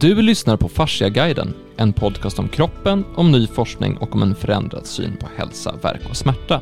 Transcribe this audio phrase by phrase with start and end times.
[0.00, 4.86] Du lyssnar på Fasciaguiden, en podcast om kroppen, om ny forskning och om en förändrad
[4.86, 6.60] syn på hälsa, verk och smärta.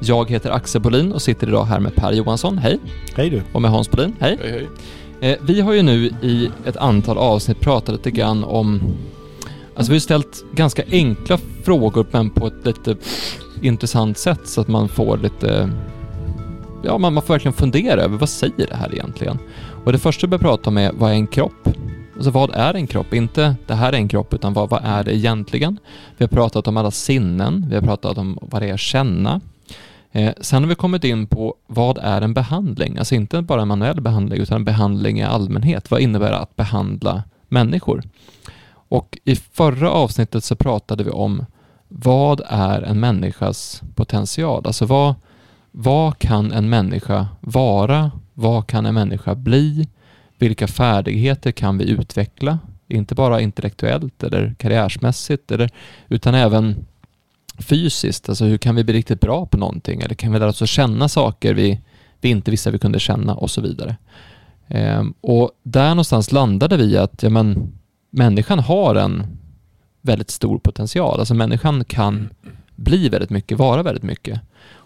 [0.00, 2.78] Jag heter Axel Bolin och sitter idag här med Per Johansson, hej.
[3.14, 3.42] Hej du.
[3.52, 4.38] Och med Hans Bolin, hej.
[4.42, 4.68] Hej,
[5.20, 5.30] hej.
[5.30, 8.80] Eh, vi har ju nu i ett antal avsnitt pratat lite grann om...
[9.76, 12.96] Alltså vi har ställt ganska enkla frågor men på ett lite
[13.62, 15.70] intressant sätt så att man får lite...
[16.84, 19.38] Ja, man, man får verkligen fundera över vad säger det här egentligen?
[19.84, 21.68] Och det första vi börjar prata om är vad är en kropp?
[22.16, 23.14] Alltså vad är en kropp?
[23.14, 25.78] Inte det här är en kropp, utan vad, vad är det egentligen?
[26.16, 29.40] Vi har pratat om alla sinnen, vi har pratat om vad det är att känna.
[30.12, 32.98] Eh, sen har vi kommit in på vad är en behandling?
[32.98, 35.90] Alltså inte bara en manuell behandling, utan en behandling i allmänhet.
[35.90, 38.02] Vad innebär det att behandla människor?
[38.88, 41.46] Och i förra avsnittet så pratade vi om
[41.88, 44.66] vad är en människas potential?
[44.66, 45.14] Alltså vad,
[45.70, 48.10] vad kan en människa vara?
[48.34, 49.88] Vad kan en människa bli?
[50.38, 52.58] Vilka färdigheter kan vi utveckla?
[52.88, 55.70] Inte bara intellektuellt eller karriärsmässigt, eller,
[56.08, 56.86] utan även
[57.58, 58.28] fysiskt.
[58.28, 60.00] Alltså hur kan vi bli riktigt bra på någonting?
[60.00, 61.80] Eller kan vi lära oss att känna saker vi,
[62.20, 63.96] vi inte visste vi kunde känna och så vidare.
[64.68, 67.72] Ehm, och där någonstans landade vi att ja, men,
[68.10, 69.38] människan har en
[70.02, 71.18] väldigt stor potential.
[71.18, 72.28] Alltså människan kan
[72.76, 74.40] bli väldigt mycket, vara väldigt mycket.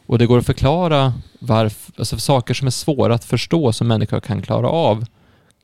[0.06, 4.20] Och det går att förklara varför, alltså saker som är svåra att förstå som människor
[4.20, 5.04] kan klara av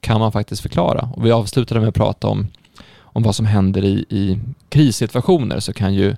[0.06, 1.08] kan man faktiskt förklara.
[1.12, 2.46] Och vi avslutade med att prata om,
[2.98, 6.16] om vad som händer i, i krissituationer så kan ju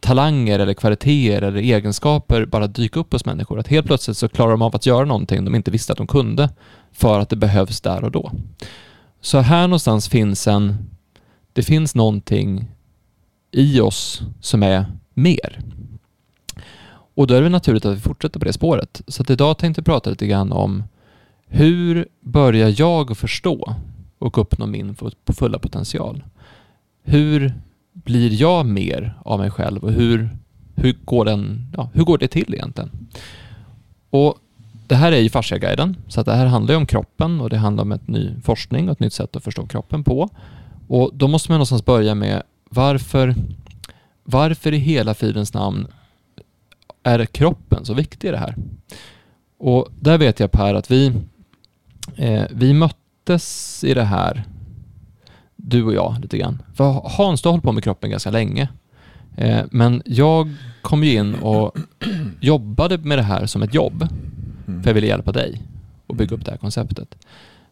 [0.00, 3.58] talanger eller kvaliteter eller egenskaper bara dyka upp hos människor.
[3.58, 6.06] Att helt plötsligt så klarar de av att göra någonting de inte visste att de
[6.06, 6.48] kunde
[6.92, 8.32] för att det behövs där och då.
[9.20, 10.76] Så här någonstans finns en,
[11.52, 12.70] det finns någonting
[13.50, 15.60] i oss som är mer.
[17.14, 19.02] Och då är det naturligt att vi fortsätter på det spåret.
[19.08, 20.84] Så att idag tänkte jag prata lite grann om
[21.46, 23.76] hur börjar jag förstå
[24.18, 26.24] och uppnå min fulla potential?
[27.02, 27.54] Hur
[27.92, 30.28] blir jag mer av mig själv och hur,
[30.74, 32.90] hur, går, den, ja, hur går det till egentligen?
[34.10, 34.38] Och
[34.86, 37.56] det här är ju fasciaguiden, så att det här handlar ju om kroppen och det
[37.56, 40.28] handlar om ett ny forskning och ett nytt sätt att förstå kroppen på.
[40.88, 43.34] Och då måste man någonstans börja med varför,
[44.24, 45.86] varför i hela fridens namn
[47.02, 48.56] är kroppen så viktig i det här?
[49.58, 51.12] Och där vet jag Per att vi,
[52.16, 54.44] eh, vi möttes i det här
[55.56, 56.62] du och jag lite grann.
[56.74, 58.68] För Hans, du har hållit på med kroppen ganska länge.
[59.36, 61.76] Eh, men jag kom ju in och
[62.40, 64.08] jobbade med det här som ett jobb.
[64.66, 65.62] För jag ville hjälpa dig
[66.06, 67.16] och bygga upp det här konceptet.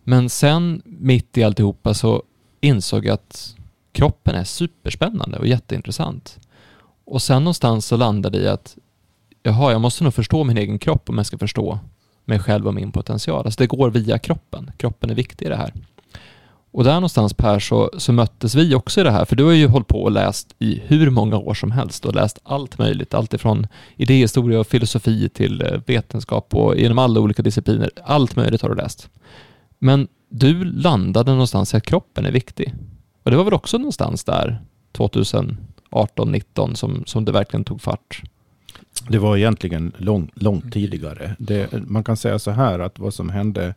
[0.05, 2.23] Men sen mitt i alltihopa så
[2.61, 3.57] insåg jag att
[3.93, 6.39] kroppen är superspännande och jätteintressant.
[7.05, 8.77] Och sen någonstans så landade det i att
[9.43, 11.79] jaha, jag måste nog förstå min egen kropp om jag ska förstå
[12.25, 13.45] mig själv och min potential.
[13.45, 14.71] Alltså det går via kroppen.
[14.77, 15.73] Kroppen är viktig i det här.
[16.73, 19.53] Och där någonstans Per så, så möttes vi också i det här, för du har
[19.53, 23.15] ju hållit på och läst i hur många år som helst och läst allt möjligt,
[23.15, 23.67] allt ifrån
[23.97, 27.91] idéhistoria och filosofi till eh, vetenskap och genom alla olika discipliner.
[28.05, 29.11] Allt möjligt har du läst.
[29.79, 32.75] Men du landade någonstans i att kroppen är viktig.
[33.23, 34.63] Och det var väl också någonstans där
[34.93, 38.23] 2018, 19 som, som det verkligen tog fart?
[39.09, 41.37] Det var egentligen lång, långt tidigare.
[41.39, 43.75] Det, man kan säga så här att vad som hände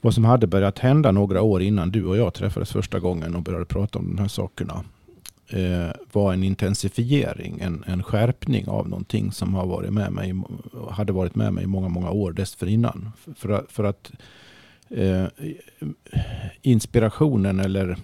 [0.00, 3.42] vad som hade börjat hända några år innan du och jag träffades första gången och
[3.42, 4.84] började prata om de här sakerna
[5.48, 10.34] eh, var en intensifiering, en, en skärpning av någonting som har varit med mig,
[10.90, 13.12] hade varit med mig i många, många år dessförinnan.
[13.36, 14.12] För, för att
[14.88, 15.24] eh,
[16.62, 17.96] inspirationen eller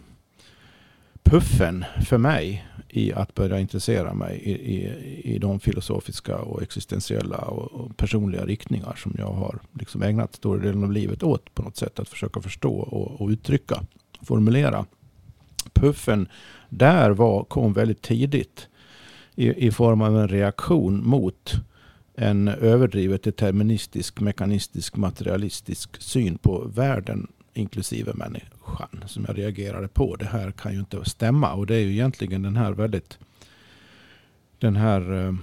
[1.24, 7.38] puffen för mig i att börja intressera mig i, i, i de filosofiska och existentiella
[7.38, 11.62] och, och, personliga riktningar som jag har liksom ägnat stora delen av livet åt på
[11.62, 11.98] något sätt.
[11.98, 13.82] Att försöka förstå och, och uttrycka,
[14.22, 14.86] formulera.
[15.72, 16.28] Puffen
[16.68, 18.68] där var, kom väldigt tidigt
[19.34, 21.54] i, i form av en reaktion mot
[22.16, 30.16] en överdrivet deterministisk, mekanistisk, materialistisk syn på världen inklusive människan som jag reagerade på.
[30.16, 33.18] Det här kan ju inte stämma och det är ju egentligen den här väldigt
[34.58, 35.34] den här eh,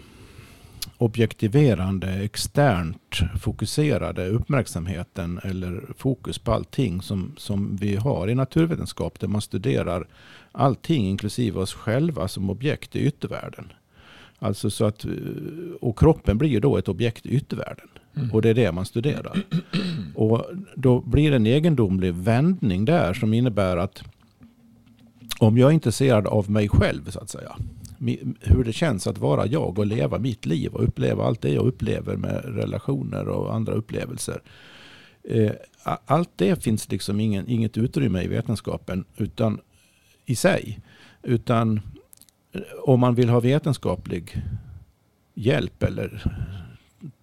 [0.98, 9.28] objektiverande, externt fokuserade uppmärksamheten eller fokus på allting som, som vi har i naturvetenskap där
[9.28, 10.08] man studerar
[10.52, 13.72] allting inklusive oss själva som objekt i yttervärlden.
[14.40, 15.12] Alltså så att, eh,
[15.82, 17.88] och kroppen blir ju då ett objekt i yttervärlden.
[18.16, 18.32] Mm.
[18.32, 19.44] Och det är det man studerar.
[20.16, 24.04] Och då blir det en egendomlig vändning där som innebär att
[25.40, 27.56] om jag är intresserad av mig själv så att säga.
[28.40, 31.66] Hur det känns att vara jag och leva mitt liv och uppleva allt det jag
[31.66, 34.42] upplever med relationer och andra upplevelser.
[35.24, 35.52] Eh,
[36.06, 39.60] allt det finns liksom ingen, inget utrymme i vetenskapen utan
[40.26, 40.80] i sig.
[41.24, 41.82] Utan
[42.52, 44.44] eh, om man vill ha vetenskaplig
[45.34, 46.24] hjälp eller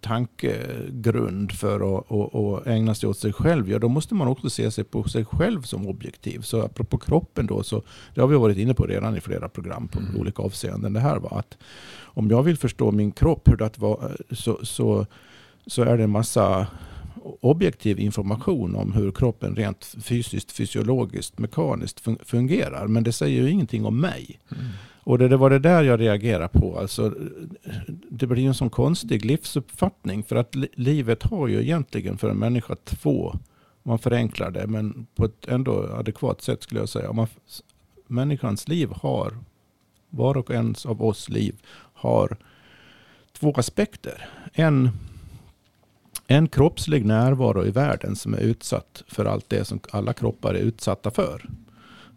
[0.01, 4.51] tankegrund för att, att, att ägna sig åt sig själv, ja då måste man också
[4.51, 6.41] se sig på sig själv som objektiv.
[6.41, 7.83] Så apropå kroppen då, så
[8.15, 10.17] det har vi varit inne på redan i flera program på mm.
[10.17, 10.93] olika avseenden.
[10.93, 11.59] Det här var att
[12.01, 15.07] om jag vill förstå min kropp, hur det var, så, så,
[15.67, 16.67] så är det en massa
[17.41, 22.87] objektiv information om hur kroppen rent fysiskt, fysiologiskt, mekaniskt fungerar.
[22.87, 24.41] Men det säger ju ingenting om mig.
[24.51, 24.65] Mm.
[25.09, 26.79] Och det, det, var det där jag reagerade på.
[26.79, 27.15] Alltså,
[28.11, 30.23] det blir en sån konstig livsuppfattning.
[30.23, 33.35] För att livet har ju egentligen för en människa två,
[33.83, 37.13] man förenklar det, men på ett ändå adekvat sätt skulle jag säga.
[37.13, 37.27] Man,
[38.07, 39.39] människans liv har,
[40.11, 41.57] var och ens av oss liv,
[41.95, 42.37] har
[43.33, 44.29] två aspekter.
[44.53, 44.91] En,
[46.27, 50.59] en kroppslig närvaro i världen som är utsatt för allt det som alla kroppar är
[50.59, 51.49] utsatta för.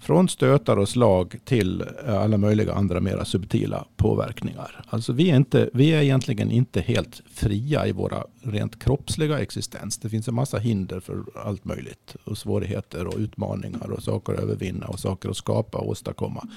[0.01, 4.86] Från stötar och slag till eh, alla möjliga andra mera subtila påverkningar.
[4.89, 9.98] Alltså vi är, inte, vi är egentligen inte helt fria i våra rent kroppsliga existens.
[9.98, 12.15] Det finns en massa hinder för allt möjligt.
[12.24, 16.48] Och svårigheter och utmaningar och saker att övervinna och saker att skapa och åstadkomma.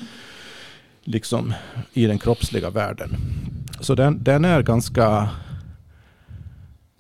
[1.03, 1.53] Liksom
[1.93, 3.11] i den kroppsliga världen.
[3.81, 5.29] Så den, den är ganska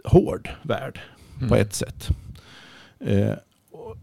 [0.05, 1.01] hård värld
[1.37, 1.49] mm.
[1.49, 2.09] på ett sätt.
[3.01, 3.33] Eh,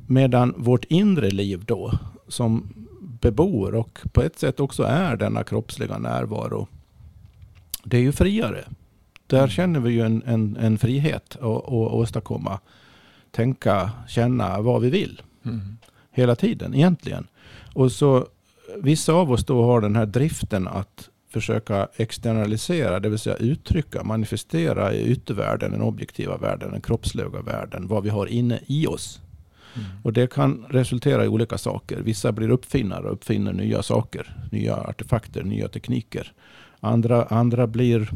[0.07, 1.99] medan vårt inre liv då
[2.31, 2.73] som
[3.21, 6.67] bebor och på ett sätt också är denna kroppsliga närvaro.
[7.83, 8.65] Det är ju friare.
[9.27, 9.49] Där mm.
[9.49, 12.59] känner vi ju en, en, en frihet att åstadkomma,
[13.31, 15.21] tänka, känna vad vi vill.
[15.45, 15.77] Mm.
[16.11, 17.27] Hela tiden egentligen.
[17.73, 18.27] Och så
[18.77, 24.03] vissa av oss då har den här driften att försöka externalisera, det vill säga uttrycka,
[24.03, 29.21] manifestera i yttervärlden, den objektiva världen, den kroppsliga världen, vad vi har inne i oss.
[29.75, 29.87] Mm.
[30.03, 31.97] Och det kan resultera i olika saker.
[31.97, 36.33] Vissa blir uppfinnare och uppfinner nya saker, nya artefakter, nya tekniker.
[36.79, 38.11] Andra, andra blir,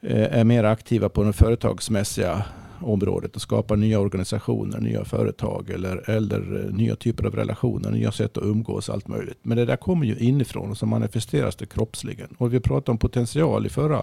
[0.00, 2.44] eh, är mer aktiva på det företagsmässiga
[2.80, 8.12] området och skapar nya organisationer, nya företag eller, eller eh, nya typer av relationer, nya
[8.12, 9.38] sätt att umgås, allt möjligt.
[9.42, 12.28] Men det där kommer ju inifrån och så manifesteras det kroppsligen.
[12.38, 14.02] Och vi pratade om potential i förra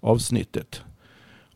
[0.00, 0.82] avsnittet.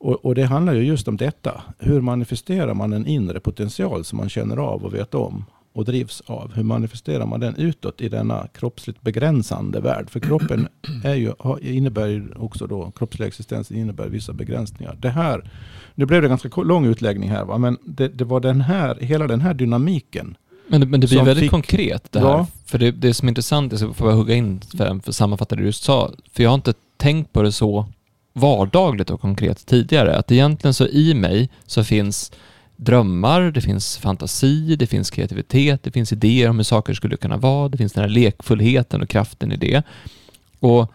[0.00, 1.62] Och, och, det handlar ju just om detta.
[1.78, 6.22] Hur manifesterar man en inre potential som man känner av och vet om och drivs
[6.26, 6.52] av?
[6.54, 10.10] Hur manifesterar man den utåt i denna kroppsligt begränsande värld?
[10.10, 10.68] För kroppen
[11.04, 14.96] är ju, innebär ju också då, kroppslig existens innebär vissa begränsningar.
[15.00, 15.50] Det här,
[15.94, 17.58] nu blev det ganska lång utläggning här, va?
[17.58, 20.36] men det, det var den här, hela den här dynamiken
[20.68, 22.26] men, men det blir väldigt fick, konkret det här.
[22.26, 22.46] Ja.
[22.66, 25.62] För det, det som är intressant, jag får jag hugga in för att sammanfatta det
[25.62, 27.86] du just sa, för jag har inte tänkt på det så
[28.32, 30.16] vardagligt och konkret tidigare.
[30.16, 32.32] Att egentligen så i mig så finns
[32.76, 37.36] drömmar, det finns fantasi, det finns kreativitet, det finns idéer om hur saker skulle kunna
[37.36, 39.82] vara, det finns den här lekfullheten och kraften i det.
[40.60, 40.92] Och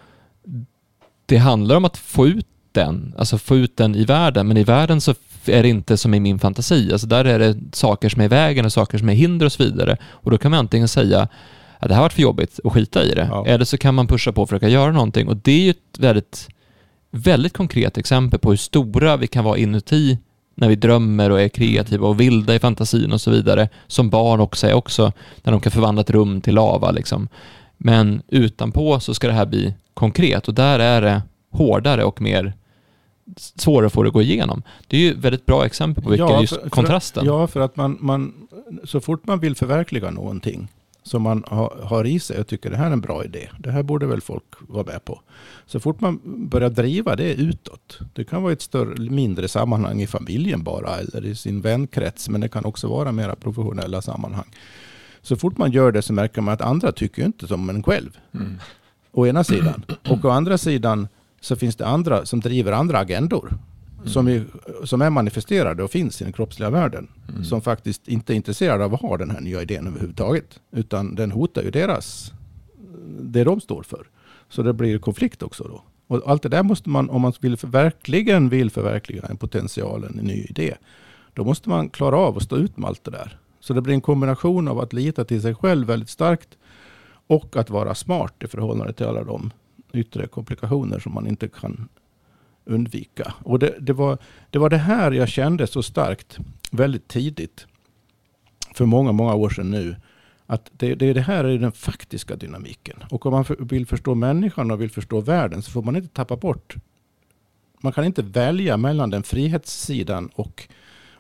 [1.26, 4.64] det handlar om att få ut den, alltså få ut den i världen, men i
[4.64, 5.14] världen så
[5.46, 6.92] är det inte som i min fantasi.
[6.92, 9.52] Alltså där är det saker som är i vägen och saker som är hinder och
[9.52, 9.98] så vidare.
[10.04, 11.28] Och då kan man antingen säga
[11.80, 13.28] att det här varit för jobbigt och skita i det.
[13.32, 13.46] Ja.
[13.48, 15.28] Eller så kan man pusha på och försöka göra någonting.
[15.28, 16.48] Och det är ju ett väldigt
[17.16, 20.18] väldigt konkret exempel på hur stora vi kan vara inuti
[20.56, 24.40] när vi drömmer och är kreativa och vilda i fantasin och så vidare, som barn
[24.40, 25.12] också är också,
[25.44, 27.28] när de kan förvandla ett rum till lava liksom.
[27.78, 32.54] Men utanpå så ska det här bli konkret och där är det hårdare och mer
[33.56, 34.64] svårare att få det att gå igenom.
[34.88, 37.26] Det är ju ett väldigt bra exempel på vilka ja, just för, kontrasten.
[37.26, 38.34] För, ja, för att man, man,
[38.84, 40.68] så fort man vill förverkliga någonting
[41.06, 43.50] som man har, har i sig och tycker det här är en bra idé.
[43.60, 45.22] Det här borde väl folk vara med på.
[45.66, 48.00] Så fort man börjar driva det utåt.
[48.14, 52.30] Det kan vara ett större, mindre sammanhang i familjen bara eller i sin vänkrets.
[52.30, 54.46] Men det kan också vara mera professionella sammanhang.
[55.22, 58.18] Så fort man gör det så märker man att andra tycker inte som en själv.
[58.34, 58.60] Mm.
[59.12, 59.84] Å ena sidan.
[60.10, 61.08] Och å andra sidan
[61.42, 63.58] så finns det andra som driver andra agendor.
[64.06, 64.14] Mm.
[64.14, 64.46] Som, är,
[64.86, 67.08] som är manifesterade och finns i den kroppsliga världen.
[67.30, 67.44] Mm.
[67.44, 70.60] Som faktiskt inte är intresserade av att ha den här nya idén överhuvudtaget.
[70.72, 72.34] Utan den hotar ju deras,
[73.20, 74.08] det de står för.
[74.50, 75.84] Så det blir konflikt också då.
[76.08, 80.26] Och allt det där måste man, om man vill verkligen vill förverkliga en potential, en
[80.26, 80.76] ny idé.
[81.34, 83.40] Då måste man klara av att stå ut med allt det där.
[83.60, 86.50] Så det blir en kombination av att lita till sig själv väldigt starkt.
[87.28, 89.52] Och att vara smart i förhållande till alla de
[89.94, 91.88] yttre komplikationer som man inte kan
[92.66, 93.34] undvika.
[93.44, 94.18] Och det, det, var,
[94.50, 96.38] det var det här jag kände så starkt
[96.72, 97.68] väldigt tidigt.
[98.74, 99.96] För många, många år sedan nu.
[100.46, 103.04] Att det, det, det här är den faktiska dynamiken.
[103.10, 106.36] Och om man vill förstå människan och vill förstå världen så får man inte tappa
[106.36, 106.76] bort.
[107.82, 110.68] Man kan inte välja mellan den frihetssidan och,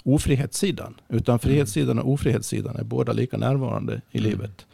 [0.05, 0.95] ofrihetssidan.
[1.09, 4.29] Utan frihetssidan och ofrihetssidan är båda lika närvarande i Mm.
[4.31, 4.65] livet.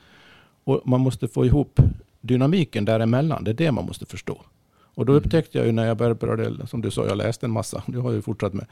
[0.63, 1.79] Och man måste få ihop
[2.21, 3.43] dynamiken däremellan.
[3.43, 4.41] Det är det man måste förstå.
[4.95, 5.23] Och då Mm.
[5.23, 7.83] upptäckte jag ju när jag började, som du sa, jag läste en massa.
[7.87, 8.65] Det har jag ju fortsatt med.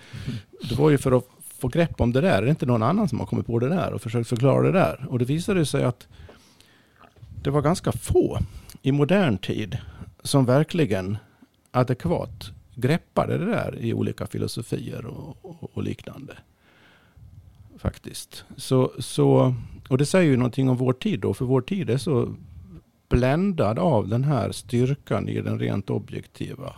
[0.69, 1.25] Det var ju för att
[1.59, 2.37] få grepp om det där.
[2.37, 4.71] Är det inte någon annan som har kommit på det där och försökt förklara det
[4.71, 5.05] där?
[5.09, 6.07] Och det visade sig att
[7.43, 8.39] det var ganska få
[8.81, 9.77] i modern tid
[10.23, 11.17] som verkligen
[11.71, 16.33] adekvat greppade det där i olika filosofier och, och, och liknande.
[17.77, 18.43] Faktiskt.
[18.57, 19.55] Så, så,
[19.89, 22.35] och det säger ju någonting om vår tid då, för vår tid är så
[23.09, 26.75] bländad av den här styrkan i den rent objektiva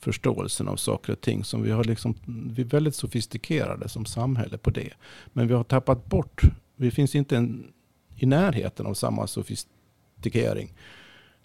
[0.00, 1.44] förståelsen av saker och ting.
[1.44, 2.14] Som vi, har liksom,
[2.54, 4.92] vi är väldigt sofistikerade som samhälle på det.
[5.32, 6.42] Men vi har tappat bort,
[6.76, 7.72] vi finns inte en,
[8.16, 10.74] i närheten av samma sofistikering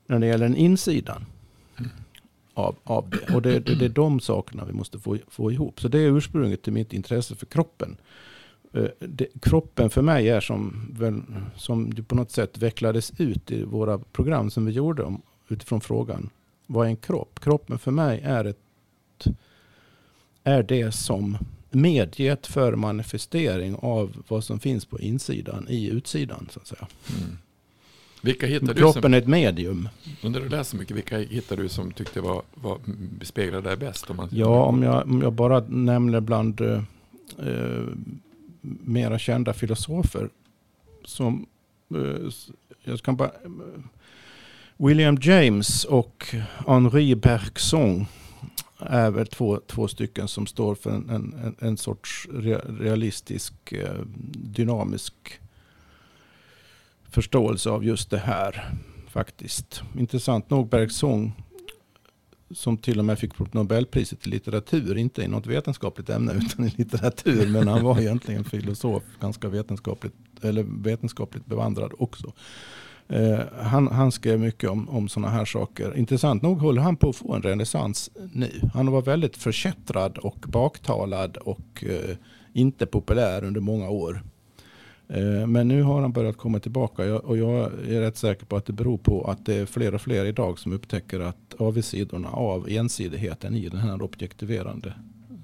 [0.08, 1.26] när det gäller den insidan
[2.54, 3.36] av, av det.
[3.36, 5.82] Och det, det, det är de sakerna vi måste få, få ihop.
[5.82, 7.98] Så det är ursprunget till mitt intresse för kroppen.
[8.74, 11.22] Eh, Det, kroppen för mig är som, väl,
[11.56, 16.30] som på något sätt vecklades ut i våra program som vi gjorde om, utifrån frågan
[16.68, 17.40] vad är en kropp?
[17.40, 18.58] Kroppen för mig är, ett,
[20.44, 21.38] är det som
[21.72, 26.48] medget för manifestering av vad som finns på insidan i utsidan.
[26.52, 26.88] Så att säga.
[27.20, 27.38] Mm.
[28.22, 29.90] Vilka hittar du Kroppen som, är ett medium.
[30.24, 32.78] under du läser mycket, vilka hittar du som tyckte var, var
[33.20, 34.10] bespeglade dig bäst?
[34.10, 36.84] Om man, Ja, om jag, om jag bara nämner bland eh,
[37.40, 37.84] eh,
[38.84, 40.30] mera kända filosofer.
[41.06, 41.46] Som,
[41.96, 42.32] eh,
[42.84, 43.32] jag kan bara,
[44.78, 46.26] William James och
[46.68, 48.06] Henri Bergson
[48.80, 52.28] är väl två, två stycken som står för en, en, en- sorts
[52.80, 54.00] realistisk, eh,
[54.34, 55.14] dynamisk
[57.10, 58.72] förståelse av just det här.
[59.08, 59.84] Faktiskt.
[60.00, 61.32] Intressant nog Bergson
[62.56, 66.70] som till och med fick Nobelpriset i litteratur, inte i något vetenskapligt ämne utan i
[66.70, 67.50] litteratur.
[67.50, 72.34] Men han var egentligen filosof, ganska vetenskapligt, eller vetenskapligt bevandrad också.
[73.08, 75.98] Eh, han, han skrev mycket om, om sådana här saker.
[75.98, 78.52] Intressant nog håller han på att få en renässans nu.
[78.74, 82.16] Han var väldigt förkättrad och baktalad och eh,
[82.54, 84.22] inte populär under många år.
[85.14, 88.66] Eh, Men nu har han börjat komma tillbaka och jag är rätt säker på att
[88.66, 92.70] det beror på att det är fler och fler idag som upptäcker att avigsidorna av
[92.70, 94.94] ensidigheten i den här objektiverande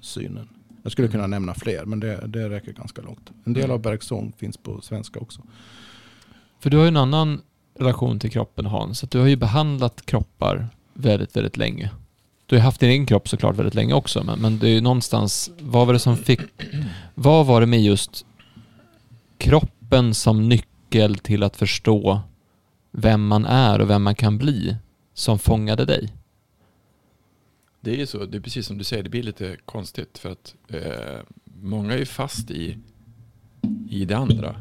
[0.00, 0.48] synen.
[0.82, 3.30] Jag skulle kunna nämna fler men det, det räcker ganska långt.
[3.44, 5.42] En del av Bergson finns på svenska också.
[6.60, 7.40] För du har ju en annan
[7.78, 9.04] relation till kroppen Hans.
[9.04, 11.90] Att du har ju behandlat kroppar väldigt, väldigt länge.
[12.46, 14.80] Du har haft din egen kropp såklart väldigt länge också, men, men det är ju
[14.80, 16.40] någonstans, vad var det som fick,
[17.14, 18.26] vad var det med just
[19.40, 22.20] kroppen som nyckel till att förstå
[22.90, 24.76] vem man är och vem man kan bli
[25.14, 26.12] som fångade dig?
[27.80, 30.30] Det är ju så, det är precis som du säger, det blir lite konstigt för
[30.30, 32.78] att eh, många är ju fast i,
[33.88, 34.60] i det andra,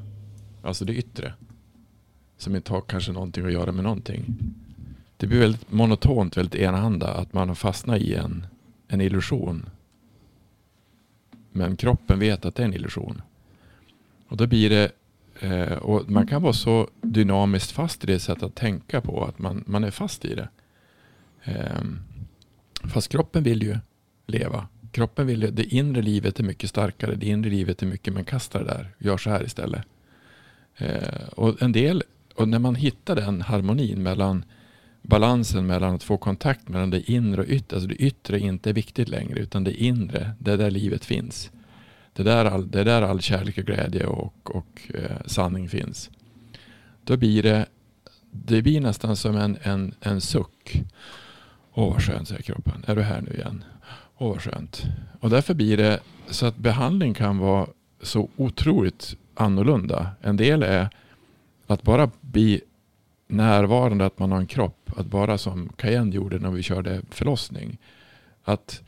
[0.64, 1.34] alltså det yttre,
[2.38, 4.38] som inte har kanske någonting att göra med någonting.
[5.18, 8.48] Det blir väldigt monotont, väldigt enahanda att man har fastnat i en,
[8.88, 9.70] en illusion.
[11.52, 13.22] Men kroppen vet att det är en illusion.
[14.30, 14.92] Och då blir det,
[15.40, 19.40] eh, och man kan vara så dynamiskt fast i det sättet att tänka på att
[19.40, 20.50] man, man är fast i det.
[21.44, 21.82] Eh,
[22.84, 23.78] Fast kroppen vill ju
[24.28, 24.68] leva.
[24.92, 27.16] Kroppen vill ju, det inre livet är mycket starkare.
[27.16, 28.90] Det inre livet är mycket, men kasta det där.
[28.98, 29.82] Gör så här istället.
[30.78, 32.04] Eh, och en del,
[32.36, 34.46] och när man hittar den harmonin mellan
[35.02, 37.76] balansen mellan att få kontakt mellan det inre och yttre.
[37.76, 41.52] Alltså det yttre är inte viktigt längre utan det inre, det är där livet finns.
[42.20, 45.70] Det är där all, det är där all kärlek och glädje och, och eh, sanning
[45.70, 46.10] finns.
[47.04, 47.66] Då blir det,
[48.32, 50.84] det blir nästan som en, en, en suck.
[51.74, 52.84] Åh vad skönt, säger kroppen.
[52.88, 53.64] Är du här nu igen?
[54.18, 54.84] Åh vad skönt.
[55.20, 56.00] Och därför blir det
[56.30, 57.68] så att behandling kan vara
[58.02, 60.12] så otroligt annorlunda.
[60.22, 60.90] En del är
[61.68, 62.62] att bara bli
[63.28, 64.92] närvarande att man har en kropp.
[64.98, 67.78] Att bara som Cayenne gjorde när vi körde förlossning.
[68.44, 68.82] Att,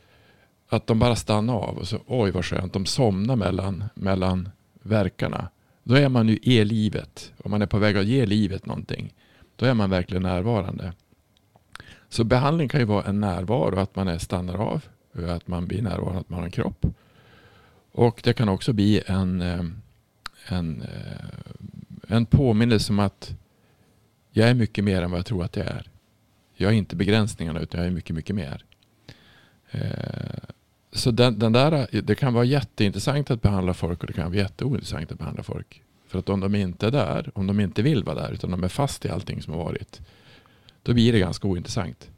[0.72, 2.74] att de bara stannar av och så oj vad skönt.
[2.74, 4.50] De somnar mellan, mellan
[4.82, 5.50] verkarna.
[5.84, 7.34] Då är man ju i livet.
[7.44, 9.14] Om man är på väg att ge livet någonting.
[9.56, 10.94] Då är man verkligen närvarande.
[12.10, 15.82] Så behandling kan ju vara en närvaro, att man är stannar av, att man blir
[15.82, 16.86] närvarande, att man har en kropp.
[17.92, 19.66] Och det kan också bli en, eh,
[20.48, 23.36] en, eh, en påminnelse om att
[24.32, 25.90] jag är mycket mer än vad jag tror att jag är.
[26.56, 28.66] Jag är inte begränsningarna utan jag är mycket, mycket mer.
[29.72, 30.52] Eh,
[30.92, 34.36] så den, den där, det kan vara jätteintressant att behandla folk och det kan vara
[34.36, 35.82] jätteointressant att behandla folk.
[36.08, 38.64] För att om de inte är där, om de inte vill vara där utan de
[38.64, 40.02] är fast i allting som har varit.
[40.84, 42.10] Då blir det ganska ointressant.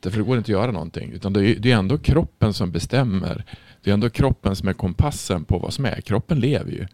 [0.00, 1.12] Därför går det går inte att göra någonting.
[1.12, 3.44] Utan det är, det är ändå kroppen som bestämmer.
[3.82, 6.00] Det är ändå kroppen som är kompassen på vad som är.
[6.00, 6.86] Kroppen lever ju.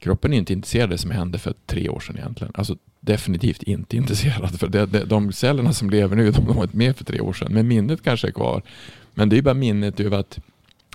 [0.00, 2.52] Kroppen är inte intresserad av det som hände för tre år sedan egentligen.
[2.56, 4.58] Alltså definitivt inte intresserad.
[4.60, 7.32] För det, det, de cellerna som lever nu, de var inte med för tre år
[7.32, 7.52] sedan.
[7.52, 8.62] Men minnet kanske är kvar.
[9.18, 10.38] Men det är bara minnet över att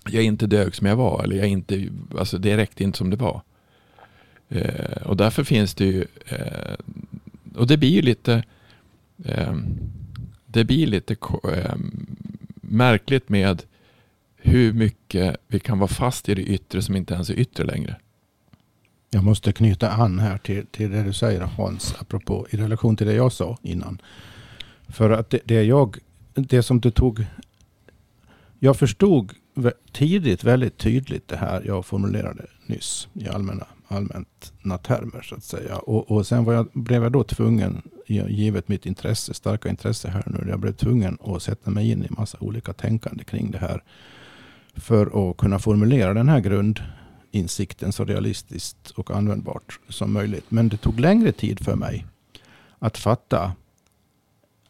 [0.09, 1.23] jag inte dög som jag var.
[1.23, 3.41] Eller jag inte, alltså det räckte inte som det var.
[4.49, 6.75] Eh, och därför finns det ju, eh,
[7.55, 8.43] och det blir ju lite,
[9.25, 9.53] eh,
[10.45, 11.15] det blir lite
[11.53, 11.75] eh,
[12.61, 13.63] märkligt med
[14.35, 17.95] hur mycket vi kan vara fast i det yttre som inte ens är yttre längre.
[19.09, 23.07] Jag måste knyta an här till, till det du säger Hans, apropå i relation till
[23.07, 24.01] det jag sa innan.
[24.87, 25.97] För att det, det jag,
[26.33, 27.25] det som du tog,
[28.63, 29.33] jag förstod
[29.91, 35.77] tidigt väldigt tydligt det här jag formulerade nyss i allmänna, allmänna termer så att säga.
[35.77, 40.23] Och, och sen var jag, blev jag då tvungen, givet mitt intresse, starka intresse här
[40.25, 43.83] nu, jag blev tvungen att sätta mig in i massa olika tänkande kring det här.
[44.75, 50.45] För att kunna formulera den här grundinsikten så realistiskt och användbart som möjligt.
[50.51, 52.05] Men det tog längre tid för mig
[52.79, 53.51] att fatta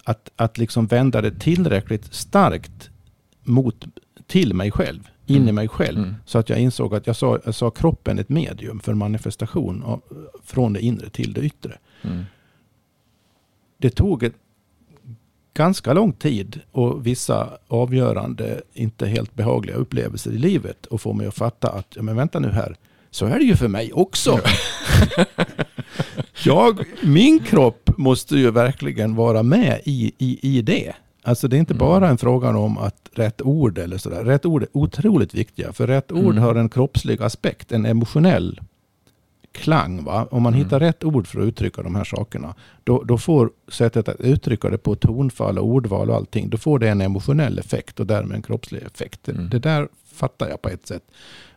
[0.03, 2.89] att, att liksom vända det tillräckligt starkt
[3.43, 3.85] mot
[4.27, 5.49] till mig själv, in mm.
[5.49, 5.97] i mig själv.
[5.97, 6.15] Mm.
[6.25, 10.01] Så att jag insåg att jag sa, jag sa kroppen ett medium för manifestation av,
[10.43, 11.77] från det inre till det yttre.
[12.01, 12.23] Mm.
[13.77, 14.35] Det tog ett,
[15.53, 21.27] ganska lång tid och vissa avgörande, inte helt behagliga upplevelser i livet och få mig
[21.27, 22.75] att fatta att, ja men vänta nu här,
[23.11, 24.39] så är det ju för mig också.
[26.45, 30.93] jag, min kropp måste ju verkligen vara med i, i, i det.
[31.23, 31.79] Alltså det är inte mm.
[31.79, 34.23] bara en fråga om att rätt ord eller sådär.
[34.23, 35.73] Rätt ord är otroligt viktiga.
[35.73, 36.43] För rätt ord mm.
[36.43, 38.61] har en kroppslig aspekt, en emotionell
[39.51, 40.03] klang.
[40.03, 40.27] Va?
[40.31, 40.65] Om man mm.
[40.65, 44.69] hittar rätt ord för att uttrycka de här sakerna, då, då får sättet att uttrycka
[44.69, 48.35] det på tonfall, och ordval och allting, då får det en emotionell effekt och därmed
[48.35, 49.29] en kroppslig effekt.
[49.29, 49.49] Mm.
[49.49, 51.03] Det där fattar jag på ett sätt.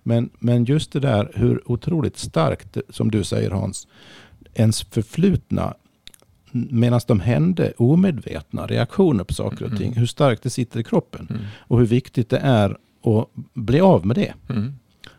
[0.02, 3.88] Men, men just det där hur otroligt starkt, som du säger Hans,
[4.54, 5.75] ens förflutna
[6.71, 9.79] medan de hände omedvetna reaktioner på saker och mm.
[9.79, 9.92] ting.
[9.92, 11.27] Hur starkt det sitter i kroppen.
[11.31, 11.42] Mm.
[11.59, 12.71] Och hur viktigt det är
[13.05, 14.35] att bli av med det.
[14.49, 14.75] Mm.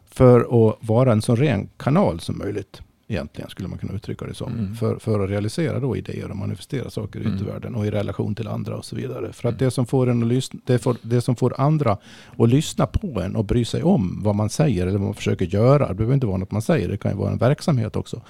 [0.06, 2.82] För att vara en så ren kanal som möjligt.
[3.10, 4.54] Egentligen skulle man kunna uttrycka det som.
[4.54, 4.76] Mm.
[4.76, 7.36] För, för att realisera då idéer och manifestera saker i mm.
[7.36, 7.76] yttervärlden.
[7.76, 9.34] Och i relation till andra och så vidare.
[9.34, 9.66] För att mm.
[9.66, 11.98] det som får, en att lyssna, det, får, det som får andra
[12.38, 14.88] att lyssna på en och bry sig om vad man säger.
[14.88, 15.88] Eller vad man försöker göra.
[15.88, 16.88] Det behöver inte vara något man säger.
[16.88, 18.22] Det kan ju vara en verksamhet också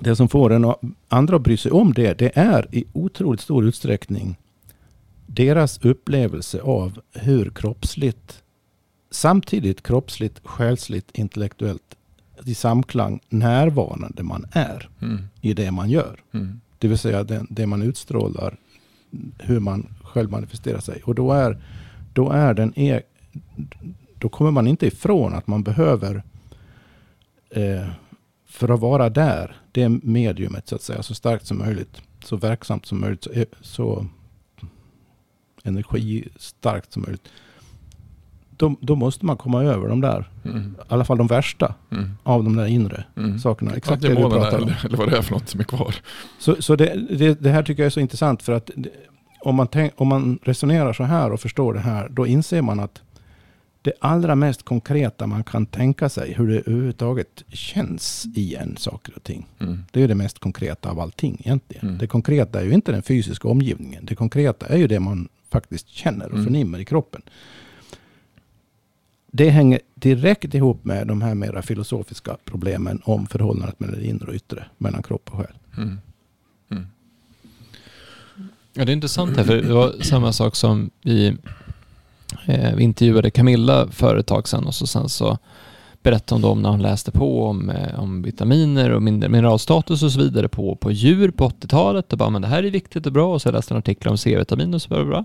[0.00, 0.74] det som får en
[1.08, 4.36] andra att bry sig om det, det är i otroligt stor utsträckning
[5.26, 8.42] deras upplevelse av hur kroppsligt,
[9.10, 11.96] samtidigt kroppsligt, själsligt, intellektuellt
[12.44, 15.22] i samklang närvarande man är mm.
[15.40, 16.20] i det man gör.
[16.32, 16.60] Mm.
[16.78, 18.56] Det vill säga det, det, man utstrålar,
[19.38, 21.02] hur man själv manifesterar sig.
[21.04, 21.58] Och då är,
[22.12, 23.00] då är den e,
[24.18, 26.22] då kommer man inte ifrån att man behöver
[27.50, 27.88] eh,
[28.48, 32.86] för att vara där, det mediumet så att säga, så starkt som möjligt, så verksamt
[32.86, 34.06] som möjligt, så, så
[35.64, 37.28] energistarkt som möjligt.
[38.50, 40.76] Då, då, måste man komma över de där, mm.
[40.78, 42.10] i alla fall de värsta mm.
[42.22, 43.38] av de där inre mm.
[43.38, 43.74] sakerna.
[43.74, 44.72] Exakt det, det du pratar om.
[44.84, 45.94] Eller vad det är för något som är kvar.
[46.38, 48.70] Så, så det, det, det här tycker jag är så intressant för att
[49.40, 52.80] om man, tänk, om man resonerar så här och förstår det här, då inser man
[52.80, 53.02] att
[53.88, 59.12] det allra mest konkreta man kan tänka sig, hur det överhuvudtaget känns i en saker
[59.16, 59.46] och ting.
[59.58, 59.84] Mm.
[59.90, 61.86] Det är det mest konkreta av allting egentligen.
[61.86, 61.98] Mm.
[61.98, 64.04] Det konkreta är ju inte den fysiska omgivningen.
[64.06, 66.44] Det konkreta är ju det man faktiskt känner och mm.
[66.44, 67.22] förnimmer i kroppen.
[69.26, 74.26] Det hänger direkt ihop med de här mera filosofiska problemen om förhållandet mellan det inre
[74.26, 75.54] och yttre, mellan kropp och själ.
[75.76, 75.98] Mm.
[76.70, 76.86] Mm.
[78.72, 81.36] Ja, det är intressant här, för det var samma sak som i
[82.48, 85.38] Eh, vi intervjuade Camilla för ett tag sedan och så sen så
[86.02, 90.18] berättade hon om när hon läste på om, eh, om vitaminer och mineralstatus och så
[90.18, 93.34] vidare på, på djur på 80-talet och bara men det här är viktigt och bra
[93.34, 95.24] och så läste en artikel om C-vitamin och så var det bra.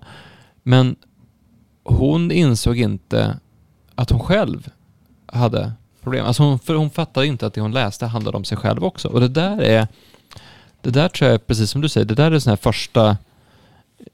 [0.63, 0.95] Men
[1.83, 3.39] hon insåg inte
[3.95, 4.69] att hon själv
[5.25, 6.25] hade problem.
[6.25, 9.07] Alltså hon, för hon fattade inte att det hon läste handlade om sig själv också.
[9.07, 9.88] Och det där är,
[10.81, 13.17] det där tror jag, precis som du säger, det där är sån här första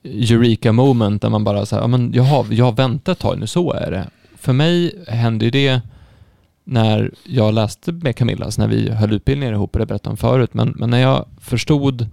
[0.03, 3.21] eureka moment där man bara så här, ja men jag har, jag har väntat ett
[3.21, 4.09] tag nu, så är det.
[4.37, 5.81] För mig hände ju det
[6.63, 10.17] när jag läste med Camilla, alltså när vi höll utbildningar ihop, och det berättade om
[10.17, 12.07] förut, men, men när jag förstod,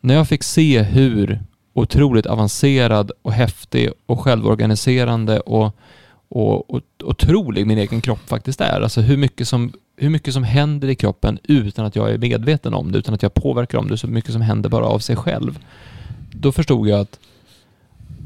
[0.00, 1.40] när jag fick se hur
[1.72, 5.76] otroligt avancerad och häftig och självorganiserande och,
[6.28, 8.80] och, och otrolig min egen kropp faktiskt är.
[8.80, 12.74] Alltså hur mycket, som, hur mycket som händer i kroppen utan att jag är medveten
[12.74, 15.16] om det, utan att jag påverkar om det, så mycket som händer bara av sig
[15.16, 15.58] själv
[16.32, 17.18] då förstod jag att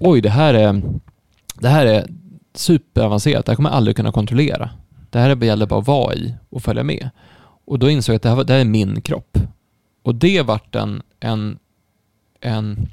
[0.01, 0.83] oj, det här är,
[1.55, 2.07] det här är
[2.55, 4.71] superavancerat, det här kommer jag aldrig kunna kontrollera.
[5.11, 7.11] Det här gäller bara att vara i och följa med.
[7.64, 9.38] Och då insåg jag att det här, var, det här är min kropp.
[10.03, 11.59] Och det vart en, en,
[12.40, 12.88] en,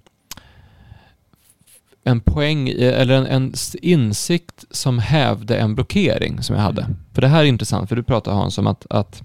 [2.03, 6.87] en poäng, eller en, en insikt som hävde en blockering som jag hade.
[7.13, 9.23] För det här är intressant, för du pratar Hans om att, att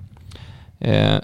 [0.78, 1.18] eh,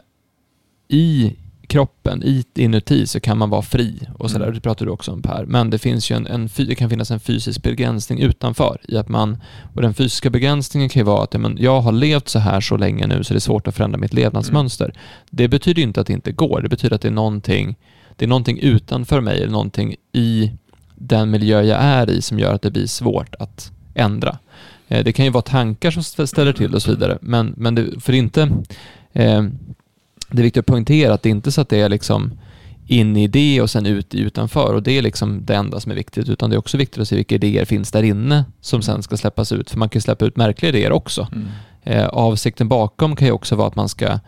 [0.88, 4.44] i kroppen, i, inuti, så kan man vara fri och sådär.
[4.44, 4.55] Mm.
[4.55, 5.44] Det pratar du också om Per.
[5.46, 9.09] Men det finns ju en, en, det kan finnas en fysisk begränsning utanför i att
[9.09, 9.37] man,
[9.74, 12.77] och den fysiska begränsningen kan ju vara att men jag har levt så här så
[12.77, 14.92] länge nu så det är svårt att förändra mitt levnadsmönster.
[15.31, 16.61] Det betyder inte att det inte går.
[16.62, 17.77] Det betyder att det är någonting,
[18.16, 20.53] det är någonting utanför mig, eller någonting i
[20.94, 24.38] den miljö jag är i som gör att det blir svårt att ändra.
[24.88, 27.74] Eh, Det kan ju vara tankar som st- ställer till och så vidare, men, men
[27.74, 28.50] det, för inte
[29.12, 29.42] eh,
[30.37, 32.33] det är viktigt att poängtera att det är inte så att det är liksom
[32.87, 35.97] in i det och sen ut utanför och det är liksom det enda som är
[35.97, 39.03] viktigt utan det är också viktigt att se vilka idéer finns där inne som sen
[39.03, 41.29] ska släppas ut för man kan släppa ut märkliga idéer också.
[41.33, 41.49] Mm.
[41.83, 44.18] Eh, avsikten bakom kan ju också vara att man ska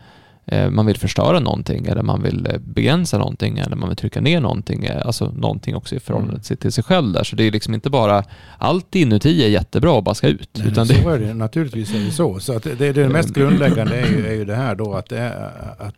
[0.71, 4.41] man vill förstöra någonting eller man vill eh, begränsa någonting eller man vill trycka ner
[4.41, 6.41] någonting, eh, alltså någonting också i förhållande Mm.
[6.43, 7.23] till, till sig själv där.
[7.23, 8.23] Så det är liksom inte bara
[8.57, 10.49] allt inuti är jättebra och bara ska ut.
[10.57, 12.39] Nej, utan så det, är det naturligtvis är det så.
[12.39, 15.09] Så att det, det, det mest grundläggande är ju, är ju det här då att,
[15.09, 15.95] det är, att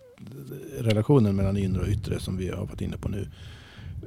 [0.80, 3.28] relationen mellan inre och yttre som vi har varit inne på nu.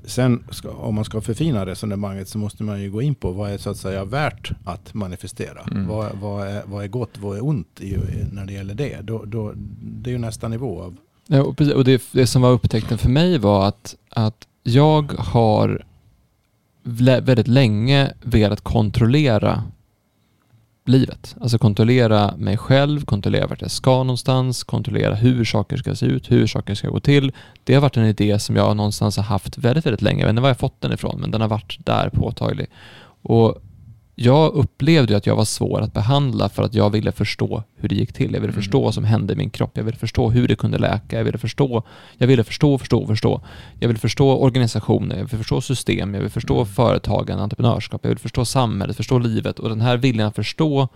[0.05, 3.51] Sen ska, om man ska förfina resonemanget så måste man ju gå in på vad
[3.51, 5.63] är så att säga värt att manifestera.
[5.71, 5.87] Mm.
[5.87, 7.99] Vad, vad, är, vad är gott, vad är ont i,
[8.33, 9.01] när det gäller det.
[9.01, 12.43] Då, då, det är ju nästa nivå av Ja, och precis, och det, det som
[12.43, 15.85] var upptäckten för mig var att, att jag har
[16.83, 19.65] väldigt länge velat kontrollera
[20.85, 21.37] livet.
[21.41, 26.31] Alltså kontrollera mig själv, kontrollera vart jag ska någonstans, kontrollera hur saker ska se ut,
[26.31, 27.33] hur saker ska gå till.
[27.65, 30.21] Det har varit en idé som jag någonstans har haft väldigt, väldigt länge.
[30.21, 32.67] Jag vet inte var jag fått den ifrån, men den har varit där påtaglig.
[33.23, 33.63] Och
[34.15, 37.89] jag upplevde ju att jag var svår att behandla för att jag ville förstå hur
[37.89, 38.33] det gick till.
[38.33, 38.63] Jag ville Mm.
[38.63, 39.71] förstå vad som hände i min kropp.
[39.75, 41.17] Jag ville förstå hur det kunde läka.
[41.17, 41.83] Jag ville förstå,
[42.19, 43.41] jag ville förstå, förstå, förstå.
[43.81, 46.67] Jag vill förstå organisationer, jag vill förstå system, jag vill förstå Mm.
[46.67, 50.89] företagande, entreprenörskap, jag vill förstå samhället, förstå livet och den här viljan att förstå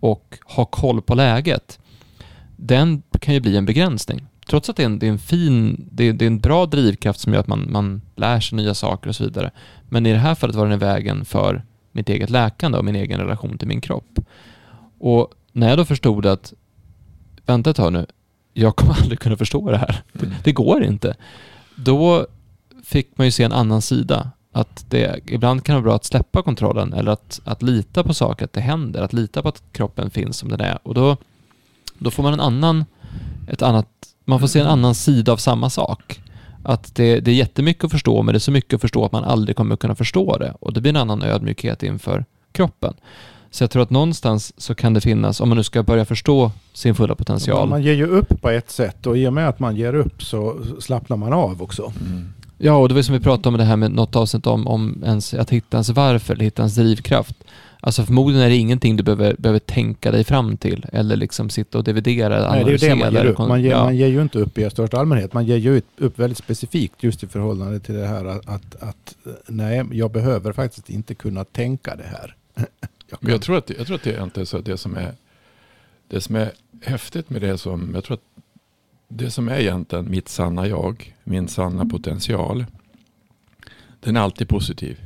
[0.00, 1.78] och ha koll på läget,
[2.56, 4.26] den kan ju bli en begränsning.
[4.48, 6.66] Trots att det är en, det är en fin, det är, det är en bra
[6.66, 9.50] drivkraft som gör att man, man lär sig nya saker och så vidare.
[9.88, 12.96] Men i det här fallet var den i vägen för mitt eget läkande och min
[12.96, 14.18] egen relation till min kropp.
[14.98, 16.52] Och när jag då förstod att,
[17.46, 18.06] vänta ett tag nu,
[18.52, 20.02] jag kommer aldrig kunna förstå det här.
[20.12, 20.36] Det, Mm.
[20.44, 21.16] det går inte.
[21.76, 22.26] Då
[22.84, 24.30] fick man ju se en annan sida.
[24.54, 28.44] Att det ibland kan vara bra att släppa kontrollen eller att, att lita på saker,
[28.44, 30.78] att det händer, att lita på att kroppen finns som den är.
[30.82, 31.16] Och då,
[31.98, 32.84] då får man en annan,
[33.48, 33.88] ett annat,
[34.24, 36.20] man får se en annan sida av samma sak.
[36.62, 39.12] Att det, det är jättemycket att förstå, men det är så mycket att förstå att
[39.12, 40.54] man aldrig kommer kunna förstå det.
[40.60, 42.94] Och det blir en annan ödmjukhet inför kroppen.
[43.50, 46.52] Så jag tror att någonstans så kan det finnas, om man nu ska börja förstå
[46.72, 47.68] sin fulla potential.
[47.68, 50.22] Man ger ju upp på ett sätt och i och med att man ger upp
[50.22, 51.92] så slappnar man av också.
[52.00, 52.32] Mm.
[52.58, 55.02] Ja, och det var som vi pratade om det här med något avsnitt om, om
[55.04, 57.36] ens, att hitta ens varför, eller hitta ens drivkraft.
[57.84, 61.78] Alltså förmodligen är det ingenting du behöver, behöver tänka dig fram till eller liksom sitta
[61.78, 63.38] och dividera, Nej, det är ju det man ger upp.
[63.38, 63.84] Man ger, ja.
[63.84, 65.32] man ger ju inte upp i största allmänhet.
[65.32, 69.16] Man ger ju upp väldigt specifikt just i förhållande till det här att, att, att
[69.46, 72.34] nej, jag behöver faktiskt inte kunna tänka det här.
[73.10, 74.76] Jag Men kan- jag tror att, jag tror att det är inte så att det
[74.76, 75.12] som är
[76.08, 78.42] det som är häftigt med det som jag tror att
[79.08, 82.64] det som är egentligen mitt sanna jag, min sanna potential,
[84.00, 85.00] den är alltid positiv.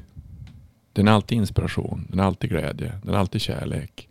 [0.96, 4.09] Den är alltid inspiration, den är alltid glädje, den är alltid kärlek.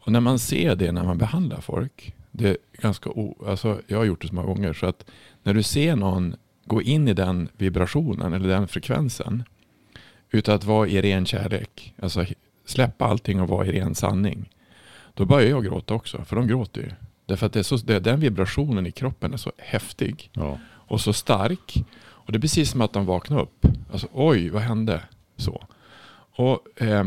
[0.00, 3.98] Och när man ser det när man behandlar folk, det är ganska o, alltså jag
[3.98, 5.04] har gjort det så många gånger, så att
[5.42, 9.44] när du ser någon gå in i den vibrationen eller den frekvensen,
[10.30, 12.24] utan att vara i ren kärlek, alltså
[12.66, 14.50] släppa allting och vara i ren sanning,
[15.14, 16.90] då börjar jag gråta också, för de gråter ju.
[17.26, 20.58] Därför att det är så, det, den vibrationen i kroppen är så häftig Ja.
[20.64, 21.84] och så stark.
[22.00, 23.66] Och det är precis som att de vaknar upp.
[23.92, 25.00] Alltså oj, vad hände?
[25.36, 25.66] Så.
[26.36, 27.04] Och eh,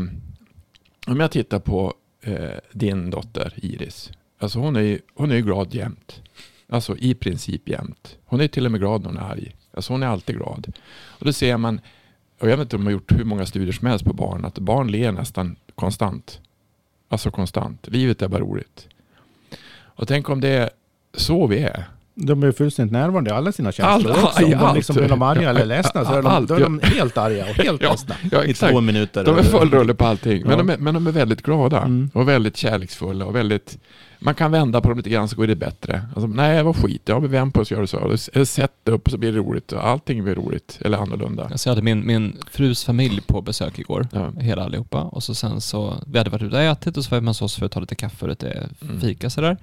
[1.06, 4.10] om jag tittar på eh, din dotter Iris.
[4.38, 6.22] Alltså hon är ju hon är ju glad jämt.
[6.68, 8.16] Alltså i princip jämt.
[8.24, 9.56] Hon är till och med glad när hon är arg.
[9.74, 10.72] Alltså hon är alltid glad.
[10.90, 11.80] Och då ser man,
[12.40, 14.44] och jag vet inte om de har gjort hur många studier som helst på barn,
[14.44, 16.40] att barn ler nästan konstant.
[17.08, 17.88] Alltså konstant.
[17.88, 18.88] Livet är bara roligt.
[19.70, 20.70] Och tänk om det är
[21.14, 21.84] så vi är.
[22.20, 24.44] De är fullständigt närvarande i alla sina känslor Allt, också.
[24.44, 26.80] Om de liksom blir de arga eller ledsna så är de, Allt, då är de
[26.82, 29.24] helt arga och helt Ja, ledsna ja, i två minuter.
[29.24, 30.56] De är full rulle på allting, men, Ja.
[30.56, 32.10] de är, men de är väldigt glada Mm.
[32.14, 33.78] och väldigt kärleksfulla och väldigt
[34.20, 36.02] man kan vända på dem lite grann så går det bättre.
[36.14, 37.02] Alltså, nej, vad skit.
[37.04, 37.98] Ja, vi vänder på oss och gör det så.
[38.32, 39.72] Eller sätt det upp och så blir det roligt.
[39.72, 41.44] Allting blir roligt eller annorlunda.
[41.44, 44.30] Alltså jag hade min, min frus familj på besök igår, Ja.
[44.40, 45.02] hela allihopa.
[45.02, 47.42] Och så sen så, vi hade varit ute och ätit och så var vi hos
[47.42, 49.00] oss för att ta lite kaffe och lite Mm.
[49.00, 49.56] fika sådär.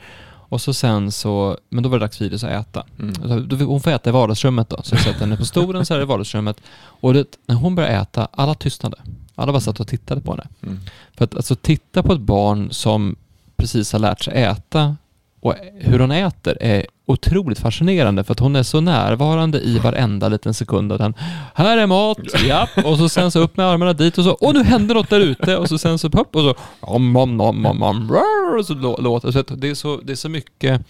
[0.50, 2.86] Och så sen så, men då var det dags för Iris att äta.
[3.00, 3.48] Mm.
[3.48, 6.02] Då- Hon får äta i vardagsrummet då, så jag sätter henne på stolen så här
[6.02, 6.62] i vardagsrummet.
[6.78, 8.98] Och det, när hon började äta, alla tystnade.
[9.36, 10.48] Alla bara satt och tittade på henne.
[10.64, 10.80] Mm.
[11.18, 13.16] För att alltså titta på ett barn som
[13.58, 14.96] precis har lärt sig äta
[15.40, 20.28] och hur hon äter är otroligt fascinerande för att hon är så närvarande i varenda
[20.30, 21.14] liten sekund att han,
[21.54, 24.54] här är mat, ja, och så sen så upp med armarna dit och så, och
[24.54, 27.66] nu händer något där ute och så sen så upp och så, om, om, om,
[27.66, 28.12] om, om,
[28.60, 30.82] och så lå- låter så det är så, det är så mycket,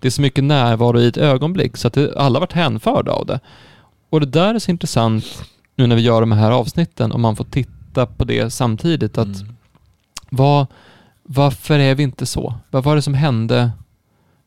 [0.00, 3.26] det är så mycket närvaro i ett ögonblick så att det, alla varit hänförda av
[3.26, 3.40] det.
[4.10, 5.44] Och det där är så intressant
[5.76, 9.26] nu när vi gör de här avsnitten om man får titta på det samtidigt att
[9.26, 9.56] Mm.
[10.30, 10.66] vad,
[11.22, 12.54] varför är vi inte så?
[12.70, 13.70] Vad var det som hände?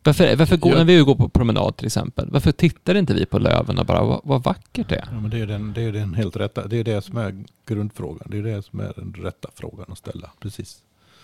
[0.04, 3.26] Varför, varför går, Jag- när vi går på promenad till exempel, varför tittar inte vi
[3.26, 5.08] på löven och bara, vad, vad vackert det är?
[5.12, 6.68] Ja, men det är den, det är den helt rätta.
[6.68, 8.28] Det är det som är grundfrågan.
[8.32, 10.30] Det är det som är den rätta frågan att ställa.
[10.40, 10.78] Precis.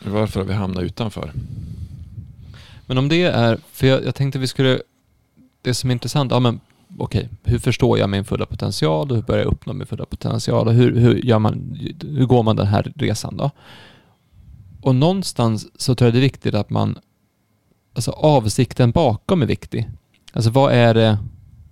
[0.05, 1.31] Varför har vi hamnat utanför?
[2.85, 4.81] Men om det är, för jag, jag tänkte vi skulle,
[5.61, 6.59] det som är intressant, ja men
[6.97, 10.67] okej, hur förstår jag min fulla potential och hur börjar jag uppnå min fulla potential
[10.67, 13.51] och hur, hur, gör man, hur går man den här resan då?
[14.81, 16.97] Och någonstans så tror jag det är viktigt att man,
[17.95, 19.89] alltså avsikten bakom är viktig.
[20.33, 21.17] Alltså vad är det,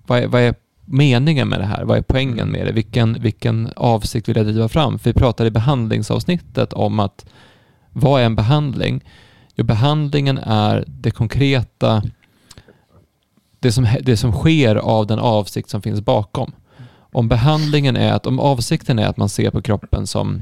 [0.08, 0.56] vad är, vad är
[0.86, 1.84] meningen med det här?
[1.84, 2.72] Vad är poängen med det?
[2.72, 5.00] Vilken, vilken avsikt vill jag driva fram?
[5.00, 7.26] För vi pratade i behandlingsavsnittet om att
[7.90, 9.04] vad är en behandling?
[9.56, 12.04] Jo, behandlingen är det konkreta,
[13.60, 16.52] det som, det som sker av den avsikt som finns bakom.
[17.12, 20.42] Om behandlingen är att, om avsikten är att man ser på kroppen som,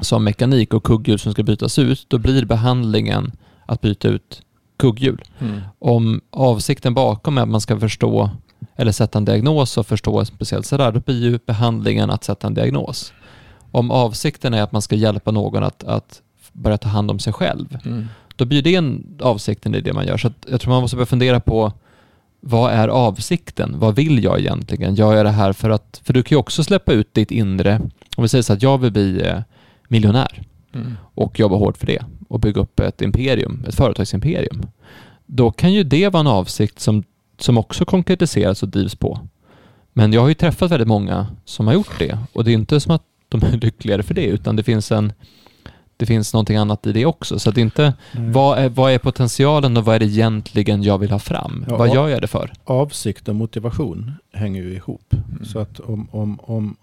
[0.00, 3.32] som mekanik och kugghjul som ska bytas ut, då blir behandlingen
[3.66, 4.42] att byta ut
[4.80, 5.22] kugghjul.
[5.38, 5.60] Mm.
[5.78, 8.30] Om avsikten bakom är att man ska förstå
[8.76, 12.54] eller sätta en diagnos och förstå speciellt sådär, då blir ju behandlingen att sätta en
[12.54, 13.12] diagnos.
[13.72, 17.32] Om avsikten är att man ska hjälpa någon att, att börja ta hand om sig
[17.32, 18.06] själv, Mm.
[18.36, 20.16] då blir det en avsikten i det man gör.
[20.16, 21.72] Så jag tror man måste börja fundera på
[22.40, 23.74] vad är avsikten?
[23.78, 24.94] Vad vill jag egentligen?
[24.94, 27.80] Gör jag det här för att, för du kan ju också släppa ut ditt inre,
[28.16, 29.40] om vi säger så att jag vill bli eh,
[29.88, 30.42] miljonär
[30.74, 30.96] Mm.
[31.14, 34.62] och jobba hårt för det och bygga upp ett imperium, ett företagsimperium.
[35.26, 37.04] Då kan ju det vara en avsikt som,
[37.38, 39.20] som också konkretiseras och drivs på.
[39.92, 42.80] Men jag har ju träffat väldigt många som har gjort det och det är inte
[42.80, 45.12] som att de är lyckligare för det utan det finns en
[45.96, 47.38] det finns någonting annat i det också.
[47.38, 50.98] Så att det inte, vad är, vad är potentialen och vad är det egentligen jag
[50.98, 51.64] vill ha fram?
[51.68, 52.52] Ja, vad gör jag det för?
[52.64, 55.12] Avsikt och motivation hänger ju ihop.
[55.12, 55.44] Mm.
[55.44, 56.76] Så att om, om, om,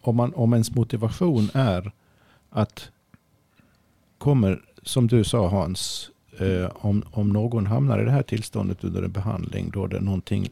[0.00, 1.92] om, man, om ens motivation är
[2.50, 2.90] att
[4.18, 9.02] kommer, som du sa Hans, eh, om, om någon hamnar i det här tillståndet under
[9.02, 10.48] en behandling då det, någonting,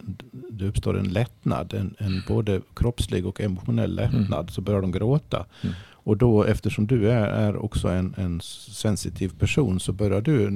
[0.51, 5.47] det uppstår en lättnad, en, en både kroppslig och emotionell lättnad, så börjar de gråta.
[5.63, 5.75] Mm.
[6.07, 10.51] Och då eftersom du är, är också en, en sensitiv person så börjar du eh,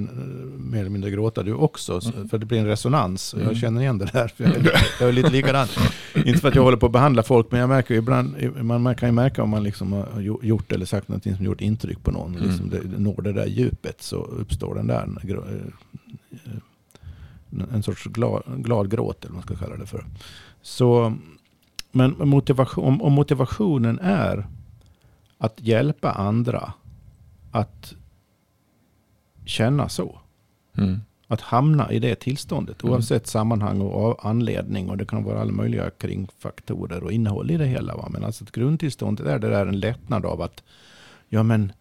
[0.58, 2.00] mer eller mindre gråta du också.
[2.00, 2.28] så- Mm.
[2.28, 3.34] För det blir en resonans.
[3.34, 3.46] Mm.
[3.46, 4.28] Jag känner igen det där.
[4.28, 5.66] För jag, är, jag är lite likadan.
[6.14, 9.08] Inte för att jag håller på att behandla folk men jag märker ibland, man, kan
[9.08, 12.10] ju märka om man liksom har gjo- gjort eller sagt någonting som gjort intryck på
[12.10, 12.34] någon.
[12.36, 12.48] Mm.
[12.48, 15.44] Liksom det, når det där djupet så uppstår den där grå-
[16.32, 20.04] eh, en sorts glad, glad gråt eller vad man ska kalla det för.
[20.62, 21.14] Så,
[21.92, 24.46] men motivation, om, om motivationen är
[25.40, 26.72] att hjälpa andra
[27.50, 27.94] att
[29.44, 30.18] känna så.
[30.76, 31.00] Mm.
[31.26, 32.92] Att hamna i det tillståndet Mm.
[32.92, 34.90] oavsett sammanhang och anledning.
[34.90, 37.96] Och det kan vara alla möjliga kringfaktorer och innehåll i det hela.
[37.96, 38.08] Va?
[38.10, 40.62] Men alltså grundtillståndet är det där en lättnad av att
[41.28, 41.72] ja men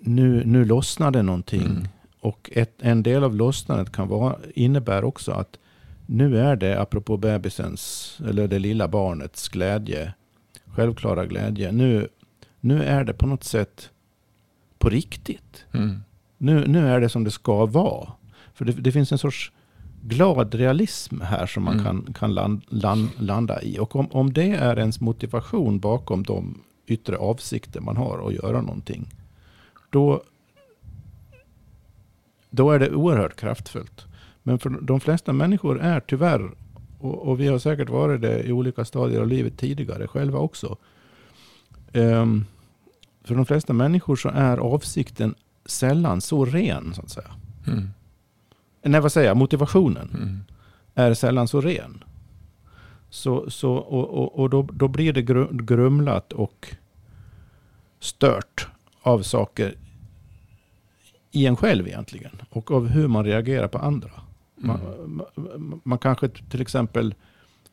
[0.00, 1.62] nu, nu lossnade någonting.
[1.66, 1.88] Mm.
[2.20, 5.58] Och ett, en del av lossnandet kan vara, innebär också att
[6.06, 10.14] nu är det, apropå bebisens, eller det lilla barnets glädje,
[10.76, 11.72] självklara glädje.
[11.72, 12.08] Nu,
[12.60, 13.90] nu är det på något sätt
[14.78, 15.64] på riktigt.
[15.72, 16.02] Mm.
[16.38, 18.12] Nu, nu är det som det ska vara.
[18.54, 19.52] För det, det finns en sorts
[20.02, 21.84] glad realism här som man Mm.
[21.84, 23.78] kan, kan land, land, landa i.
[23.78, 28.60] Och om, om det är ens motivation bakom de yttre avsikter man har att göra
[28.60, 29.08] någonting.
[29.90, 30.22] Då,
[32.50, 34.06] då är det oerhört kraftfullt.
[34.42, 36.50] Men för de flesta människor är tyvärr,
[37.10, 40.76] och, och vi har säkert varit det i olika stadier av livet tidigare själva också.
[41.92, 42.44] Ehm,
[43.24, 47.30] för de flesta människor så är avsikten sällan så ren så att säga.
[47.66, 47.88] Mm.
[48.82, 50.40] nej vad säger jag, motivationen Mm.
[50.94, 52.04] är sällan så ren.
[53.10, 56.74] Så, så, och och, och då, då blir det gru- grumlat och
[58.00, 58.68] stört
[59.02, 59.74] av saker
[61.30, 62.42] i en själv egentligen.
[62.50, 64.10] Och av hur man reagerar på andra.
[64.56, 65.22] Man, Mm.
[65.34, 67.14] man, man kanske till exempel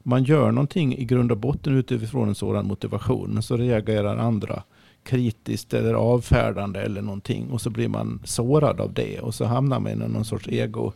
[0.04, 3.30] man gör någonting i grund och botten utifrån en sådan motivation.
[3.34, 4.63] Men så reagerar andra
[5.04, 7.50] kritiskt eller avfärdande eller någonting.
[7.52, 9.19] Och så blir man sårad av det.
[9.19, 10.91] Och så hamnar man i någon sorts ego,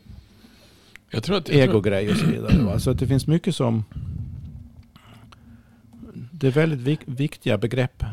[1.09, 1.49] Jag tror att...
[1.49, 2.63] Jag tror, ego-grej och så vidare.
[2.63, 2.79] Va?
[2.79, 3.83] Så att det finns mycket som...
[6.31, 8.03] Det är väldigt vik viktiga begrepp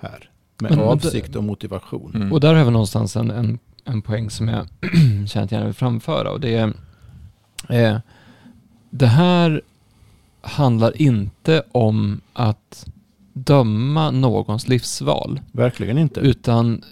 [0.00, 0.30] här.
[0.60, 2.12] Med Men- det- avsikt och motivation.
[2.14, 2.32] mm.
[2.32, 4.66] Och där har vi någonstans en, en, en poäng som jag
[5.28, 6.30] känner att jag vill framföra.
[6.30, 6.72] Och det är...
[7.68, 7.98] Eh,
[8.90, 9.62] det här
[10.40, 12.86] handlar inte om att
[13.32, 15.40] döma någons livsval.
[15.52, 16.20] Verkligen inte.
[16.20, 16.82] Utan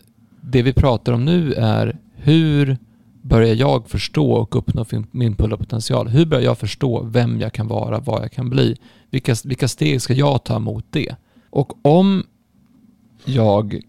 [0.40, 2.78] det vi pratar om nu är hur
[3.22, 6.09] börjar jag förstå och uppnå min fulla potential?
[6.09, 8.76] Hur börjar jag förstå vem jag kan vara, vad jag kan bli?
[9.11, 11.14] Vilka, vilka steg ska jag ta mot det?
[11.50, 12.24] Och om
[13.24, 13.80] jag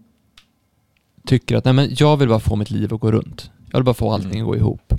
[1.26, 3.50] tycker att nej men jag vill bara få mitt liv att gå runt.
[3.70, 4.42] Jag vill bara få allting Mm.
[4.42, 4.94] att gå ihop.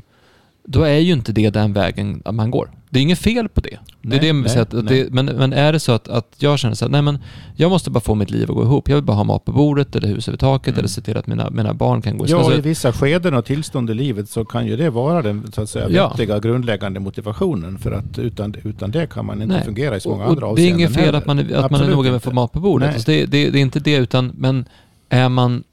[0.66, 2.72] Då är ju inte det den vägen man går.
[2.90, 3.70] Det är inget fel på det.
[3.70, 6.08] det Nej, är det, jag vill nej, att, det men, men är det så att,
[6.08, 7.18] att jag känner så här, nej men
[7.56, 8.90] jag måste bara få mitt liv att gå ihop.
[8.90, 10.80] Jag vill bara ha mat på bordet eller hus över taket Mm.
[10.80, 13.46] eller se till att mina, mina barn kan gå i Ja, i vissa skeden och
[13.46, 16.10] tillstånd i livet så kan ju det vara den så att säga, Ja.
[16.10, 17.78] vettiga grundläggande motivationen.
[17.80, 19.66] För att utan, utan det kan man inte Nej.
[19.66, 21.18] fungera i så många och, andra och det är avseenden inget fel heller.
[21.18, 22.94] att man är, att man är noga med att få mat på bordet.
[22.94, 24.66] Alltså det, det, det är inte det, utan men
[25.10, 25.64] är man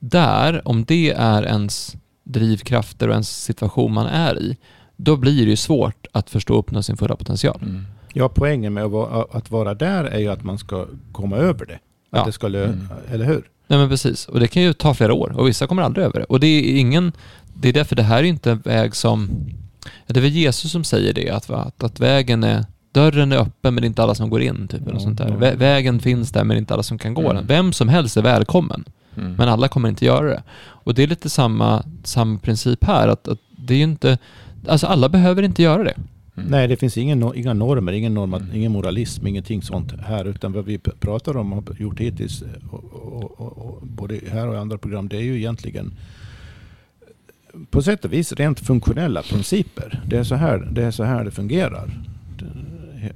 [0.00, 1.96] där, om det är ens
[2.28, 4.56] drivkrafter och ens situation man är i,
[4.96, 7.58] då blir det ju svårt att förstå och uppnå sin fulla potential.
[7.62, 7.84] Mm.
[8.12, 11.74] Ja, poängen med att vara, där är ju att man ska komma över det.
[11.74, 12.24] Att Ja.
[12.24, 12.86] det ska lö- Mm.
[13.12, 13.42] Eller hur?
[13.66, 16.18] Nej men precis, och det kan ju ta flera år och vissa kommer aldrig över
[16.20, 16.24] det.
[16.26, 17.12] Och det är ingen,
[17.54, 19.30] det är därför det här är inte en väg som,
[20.06, 23.74] det är väl Jesus som säger det, att, att, att vägen är, dörren är öppen
[23.74, 25.54] men det är inte alla som går in, typ, Ja, sånt där.
[25.56, 27.36] vägen finns där men det är inte alla som kan gå Mm.
[27.36, 27.46] den.
[27.46, 28.84] Vem som helst är välkommen.
[29.18, 29.34] Mm.
[29.38, 30.42] Men alla kommer inte göra det.
[30.60, 34.18] Och det är lite samma, samma princip här, att, att det är ju inte,
[34.68, 35.94] alltså alla behöver inte göra det.
[36.36, 36.50] Mm.
[36.50, 38.48] Nej, det finns ingen, inga normer, ingen, norma, Mm.
[38.56, 40.24] ingen moralism, ingenting sånt här.
[40.24, 44.48] Utan vad vi pratar om och har gjort hittills, och, och, och, och, både här
[44.48, 45.94] och i andra program, det är ju egentligen
[47.70, 50.02] på sätt och vis rent funktionella principer.
[50.06, 52.00] Det är så här det, är så här det fungerar.
[52.38, 53.12] Det-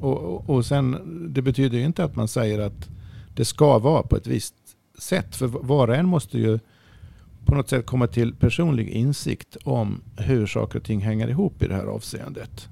[0.00, 0.96] Och, och, och sen,
[1.34, 2.88] det betyder ju inte att man säger att
[3.34, 4.54] det ska vara på ett visst
[5.02, 5.36] sätt.
[5.36, 6.58] För var och en måste ju
[7.44, 11.68] på något sätt komma till personlig insikt om hur saker och ting hänger ihop i
[11.68, 12.68] det här avseendet.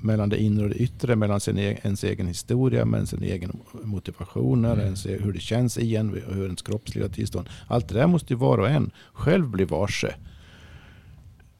[0.00, 3.60] Mellan det inre och det yttre, mellan sin egen, ens egen historia, mellan sin egen
[3.82, 4.84] motivationer, Mm.
[4.84, 7.48] ens, hur det känns i en, och hur ens kroppsliga tillstånd.
[7.68, 10.14] Allt det där måste ju var och en själv bli varse.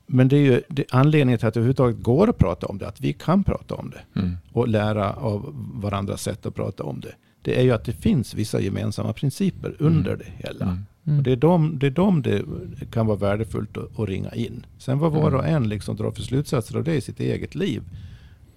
[0.07, 2.88] Men det är ju det, anledningen till att det överhuvudtaget går att prata om det,
[2.88, 4.37] att vi kan prata om det Mm.
[4.53, 7.14] och lära av varandras sätt att prata om det.
[7.42, 10.78] Det är ju att det finns vissa gemensamma principer under det hela.
[11.07, 11.18] Mm.
[11.18, 12.44] Och det är de det, är de det
[12.90, 14.66] kan vara värdefullt att, att ringa in.
[14.78, 17.83] Sen vad var och en liksom drar för slutsatser av det i sitt eget liv.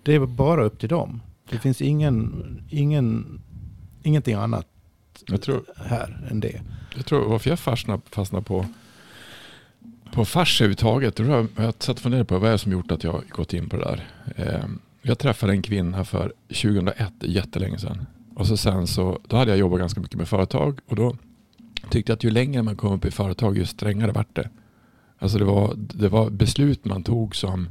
[0.04, 1.22] Det är bara upp till dem.
[1.50, 3.40] Det finns ingen, ingen,
[4.04, 4.68] ingenting annat
[5.28, 6.62] Jag tror, här än det.
[6.96, 8.66] jag tror varför jag fastnar, fastnar på,
[10.14, 11.20] på fars överhuvudtaget.
[11.20, 13.54] Jag, jag satt och funderade på vad är det som gjort att jag har gått
[13.54, 14.08] in på det där.
[14.36, 14.66] Eh,
[15.02, 18.06] jag träffade en kvinna för 2001, jättelänge sedan.
[18.36, 21.16] Och så sen så, då hade jag jobbat ganska mycket med företag och då
[21.90, 24.50] tyckte jag att ju längre man kom upp i företag ju strängare vart det.
[25.20, 27.70] Alltså det var, det var beslut man tog som,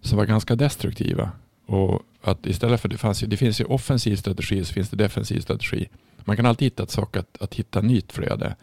[0.00, 1.30] som var ganska destruktiva.
[1.66, 4.96] Och att istället för, det, fanns ju, det finns ju offensiv strategi så finns det
[4.96, 5.88] defensiv strategi.
[6.24, 8.56] Man kan alltid hitta ett sak att, att hitta nytt flöde.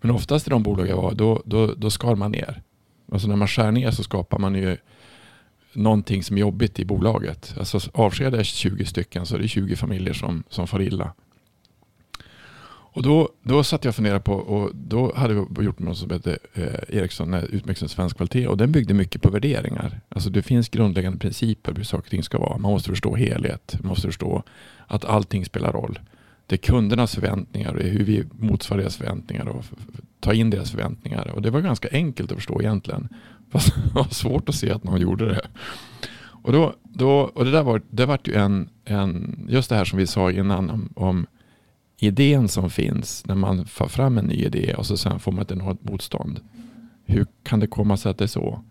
[0.00, 2.62] Men oftast i de bolag jag var, då, då, då skar man ner.
[3.12, 4.76] Alltså när man skär ner så skapar man ju
[5.76, 7.54] någonting som är jobbigt i bolaget.
[7.58, 11.12] Alltså avskedar jag 20 stycken så är det 20 familjer som, som far illa.
[12.96, 16.10] Och då, då satt jag och funderade på, och då hade vi gjort något som
[16.10, 18.46] hette eh, Ericsson, eh, utmärkelsen svensk kvalitet.
[18.46, 20.00] Och den byggde mycket på värderingar.
[20.08, 22.58] Alltså det finns grundläggande principer hur saker och ting ska vara.
[22.58, 23.76] Man måste förstå helhet.
[23.80, 24.42] Man måste förstå
[24.86, 25.98] att allting spelar roll.
[26.46, 30.70] Det är kundernas förväntningar och hur vi motsvarar deras förväntningar och tar ta in deras
[30.70, 31.28] förväntningar.
[31.34, 33.08] Och det var ganska enkelt att förstå egentligen.
[33.50, 35.46] Fast det var svårt att se att någon gjorde det.
[36.42, 39.84] Och, då, då, och det där var, det var ju en, en, just det här
[39.84, 41.26] som vi sa innan om, om
[41.98, 45.42] idén som finns när man får fram en ny idé och så sen får man
[45.42, 46.40] ett enormt motstånd.
[47.04, 48.62] Hur kan det komma sig att det är så?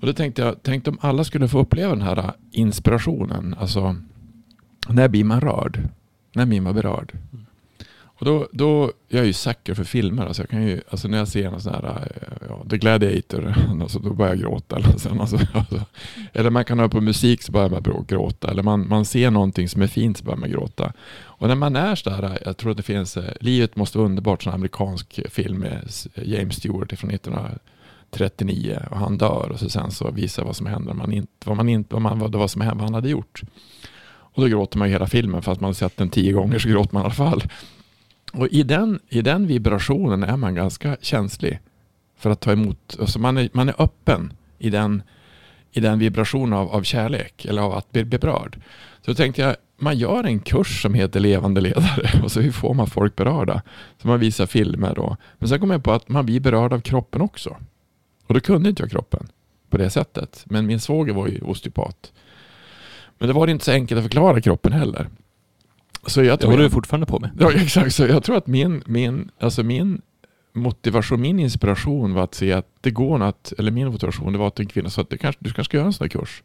[0.00, 3.54] Och då tänkte jag, tänkte om alla skulle få uppleva den här inspirationen.
[3.58, 3.96] Alltså,
[4.88, 5.88] när blir man rörd?
[6.34, 7.12] När blir man berörd?
[8.16, 10.26] Och Och då, då, jag är ju säker för filmer.
[10.26, 13.54] Alltså jag kan ju, alltså när jag ser en sån här, eh, ja, The Gladiator,
[13.82, 14.76] alltså då börjar jag gråta.
[14.76, 15.84] Eller, sen, alltså, alltså,
[16.32, 18.50] eller man kan höra på musik så börjar man gråta.
[18.50, 20.92] Eller man, man ser någonting som är fint så börjar man gråta.
[21.22, 24.42] Och när man är sådär, jag tror att det finns, eh, Livet måste vara underbart,
[24.42, 30.10] sån amerikansk film med James Stewart från 1939 och han dör och så sen så
[30.10, 32.76] visar vad som händer, man inte, vad, man inte, vad, man, vad, vad som händer,
[32.76, 33.42] vad han hade gjort.
[34.34, 36.94] Och då gråter man hela filmen, fast man har sett den tio gånger så gråter
[36.94, 37.42] man i alla fall.
[38.32, 41.60] Och i den, i den vibrationen är man ganska känslig
[42.18, 42.96] för att ta emot.
[43.00, 45.02] Alltså man, är, man är öppen i den,
[45.72, 48.60] i den vibrationen av, av kärlek eller av att bli berörd.
[49.02, 52.52] Så då tänkte jag, man gör en kurs som heter Levande ledare och så hur
[52.52, 53.62] får man folk berörda?
[54.02, 55.16] Så man visar filmer då.
[55.38, 57.56] Men sen kom jag på att man blir berörd av kroppen också.
[58.26, 59.28] Och då kunde inte jag kroppen
[59.70, 60.44] på det sättet.
[60.46, 62.12] Men min svåger var ju osteopat.
[63.18, 65.08] Men det var inte så enkelt att förklara kroppen heller.
[66.06, 67.30] Så jag tror det håller du fortfarande på med.
[67.40, 67.94] Ja, exakt.
[67.94, 70.02] Så jag tror att min, min, alltså min
[70.52, 74.48] motivation, min inspiration var att se att det går att, eller min motivation det var
[74.48, 76.42] att en kvinna sa att det kanske, du kanske ska göra en sån här kurs.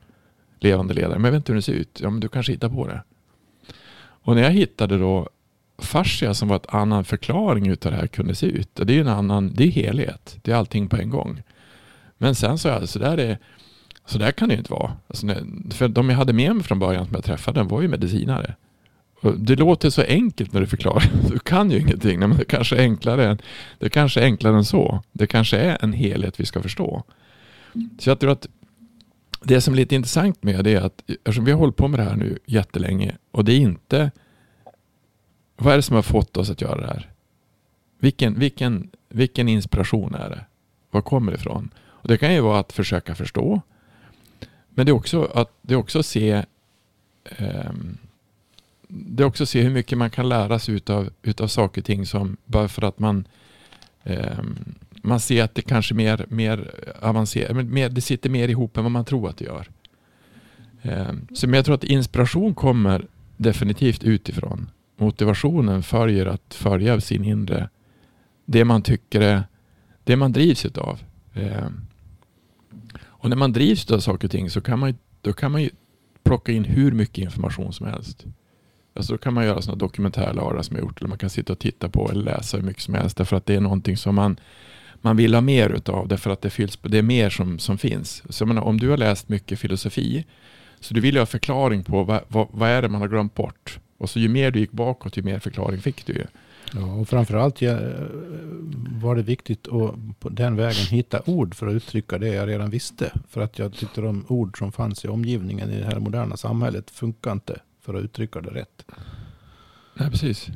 [0.59, 1.99] Levande ledare, men jag vet inte hur det ser ut.
[2.03, 3.03] Ja, men du kanske hittar på det.
[4.23, 5.29] Och när jag hittade då
[5.77, 8.69] fascia som var ett annan förklaring utav det här kunde se ut.
[8.73, 10.37] Det är en annan, det är helhet.
[10.41, 11.41] Det är allting på en gång.
[12.17, 13.37] Men sen så, är det, så där är
[14.09, 14.91] så där kan det ju inte vara.
[15.07, 15.27] Alltså,
[15.69, 18.55] för de jag hade med mig från början som jag träffade var ju medicinare.
[19.37, 21.11] Det låter så enkelt när du förklarar.
[21.29, 22.19] Du kan ju ingenting.
[22.19, 23.41] men det kanske är enklare än,
[23.79, 25.03] det kanske är enklare än så.
[25.11, 27.03] Det kanske är en helhet vi ska förstå.
[27.99, 28.47] Så jag tror att
[29.41, 31.99] det som är lite intressant med det är att eftersom vi har hållit på med
[31.99, 34.11] det här nu jättelänge och det är inte
[35.57, 37.11] vad är det som har fått oss att göra det här?
[37.99, 40.45] Vilken, vilken, vilken inspiration är det?
[40.91, 41.69] Var kommer det ifrån?
[41.79, 43.61] Och det kan ju vara att försöka förstå.
[44.69, 46.45] Men det är också att det är också se
[47.39, 47.97] um,
[48.87, 51.85] det är också att se hur mycket man kan lära sig utav, utav saker och
[51.85, 53.27] ting som bara för att man
[54.03, 58.83] um, man ser att det kanske mer, mer avancerat, mer, det sitter mer ihop än
[58.83, 59.69] vad man tror att det gör.
[60.81, 63.05] Um, så men jag tror att inspiration kommer
[63.37, 64.69] definitivt utifrån.
[64.97, 67.69] Motivationen följer att följa sin inre,
[68.45, 69.43] det man tycker är,
[70.03, 70.99] det man drivs utav.
[71.33, 71.87] Um,
[73.19, 75.69] och när man drivs av saker och ting så kan man, då kan man ju
[76.23, 78.25] plocka in hur mycket information som helst.
[78.93, 80.99] Alltså då kan man göra sådana dokumentärlagar som jag gjort.
[80.99, 83.17] Eller man kan sitta och titta på eller läsa hur mycket som helst.
[83.17, 84.39] Därför att det är någonting som man,
[85.01, 86.07] man vill ha mer utav.
[86.07, 88.23] Därför att det, fylls, det är mer som, som finns.
[88.29, 90.25] Så menar, om du har läst mycket filosofi.
[90.79, 93.35] Så du vill ju ha förklaring på vad, vad, vad är det man har glömt
[93.35, 93.79] bort.
[93.97, 96.25] Och så ju mer du gick bakåt ju mer förklaring fick du ju.
[96.75, 97.61] Ja, och framförallt
[99.01, 102.69] var det viktigt att på den vägen hitta ord för att uttrycka det jag redan
[102.69, 103.11] visste.
[103.29, 106.91] För att jag tyckte de ord som fanns i omgivningen i det här moderna samhället
[106.91, 108.85] funkar inte för att uttrycka det rätt.
[109.93, 110.49] Nej, precis.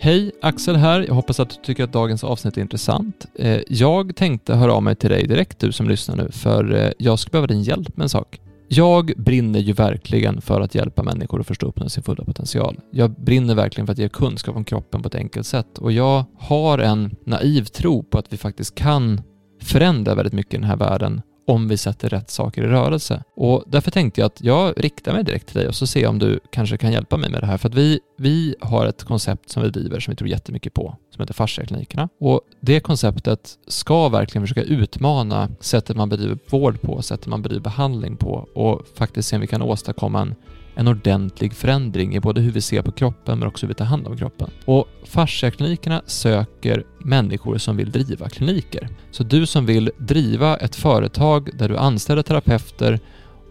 [0.00, 1.00] Hej, Axel här.
[1.00, 3.26] Jag hoppas att du tycker att dagens avsnitt är intressant.
[3.34, 6.90] Eh, jag tänkte höra av mig till dig direkt, du som lyssnar nu, för eh,
[6.98, 8.40] jag skulle behöva din hjälp med en sak.
[8.76, 12.80] Jag brinner ju verkligen för att hjälpa människor att förstå uppnå sin fulla potential.
[12.90, 16.24] Jag brinner verkligen för att ge kunskap om kroppen på ett enkelt sätt och jag
[16.38, 19.20] har en naiv tro på att vi faktiskt kan
[19.62, 23.22] förändra väldigt mycket i den här världen om vi sätter rätt saker i rörelse.
[23.36, 26.10] Och därför tänkte jag att jag riktar mig direkt till dig och så ser jag
[26.10, 27.58] om du kanske kan hjälpa mig med det här.
[27.58, 30.96] För att vi, vi har ett koncept som vi driver som vi tror jättemycket på,
[31.10, 32.08] som heter fasciaklinikerna.
[32.20, 37.62] Och det konceptet ska verkligen försöka utmana sättet man bedriver vård på, sättet man bedriver
[37.62, 40.34] behandling på och faktiskt se om vi kan åstadkomma en
[40.74, 43.84] en ordentlig förändring i både hur vi ser på kroppen men också hur vi tar
[43.84, 44.50] hand om kroppen.
[44.64, 48.88] Och fasciaklinikerna söker människor som vill driva kliniker.
[49.10, 53.00] Så du som vill driva ett företag där du anställer terapeuter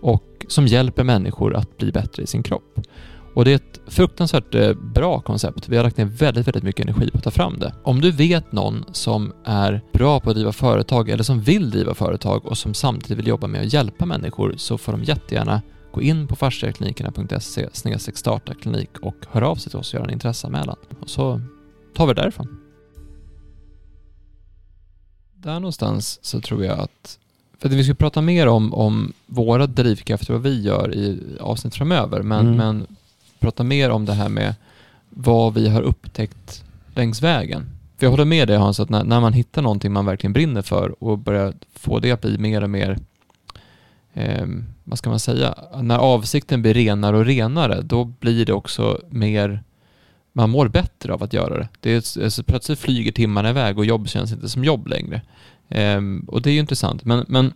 [0.02, 2.80] och som hjälper människor att bli bättre i sin kropp.
[3.34, 5.70] Och det är ett fruktansvärt eh, bra koncept.
[5.70, 7.74] Vi har lagt ner väldigt, väldigt mycket energi på att ta fram det.
[7.84, 11.94] Om du vet någon som är bra på att driva företag eller som vill driva
[11.94, 15.62] företag och som samtidigt vill jobba med att hjälpa människor så får de jättegärna
[15.94, 20.14] Gå in på fasciaklinikerna.se starta klinik och hör av sig till oss och gör en
[20.14, 20.76] intresseanmälan.
[21.00, 21.42] Och så
[21.96, 22.60] tar vi det därifrån.
[25.34, 27.20] Där någonstans så tror jag att
[27.58, 31.20] för att vi ska prata mer om, om våra drivkrafter och vad vi gör i
[31.40, 32.58] avsnitt framöver, men, mm.
[32.58, 32.88] men
[33.40, 34.56] prata mer om det här med
[35.10, 36.64] vad vi har upptäckt
[36.96, 37.70] längs vägen.
[37.98, 40.62] För jag håller med dig Hans, att när, när man hittar någonting man verkligen brinner
[40.62, 43.00] för och börjar få det att bli mer och mer
[44.14, 44.48] eh,
[44.84, 49.64] vad ska man säga, när avsikten blir renare och renare, då blir det också mer,
[50.34, 51.68] man mår bättre av att göra det.
[51.80, 55.22] det är, alltså, plötsligt flyger timmarna iväg och jobb känns inte som jobb längre.
[55.70, 57.54] Eh, och det är ju intressant, men, men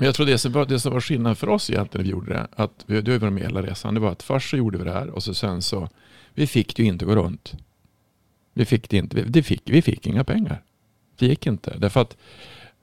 [0.00, 2.10] men jag tror det som, var, det som var skillnaden för oss egentligen när vi
[2.10, 4.78] gjorde det, att vi, du var med hela resan, det var att först så gjorde
[4.78, 5.88] vi det här och så sen så
[6.34, 7.54] vi fick det ju inte gå runt.
[8.54, 9.22] Vi fick det inte.
[9.22, 10.62] Det fick, vi fick inga pengar.
[11.18, 11.78] Det gick inte.
[11.78, 12.16] Därför att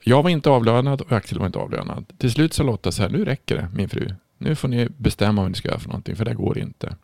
[0.00, 2.04] jag var inte avlönad och Axel var inte avlönad.
[2.18, 4.14] Till slut sa Lotta så här, nu räcker det min fru.
[4.38, 6.96] Nu får ni bestämma vad ni ska göra för någonting, för det går inte.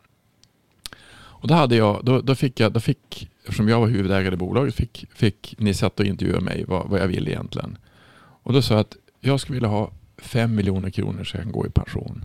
[1.45, 4.37] Och då hade jag, då, då fick jag, då fick, eftersom jag var huvudägare i
[4.37, 7.79] bolaget, fick, fick ni sätta och intervjua mig vad, vad jag ville egentligen.
[8.17, 11.53] Och då sa jag att jag skulle vilja ha fem miljoner kronor så jag kan
[11.53, 12.25] gå i pension.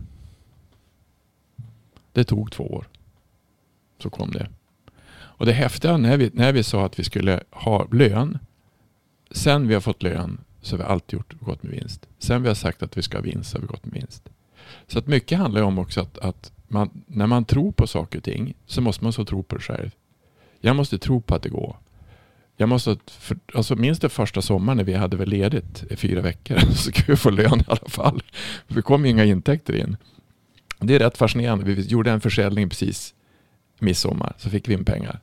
[2.12, 2.88] Det tog två år.
[4.02, 4.48] Så kom det.
[5.12, 8.38] Och det häftiga när vi, när vi sa att vi skulle ha lön.
[9.30, 12.08] Sen vi har fått lön så har vi alltid gjort, gått med vinst.
[12.18, 14.28] Sen vi har sagt att vi ska ha vinst så har vi gått med vinst.
[14.86, 18.24] Så att mycket handlar om också att, att man, när man tror på saker och
[18.24, 19.90] ting så måste man så tro på det själv.
[20.60, 21.76] Jag måste tro på att det går.
[22.56, 26.20] Jag måste, för, alltså minns det första sommaren när vi hade väl ledigt i fyra
[26.20, 28.22] veckor så skulle vi få lön i alla fall.
[28.66, 29.96] För det kom ju inga intäkter in.
[30.78, 31.64] Det är rätt fascinerande.
[31.64, 33.14] Vi gjorde en försäljning precis
[33.78, 35.20] midsommar så fick vi in pengar.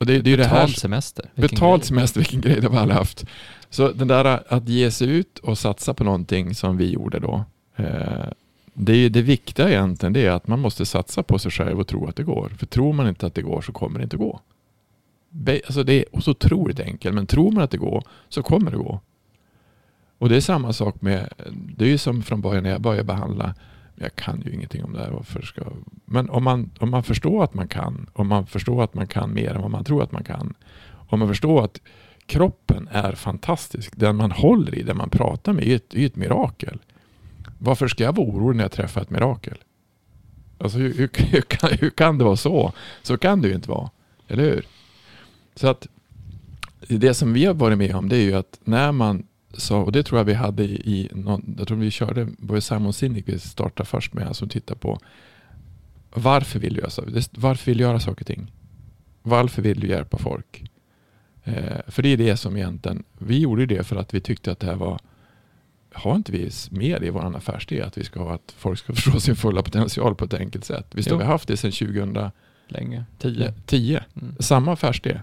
[0.00, 1.30] Och det, det är betald det här, semester.
[1.34, 3.24] Betald semester, vilken grej det har aldrig haft.
[3.70, 7.44] Så den där att ge sig ut och satsa på någonting som vi gjorde då.
[7.76, 8.28] Eh,
[8.74, 11.86] det, är det viktiga egentligen det är att man måste satsa på sig själv och
[11.86, 12.52] tro att det går.
[12.58, 14.40] För tror man inte att det går så kommer det inte gå.
[15.46, 18.76] Alltså det är så otroligt enkelt, men tror man att det går så kommer det
[18.76, 19.00] gå.
[20.18, 21.28] Och det är samma sak med,
[21.76, 23.54] det är ju som från början när jag började behandla,
[23.94, 25.10] jag kan ju ingenting om det här.
[25.10, 25.62] Varför ska,
[26.12, 29.34] men om man, om man förstår att man kan, om man förstår att man kan
[29.34, 30.54] mer än vad man tror att man kan,
[31.08, 31.80] om man förstår att
[32.26, 36.16] kroppen är fantastisk, den man håller i, den man pratar med, är ett, är ett
[36.16, 36.78] mirakel.
[37.58, 39.58] Varför ska jag vara orolig när jag träffar ett mirakel?
[40.58, 42.72] Alltså hur, hur, hur, kan, hur kan det vara så?
[43.02, 43.90] Så kan det ju inte vara,
[44.28, 44.66] eller hur?
[45.54, 45.86] Så att
[46.88, 49.92] det som vi har varit med om det är ju att när man sa, och
[49.92, 52.92] det tror jag vi hade i, i någon, jag tror vi körde, var det Simon
[52.92, 54.98] Sinek vi startade först med, alltså tittar på
[56.10, 58.52] varför vill du göra, varför vill du göra saker och ting?
[59.22, 60.70] Varför vill du hjälpa folk?
[61.44, 64.60] Eh, för det är det som egentligen, vi gjorde det för att vi tyckte att
[64.60, 65.00] det här var,
[65.92, 69.20] har inte vi med i vår affärsidé att vi ska ha att folk ska förstå
[69.20, 70.86] sin fulla potential på ett enkelt sätt?
[70.90, 72.30] Visst har vi haft det sedan 2000?
[72.68, 73.54] Länge, 10.
[73.66, 74.04] 10.
[74.22, 74.36] Mm.
[74.38, 75.20] Samma affärsidé.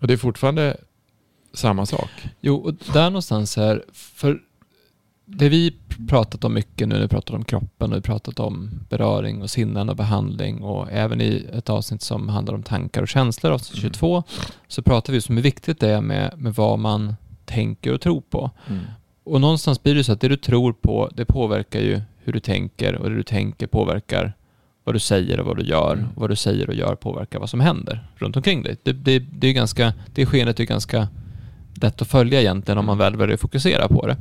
[0.00, 0.76] Och det är fortfarande
[1.52, 2.10] samma sak.
[2.40, 4.40] Jo, och där någonstans här, för
[5.26, 5.74] det vi
[6.08, 9.50] pratat om mycket nu, när vi pratat om kroppen och vi pratat om beröring och
[9.50, 13.80] sinnen och behandling och även i ett avsnitt som handlar om tankar och känslor, avsnitt
[13.80, 14.22] 22, mm.
[14.68, 18.20] så pratar vi om hur viktigt det är med, med vad man tänker och tror
[18.20, 18.50] på.
[18.66, 18.80] Mm.
[19.24, 22.40] Och någonstans blir det så att det du tror på, det påverkar ju hur du
[22.40, 24.32] tänker och det du tänker påverkar
[24.84, 25.92] vad du säger och vad du gör.
[25.92, 26.08] Mm.
[26.14, 28.76] Och vad du säger och gör påverkar vad som händer runt omkring dig.
[28.82, 31.08] Det, det, det, är ganska, det skenet är ganska
[31.74, 34.16] lätt att följa egentligen om man väl att fokusera på det.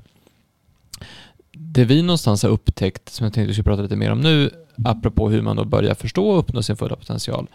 [1.57, 4.49] Det vi någonstans har upptäckt, som jag tänkte vi skulle prata lite mer om nu,
[4.85, 7.47] apropå hur man då börjar förstå och uppnå sin fulla potential,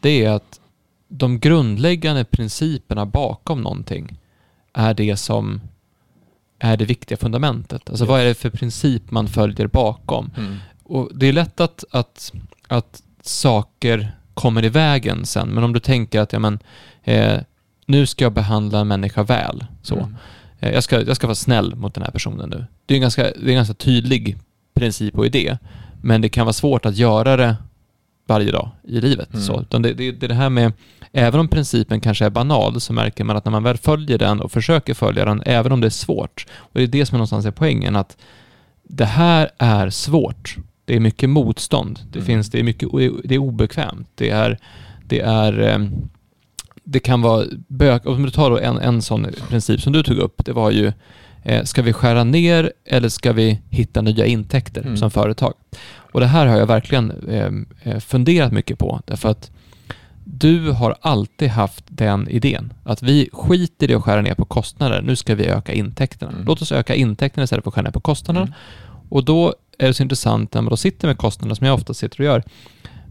[0.00, 0.60] det är att
[1.08, 4.18] de grundläggande principerna bakom någonting
[4.72, 5.60] är det som
[6.58, 7.90] är det viktiga fundamentet.
[7.90, 8.08] Alltså yes.
[8.08, 10.30] vad är det för princip man följer bakom?
[10.36, 10.56] Mm.
[10.82, 12.32] Och Det är lätt att, att,
[12.68, 16.58] att saker kommer i vägen sen, men om du tänker att ja, men,
[17.02, 17.40] eh,
[17.86, 19.94] nu ska jag behandla en människa väl, så.
[19.94, 20.16] Mm.
[20.60, 22.64] Eh, jag, ska, jag ska vara snäll mot den här personen nu.
[22.86, 24.36] Det är en ganska, det är en ganska tydlig
[24.74, 25.58] princip och idé,
[26.02, 27.56] men det kan vara svårt att göra det
[28.26, 29.32] varje dag i livet.
[29.32, 29.44] Mm.
[29.44, 30.72] Så, det, det, det är det här med,
[31.12, 34.40] även om principen kanske är banal, så märker man att när man väl följer den
[34.40, 37.18] och försöker följa den, även om det är svårt, och det är det som är
[37.18, 38.16] någonstans är poängen, att
[38.82, 42.00] det här är svårt det är mycket motstånd.
[42.10, 42.26] Det, mm.
[42.26, 42.88] finns, det, är mycket,
[43.24, 44.08] det är obekvämt.
[44.14, 44.58] Det är,
[45.04, 46.08] det är ehm,
[46.84, 50.18] det kan vara bök, om du tar då en, en sån princip som du tog
[50.18, 50.92] upp, det var ju
[51.42, 54.96] eh, ska vi skära ner eller ska vi hitta nya intäkter mm.
[54.96, 55.54] som företag?
[56.12, 59.50] Och det här har jag verkligen ehm, eh, funderat mycket på därför att
[60.24, 65.02] du har alltid haft den idén att vi skiter i att skära ner på kostnader,
[65.02, 66.32] nu ska vi öka intäkterna.
[66.32, 66.44] Mm.
[66.44, 68.46] Låt oss öka intäkterna istället för att skära ner på kostnaderna.
[68.46, 68.54] Mm.
[69.08, 71.94] Och då är det så intressant när man då sitter med kostnaderna, som jag ofta
[71.94, 72.42] sitter och gör.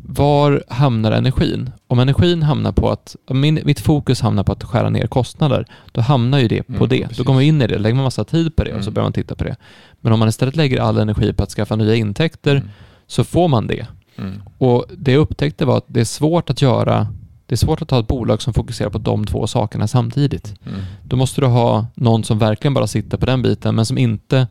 [0.06, 1.72] Var hamnar energin?
[1.88, 6.02] Om energin hamnar på att, min, mitt fokus hamnar på att skära ner kostnader, då
[6.02, 7.02] hamnar ju det på mm, det.
[7.02, 7.18] Precis.
[7.18, 8.78] Då går man in i det, lägger man massa tid på det mm.
[8.80, 8.94] och så mm.
[8.94, 9.56] börjar man titta på det.
[10.02, 12.70] Men om man istället lägger all energi på att skaffa nya intäkter, mm.
[13.08, 13.88] så får man det.
[14.16, 14.42] Mm.
[14.58, 17.08] Och det jag upptäckte var att det är svårt att göra
[17.46, 20.56] det är svårt att ha ett bolag som fokuserar på de två sakerna samtidigt.
[20.66, 20.82] Mm.
[21.04, 24.48] Då måste du ha någon som verkligen bara sitter på den biten, men som inte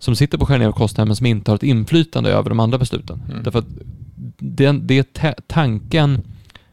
[0.00, 2.78] som sitter på skärningar av kostnader men som inte har ett inflytande över de andra
[2.78, 3.22] besluten.
[3.30, 3.42] Mm.
[3.42, 3.68] Därför att
[4.38, 5.08] det, det
[5.46, 6.22] tanken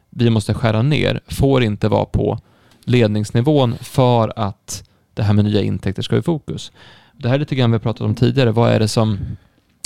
[0.10, 2.40] vi måste skära ner får inte vara på
[2.86, 6.72] ledningsnivån för att det här med nya intäkter ska i fokus.
[7.14, 8.52] Det här är lite grann vi har pratat om tidigare.
[8.52, 9.18] Vad är det som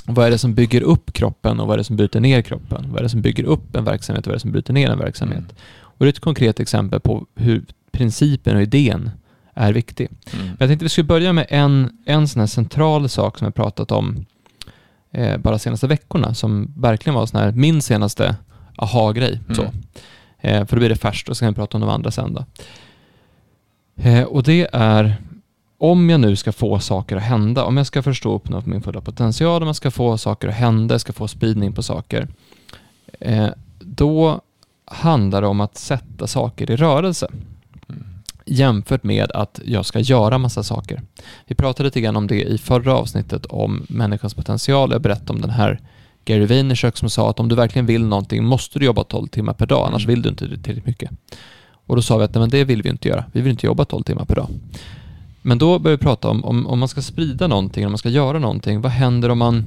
[0.05, 2.85] vad är det som bygger upp kroppen och vad är det som bryter ner kroppen?
[2.89, 4.89] Vad är det som bygger upp en verksamhet och vad är det som bryter ner
[4.89, 5.37] en verksamhet?
[5.37, 5.55] Mm.
[5.81, 9.11] Och det är ett konkret exempel på hur principen och idén
[9.53, 10.09] är viktig.
[10.33, 10.45] Mm.
[10.45, 13.91] Men jag tänkte vi skulle börja med en, en sån central sak som jag pratat
[13.91, 14.25] om
[15.11, 18.35] eh, bara senaste veckorna, som verkligen var sån här, min senaste
[18.75, 19.39] aha-grej.
[19.45, 19.55] Mm.
[19.55, 19.63] Så.
[20.41, 22.33] Eh, för då blir det färskt och så kan vi prata om de andra sen
[22.33, 22.45] då.
[23.95, 25.15] Eh, och det är
[25.77, 28.81] om jag nu ska få saker att hända, om jag ska förstå och uppnå min
[28.81, 32.27] fulla potential, om jag ska få saker att hända, jag ska få spridning på saker,
[33.19, 33.49] eh,
[33.79, 34.41] då
[34.85, 37.27] handlar det om att sätta saker i rörelse.
[38.51, 41.01] Jämfört med att jag ska göra massa saker.
[41.45, 44.91] Vi pratade lite grann om det i förra avsnittet om människans potential.
[44.91, 45.79] Jag berättade om den här
[46.25, 49.53] Gary Vaynerchuk som sa att om du verkligen vill någonting måste du jobba 12 timmar
[49.53, 50.15] per dag, annars Mm.
[50.15, 51.11] vill du inte tillräckligt mycket.
[51.87, 53.25] Och då sa vi att nej, men det vill vi inte göra.
[53.31, 54.47] Vi vill inte jobba 12 timmar per dag.
[55.41, 58.09] Men då börjar vi prata om, om, om man ska sprida någonting, om man ska
[58.09, 59.65] göra någonting, vad händer om man,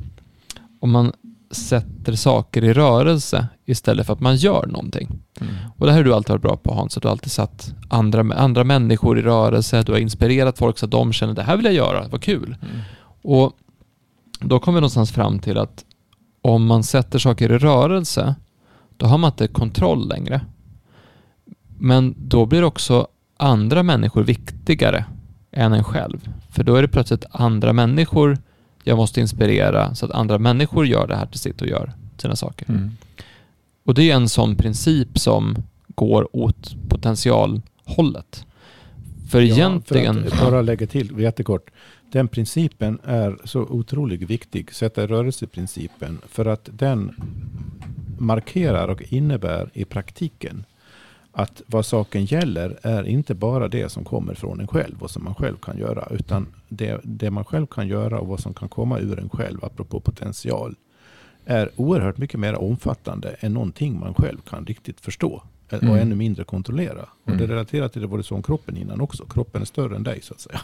[0.81, 1.13] om man
[1.51, 5.09] sätter saker i rörelse istället för att man gör någonting?
[5.41, 5.55] Mm.
[5.77, 7.75] Och det här har du alltid varit bra på Hans, att du har alltid satt
[7.89, 11.57] andra, andra människor i rörelse, du har inspirerat folk så att de känner det här
[11.57, 12.57] vill jag göra, vad kul.
[12.63, 12.81] Mm.
[13.23, 13.53] Och
[14.41, 15.85] då kommer vi någonstans fram till att
[16.43, 18.35] om man sätter saker i rörelse,
[18.97, 20.41] då har man inte kontroll längre.
[21.79, 25.05] Men då blir också andra människor viktigare
[25.53, 26.29] än en själv.
[26.51, 28.39] För då är det plötsligt andra människor
[28.85, 32.37] jag måste inspirera så att andra människor gör det här till sitt och gör sina
[32.37, 32.69] saker.
[32.69, 32.91] Mm.
[33.85, 35.57] Och det är en sån princip som
[35.89, 38.47] går åt potentialhållet.
[39.31, 40.25] För egentligen...
[40.25, 41.71] För att bara lägga till jättekort.
[42.13, 47.15] Den principen är så otroligt viktig, sätta rörelseprincipen, för att den
[48.19, 50.65] markerar och innebär i praktiken
[51.37, 55.25] att vad saken gäller är inte bara det som kommer från en själv och som
[55.25, 58.69] man själv kan göra, utan det, det man själv kan göra och vad som kan
[58.69, 60.75] komma ur en själv, apropå potential,
[61.45, 65.43] är oerhört mycket mer omfattande än någonting man själv kan riktigt förstå.
[65.71, 65.97] Och Mm.
[65.97, 67.01] ännu mindre kontrollera.
[67.03, 67.47] Och det Mm.
[67.51, 69.25] relaterar till det vad du sa om kroppen innan också.
[69.27, 70.61] Kroppen är större än dig så att säga.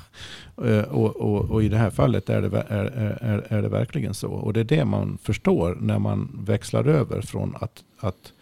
[0.78, 2.84] Eh, Och, och, och i det här fallet är det, är,
[3.20, 4.28] är, är det verkligen så.
[4.30, 8.32] Och det är det man förstår när man växlar över från att, att,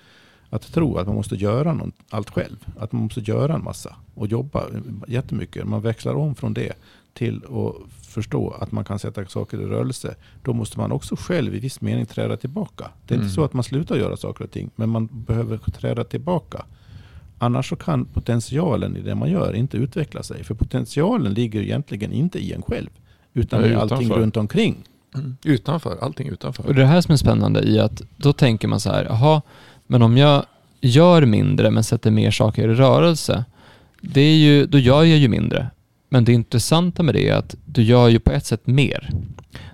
[0.51, 2.57] att tro att man måste göra något, allt själv.
[2.79, 4.65] Att man måste göra en massa och jobba
[5.09, 5.65] jättemycket.
[5.65, 6.73] Man växlar om från det
[7.15, 10.15] till att förstå att man kan sätta saker i rörelse.
[10.43, 12.91] Då måste man också själv i viss mening träda tillbaka.
[13.07, 13.25] Det är Mm.
[13.25, 16.65] inte så att man slutar göra saker och ting, men man behöver träda tillbaka.
[17.39, 20.45] Annars så kan potentialen i det man gör inte utveckla sig.
[20.45, 22.89] För potentialen ligger egentligen inte i en själv.
[23.35, 24.21] Utan i allting utanför.
[24.21, 24.77] runt omkring.
[25.15, 25.37] Mm.
[25.45, 26.67] Utanför, allting utanför.
[26.67, 29.05] Och det är det här som är spännande i att då tänker man så här,
[29.05, 29.43] jaha,
[29.89, 30.45] men om jag
[30.81, 33.45] gör mindre men sätter mer saker i rörelse,
[34.01, 35.71] det är ju, då gör jag ju mindre.
[36.09, 39.11] Men det intressanta med det är att du gör ju på ett sätt mer.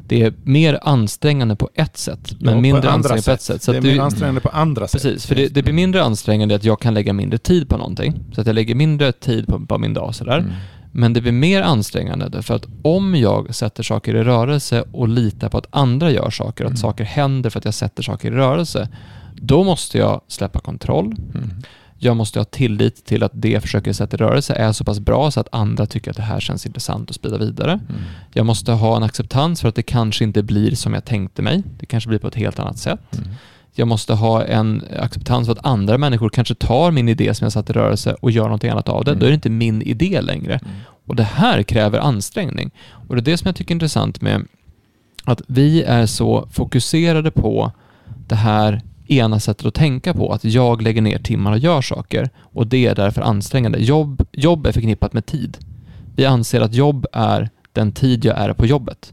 [0.08, 3.62] Det är mer ansträngande på ett sätt, men Ja, mindre ansträngande på ett sätt.
[3.62, 5.02] Så det är att mer du, ansträngande på andra sätt.
[5.02, 8.14] Precis, för det, det blir mindre ansträngande att jag kan lägga mindre tid på någonting.
[8.34, 10.38] Så att jag lägger mindre tid på, på min dag sådär.
[10.38, 10.52] Mm.
[10.92, 15.48] Men det blir mer ansträngande därför att om jag sätter saker i rörelse och litar
[15.48, 16.76] på att andra gör saker, att Mm.
[16.76, 18.88] saker händer för att jag sätter saker i rörelse,
[19.34, 21.06] då måste jag släppa kontroll.
[21.34, 21.50] Mm.
[21.98, 25.00] Jag måste ha tillit till att det jag försöker sätta i rörelse är så pass
[25.00, 27.72] bra så att andra tycker att det här känns intressant att sprida vidare.
[27.72, 28.02] Mm.
[28.32, 31.62] Jag måste ha en acceptans för att det kanske inte blir som jag tänkte mig.
[31.78, 33.18] Det kanske blir på ett helt annat sätt.
[33.18, 33.28] Mm.
[33.76, 37.52] Jag måste ha en acceptans för att andra människor kanske tar min idé som jag
[37.52, 39.10] satt i rörelse och gör någonting annat av det.
[39.10, 39.20] Mm.
[39.20, 40.54] Då är det inte min idé längre.
[40.54, 40.74] Mm.
[41.06, 42.70] Och det här kräver ansträngning.
[43.08, 44.46] Och det är det som jag tycker är intressant med
[45.24, 47.72] att vi är så fokuserade på
[48.28, 52.30] det här ena sättet att tänka på, att jag lägger ner timmar och gör saker
[52.38, 53.78] och det är därför ansträngande.
[53.78, 55.58] Jobb, jobb är förknippat med tid.
[56.16, 59.12] Vi anser att jobb är den tid jag är på jobbet.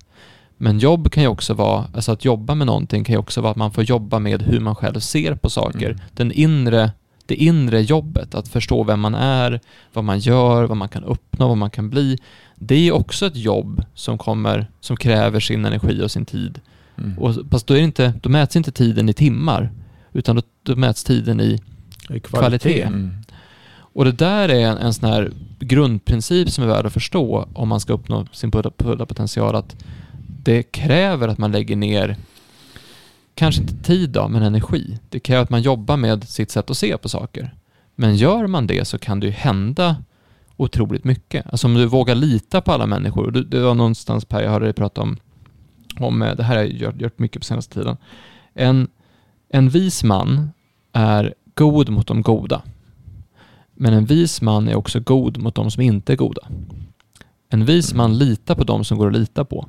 [0.57, 3.51] Men jobb kan ju också vara, alltså att jobba med någonting kan ju också vara
[3.51, 5.89] att man får jobba med hur man själv ser på saker.
[5.89, 5.99] Mm.
[6.13, 6.91] Den inre,
[7.25, 9.59] det inre jobbet, att förstå vem man är,
[9.93, 12.17] vad man gör, vad man kan uppnå, vad man kan bli.
[12.55, 16.59] Det är också ett jobb som kommer, som kräver sin energi och sin tid.
[16.97, 17.19] Mm.
[17.19, 19.71] Och, fast då, är inte, då mäts inte tiden i timmar,
[20.13, 21.59] utan då, då mäts tiden i
[22.09, 22.81] I Kvalitet.
[22.81, 23.11] Mm.
[23.93, 27.67] och det där är en, en sån här grundprincip som är värd att förstå om
[27.69, 29.55] man ska uppnå sin fulla potential.
[29.55, 29.75] Att
[30.43, 32.15] det kräver att man lägger ner,
[33.35, 34.99] kanske inte tid då, men energi.
[35.09, 37.55] Det kräver att man jobbar med sitt sätt att se på saker.
[37.95, 39.95] Men gör man det så kan det ju hända
[40.57, 41.45] otroligt mycket.
[41.51, 43.25] Alltså om du vågar lita på alla människor.
[43.25, 45.17] och du- Det var någonstans Per, jag hörde dig prata om,
[45.99, 47.97] om eh, det här har jag gjort, gjort mycket på senaste tiden.
[48.53, 48.87] En,
[49.53, 50.51] en vis man
[50.93, 52.61] är god mot de goda.
[53.73, 56.41] Men en vis man är också god mot de som inte är goda.
[57.49, 59.67] En vis man litar på de som går att lita på.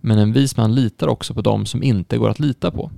[0.00, 2.90] Men en vis man litar också på de som inte går att lita på.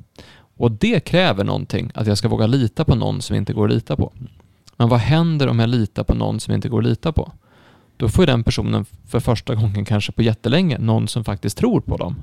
[0.56, 3.74] Och det kräver någonting, att jag ska våga lita på någon som inte går att
[3.74, 4.12] lita på.
[4.76, 7.32] Men vad händer om jag litar på någon som inte går att lita på?
[7.96, 11.96] Då får den personen för första gången kanske på jättelänge någon som faktiskt tror på
[11.96, 12.22] dem.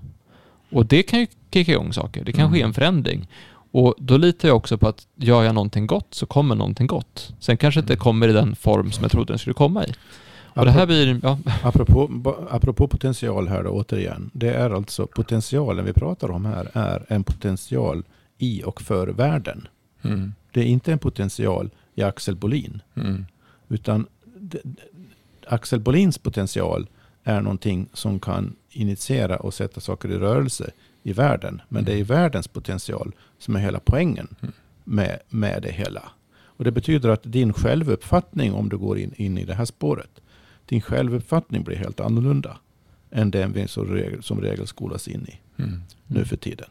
[0.72, 2.24] Och det kan ju kicka igång saker.
[2.26, 2.54] Det kan Mm.
[2.54, 3.28] ske en förändring.
[3.80, 7.34] Och då litar jag också på att gör jag någonting gott så kommer någonting gott.
[7.40, 8.00] Sen kanske inte Mm.
[8.04, 9.94] kommer i den form som jag trodde den skulle komma i.
[10.44, 12.10] Och det här blir, ja, Apropå,
[12.50, 14.30] apropå potential här då återigen.
[14.34, 18.04] Det är alltså potentialen vi pratar om här är en potential
[18.38, 19.68] i och för världen.
[20.02, 20.34] Mm.
[20.52, 22.82] Det är inte en potential i Axel Bolin.
[22.96, 23.26] Mm.
[23.70, 24.06] Utan
[24.36, 24.82] d- d-
[25.48, 26.88] Axel Bolins potential
[27.24, 30.72] är någonting som kan initiera och sätta saker i rörelse
[31.08, 31.62] i världen.
[31.70, 34.54] Men det är världens potential som är hela poängen Mm.
[34.84, 36.04] med, med det hela.
[36.40, 40.10] Och det betyder att din självuppfattning om du går in, in i det här spåret.
[40.66, 42.58] Din självuppfattning blir helt annorlunda
[43.12, 45.82] än den vi som regel, som regel skolas in i Mm.
[46.08, 46.68] nu för tiden.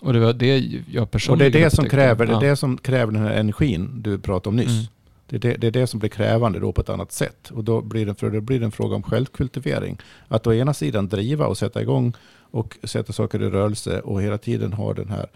[0.00, 0.58] och det var det
[0.90, 2.40] jag Och personligen det är det som kräver, det är Ja.
[2.50, 4.68] det som kräver den här energin du pratade om nyss.
[4.70, 4.84] Mm.
[5.32, 7.50] Det är det, det är det som blir krävande då på ett annat sätt.
[7.50, 9.98] Och då blir det, för det blir det en fråga om självkultivering.
[10.28, 12.12] Att å ena sidan driva och sätta igång
[12.50, 15.26] och sätta saker i rörelse och hela tiden ha den här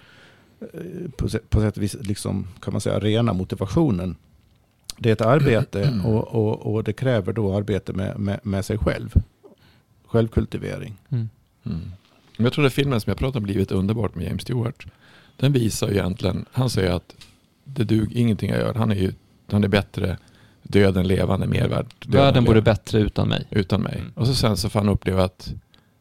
[0.60, 4.16] eh, på, sätt- på sätt och vis liksom, kan man säga rena motivationen.
[4.98, 8.78] Det är ett arbete och, och, och det kräver då arbete med, med, med sig
[8.78, 9.14] själv.
[10.06, 10.94] Självkultivering.
[11.08, 11.28] Mm.
[11.66, 11.80] Mm.
[12.36, 14.86] Jag tror att filmen som jag pratade om, Livet underbart med James Stewart,
[15.36, 17.14] den visar ju egentligen, han säger att
[17.64, 19.12] det dug ingenting jag gör, han är ju
[19.52, 20.16] han är bättre
[20.62, 23.46] död än levande, mer värd Världen vore bättre utan mig.
[23.50, 23.98] utan mig.
[23.98, 24.12] Mm.
[24.14, 25.52] Och så sen så får han uppleva att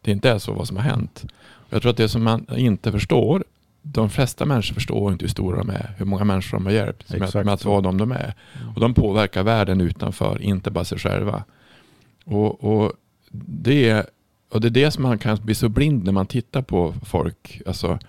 [0.02, 1.26] det inte är så vad som har hänt.
[1.70, 3.44] Jag tror att det som man inte förstår,
[3.82, 7.10] de flesta människor förstår inte hur stora de är, hur många människor de har hjälpt
[7.10, 8.34] med, med att vara de de är.
[8.76, 11.44] Och de påverkar världen utanför, inte bara sig själva.
[12.26, 12.92] Och, och,
[13.32, 14.06] det, är,
[14.50, 17.62] och det är det som man kan bli så blind när man tittar på folk.
[17.66, 18.00] Alltså,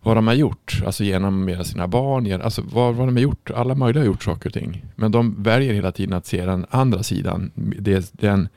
[0.00, 3.50] vad de har gjort, alltså genom sina barn, genom, alltså vad, vad de har gjort.
[3.50, 4.84] Alla möjliga har gjort saker och ting.
[4.96, 7.50] Men de väljer hela tiden att se den andra sidan.
[7.54, 8.48] Det, den,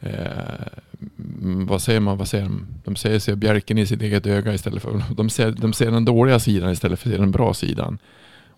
[0.00, 0.10] eh,
[1.66, 2.66] vad säger man, vad säger de?
[2.84, 6.04] De säger se bjälken i sitt eget öga istället för, de ser, de ser den
[6.04, 7.98] dåliga sidan istället för den bra sidan.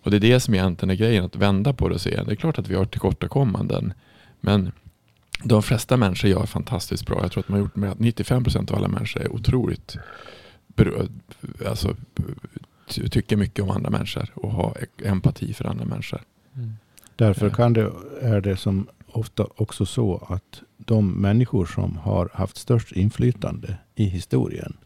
[0.02, 2.22] Och det är det som egentligen är grejen, att vända på det och se.
[2.22, 3.92] Det är klart att vi har tillkortakommanden.
[4.40, 4.72] Men
[5.42, 7.18] de flesta människor gör fantastiskt bra.
[7.22, 9.96] Jag tror att man har gjort med att 95% av alla människor är otroligt
[11.68, 11.96] alltså,
[12.88, 16.20] ty- tycker mycket om andra människor och har empati för andra människor.
[16.54, 16.72] Mm.
[17.16, 17.54] Därför Ja.
[17.54, 22.92] kan det, är det som ofta också så att de människor som har haft störst
[22.92, 24.76] inflytande i historien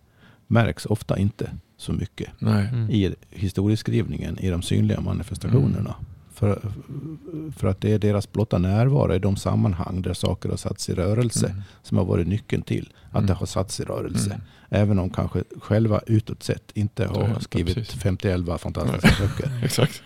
[0.47, 2.67] märks ofta inte så mycket Nej.
[2.69, 2.91] Mm.
[2.91, 5.95] i historieskrivningen, i de synliga manifestationerna.
[6.35, 6.61] För,
[7.57, 10.95] för att det är deras blotta närvaro i de sammanhang där saker har satts i
[10.95, 11.63] rörelse Mm.
[11.83, 13.27] som har varit nyckeln till att Mm.
[13.27, 14.41] det har satts i rörelse.
[14.75, 17.95] Även om kanske själva utåt sett inte har hänt, skrivit precis.
[18.03, 19.61] 50 fantastiska böcker.
[19.65, 20.03] Exakt.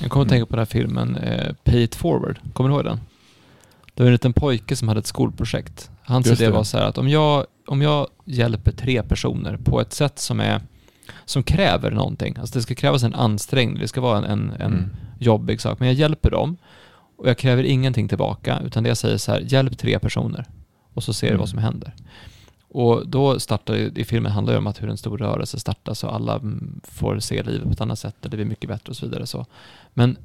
[0.00, 2.38] Jag kommer att tänka på den här filmen eh, Pay It Forward.
[2.52, 3.00] Kommer du ihåg den?
[3.94, 5.90] Det var en liten pojke som hade ett skolprojekt.
[6.02, 6.56] Hans Just idé det.
[6.56, 10.40] var så här att om jag, om jag hjälper tre personer på ett sätt som
[10.40, 10.60] är
[11.24, 12.36] som kräver någonting.
[12.40, 14.90] Alltså det ska krävas en ansträngning, det ska vara en, en, en Mm.
[15.18, 15.78] jobbig sak.
[15.78, 16.56] Men jag hjälper dem
[17.18, 20.44] och jag kräver ingenting tillbaka utan det jag säger så här, hjälp tre personer
[20.94, 21.40] och så ser du Mm.
[21.40, 21.92] vad som händer.
[22.70, 26.04] Och då startar, ju- i filmen handlar det om att hur en stor rörelse startas
[26.04, 26.40] och alla
[26.84, 29.26] får se livet på ett annat sätt och det blir mycket bättre och så vidare.
[29.26, 29.46] Så.
[29.94, 30.16] Men,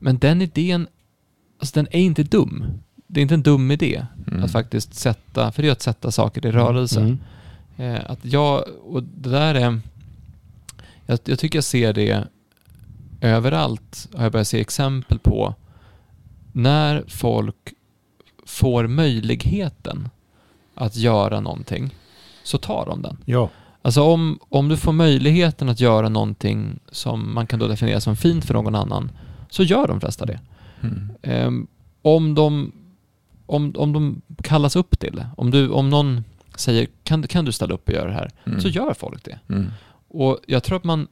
[0.00, 0.86] men den idén,
[1.60, 2.64] alltså den är inte dum.
[3.06, 4.44] Det är inte en dum idé Mm.
[4.44, 7.00] att faktiskt sätta, för det är att sätta saker i rörelse.
[7.00, 7.18] Mm.
[7.76, 9.80] Eh, att jag, och det där är,
[11.06, 12.24] jag, jag tycker jag ser det
[13.20, 15.54] överallt, har jag börjat se exempel på,
[16.52, 17.72] när folk
[18.46, 20.08] får möjligheten
[20.74, 21.94] att göra någonting,
[22.42, 23.16] så tar de den.
[23.24, 23.48] Ja,
[23.84, 28.16] Alltså om, om du får möjligheten att göra någonting som man kan då definiera som
[28.16, 29.10] fint för någon annan,
[29.50, 30.40] så gör de flesta det.
[30.82, 31.08] Mm.
[31.22, 31.66] Ehm,
[32.02, 32.72] om, de,
[33.46, 36.24] om, om de kallas upp till det, om, du, om någon
[36.56, 38.60] säger kan, kan du ställa upp och göra det här, Mm.
[38.60, 39.38] så gör folk det.
[39.48, 39.70] Mm.
[40.08, 41.06] Och jag tror att man,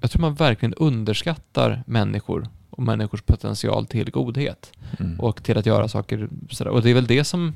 [0.00, 5.20] jag tror man verkligen underskattar människor och människors potential till godhet Mm.
[5.20, 6.70] och till att göra saker sådär.
[6.70, 7.54] Och det är väl det som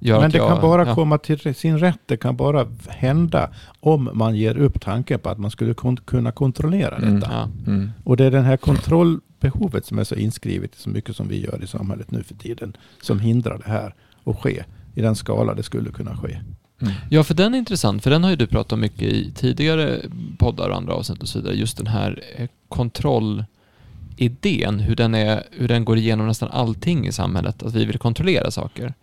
[0.00, 0.48] gör men det jag...
[0.48, 1.98] kan bara ja, komma till sin rätt.
[2.06, 6.32] Det kan bara hända om man ger upp tanken på att man skulle kon- kunna
[6.32, 7.14] kontrollera Mm.
[7.20, 7.32] detta.
[7.32, 7.48] Ja.
[7.72, 7.90] Mm.
[8.04, 11.44] Och det är den här kontrollbehovet som är så inskrivet i så mycket som vi
[11.44, 12.76] gör i samhället nu för tiden.
[13.02, 13.94] Som hindrar det här
[14.24, 16.38] att ske i den skala det skulle kunna ske.
[16.82, 16.94] Mm.
[17.10, 20.00] Ja, för den är intressant, för den har ju du pratat om mycket i tidigare
[20.38, 21.54] poddar och andra avsnitt och så vidare.
[21.56, 27.12] Just den här eh, kontrollidén, hur den, är, hur den går igenom nästan allting i
[27.12, 28.94] samhället, att vi vill kontrollera saker.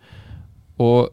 [0.78, 1.10] Och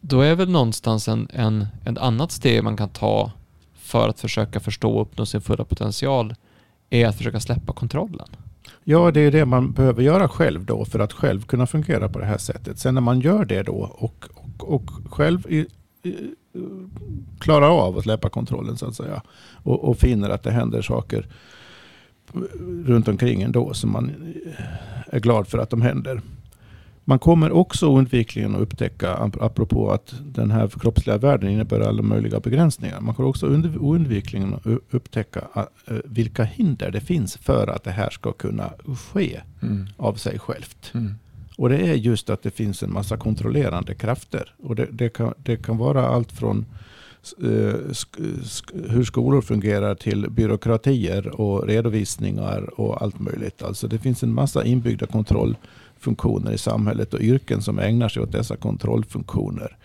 [0.00, 3.32] då är väl någonstans en, en, ett annat steg man kan ta
[3.74, 6.34] för att försöka förstå och uppnå sin fulla potential
[6.90, 8.28] är att försöka släppa kontrollen.
[8.84, 12.18] Ja, det är det man behöver göra själv då för att själv kunna fungera på
[12.18, 12.78] det här sättet.
[12.78, 15.66] Sen när man gör det då och, och, och själv i,
[16.02, 16.14] i,
[17.38, 19.22] klarar av att släppa kontrollen så att säga
[19.62, 21.26] och, och finner att det händer saker
[22.84, 24.34] runt omkring ändå som man
[25.06, 26.22] är glad för att de händer.
[27.08, 32.40] Man kommer också oundvikligen att upptäcka, apropå att den här kroppsliga världen innebär alla möjliga
[32.40, 33.00] begränsningar.
[33.00, 33.46] Man kommer också
[33.80, 35.40] oundvikligen att upptäcka
[36.04, 38.72] vilka hinder det finns för att det här ska kunna
[39.12, 39.86] ske mm.
[39.96, 40.90] av sig självt.
[40.94, 41.14] Mm.
[41.56, 44.54] Och det är just att det finns en massa kontrollerande krafter.
[44.62, 46.66] Och det, det, kan, det kan vara allt från
[48.88, 53.62] hur skolor fungerar till byråkratier och redovisningar och allt möjligt.
[53.62, 55.56] Alltså det finns en massa inbyggda kontroll
[56.00, 59.76] funktioner i samhället och yrken som ägnar sig åt dessa kontrollfunktioner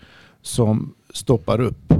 [0.42, 1.92] som stoppar upp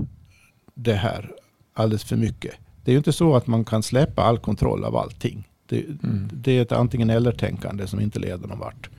[0.74, 1.30] det här
[1.74, 2.54] alldeles för mycket.
[2.84, 5.48] Det är ju inte så att man kan släppa all kontroll av allting.
[5.66, 6.28] Det, mm.
[6.32, 8.90] det är ett antingen eller-tänkande som inte leder någon vart.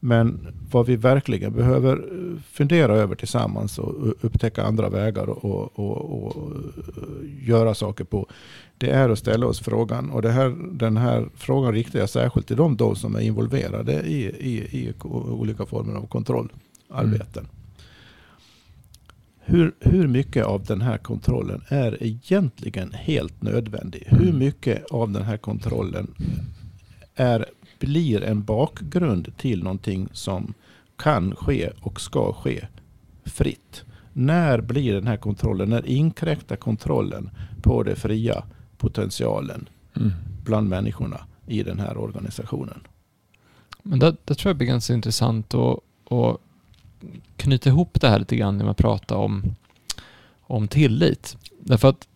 [0.00, 2.04] Men vad vi verkligen behöver
[2.52, 6.52] fundera över tillsammans och upptäcka andra vägar och, och, och, och
[7.42, 8.26] göra saker på.
[8.78, 10.10] Det är att ställa oss frågan.
[10.10, 13.92] Och det här, den här frågan riktar jag särskilt till de då som är involverade
[13.92, 17.46] i, i, i olika former av kontrollarbeten.
[17.46, 17.50] Mm.
[19.48, 24.02] Hur, hur mycket av den här kontrollen är egentligen helt nödvändig?
[24.06, 24.38] Hur mm.
[24.38, 26.14] mycket av den här kontrollen
[27.14, 27.46] är
[27.78, 30.54] blir en bakgrund till någonting som
[30.96, 32.66] kan ske och ska ske
[33.24, 33.84] fritt.
[34.12, 37.30] När blir den här kontrollen, när inkräktar kontrollen
[37.62, 38.44] på den fria
[38.78, 40.12] potentialen mm.
[40.44, 42.80] bland människorna i den här organisationen?
[43.82, 45.78] Men det, det tror jag blir ganska intressant att,
[46.12, 46.40] att
[47.36, 49.42] knyta ihop det här lite grann när man pratar om,
[50.40, 51.36] om tillit.
[51.60, 52.08] Därför att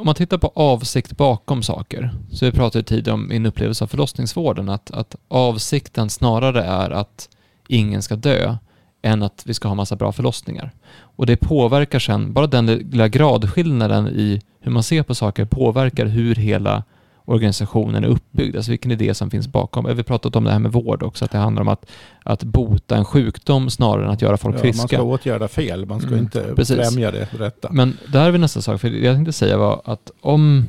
[0.00, 3.88] om man tittar på avsikt bakom saker, så vi pratade tidigare om min upplevelse av
[3.88, 7.28] förlossningsvården, att, att avsikten snarare är att
[7.68, 8.56] ingen ska dö
[9.02, 10.70] än att vi ska ha massa bra förlossningar.
[10.92, 16.06] Och det påverkar sen, bara den lilla gradskillnaden i hur man ser på saker påverkar
[16.06, 16.84] hur hela
[17.32, 19.84] organisationen är uppbyggd, alltså vilken idé som finns bakom.
[19.84, 21.90] Vi har pratat om det här med vård också, att det handlar om att,
[22.22, 24.80] att bota en sjukdom snarare än att göra folk ja, friska.
[24.80, 26.76] Man ska åtgärda fel, man ska mm, inte precis.
[26.76, 27.68] främja det rätta.
[27.72, 30.66] Men där är vi nästa sak, för det jag tänkte säga var att om,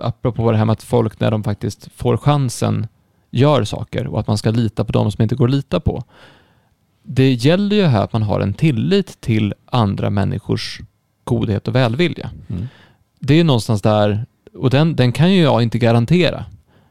[0.00, 2.86] apropå det här med att folk när de faktiskt får chansen
[3.30, 6.04] gör saker och att man ska lita på dem som inte går att lita på.
[7.02, 10.80] Det gäller ju här att man har en tillit till andra människors
[11.24, 12.30] godhet och välvilja.
[12.48, 12.68] Mm.
[13.18, 14.26] Det är någonstans där
[14.60, 16.44] och den, den kan ju jag inte garantera.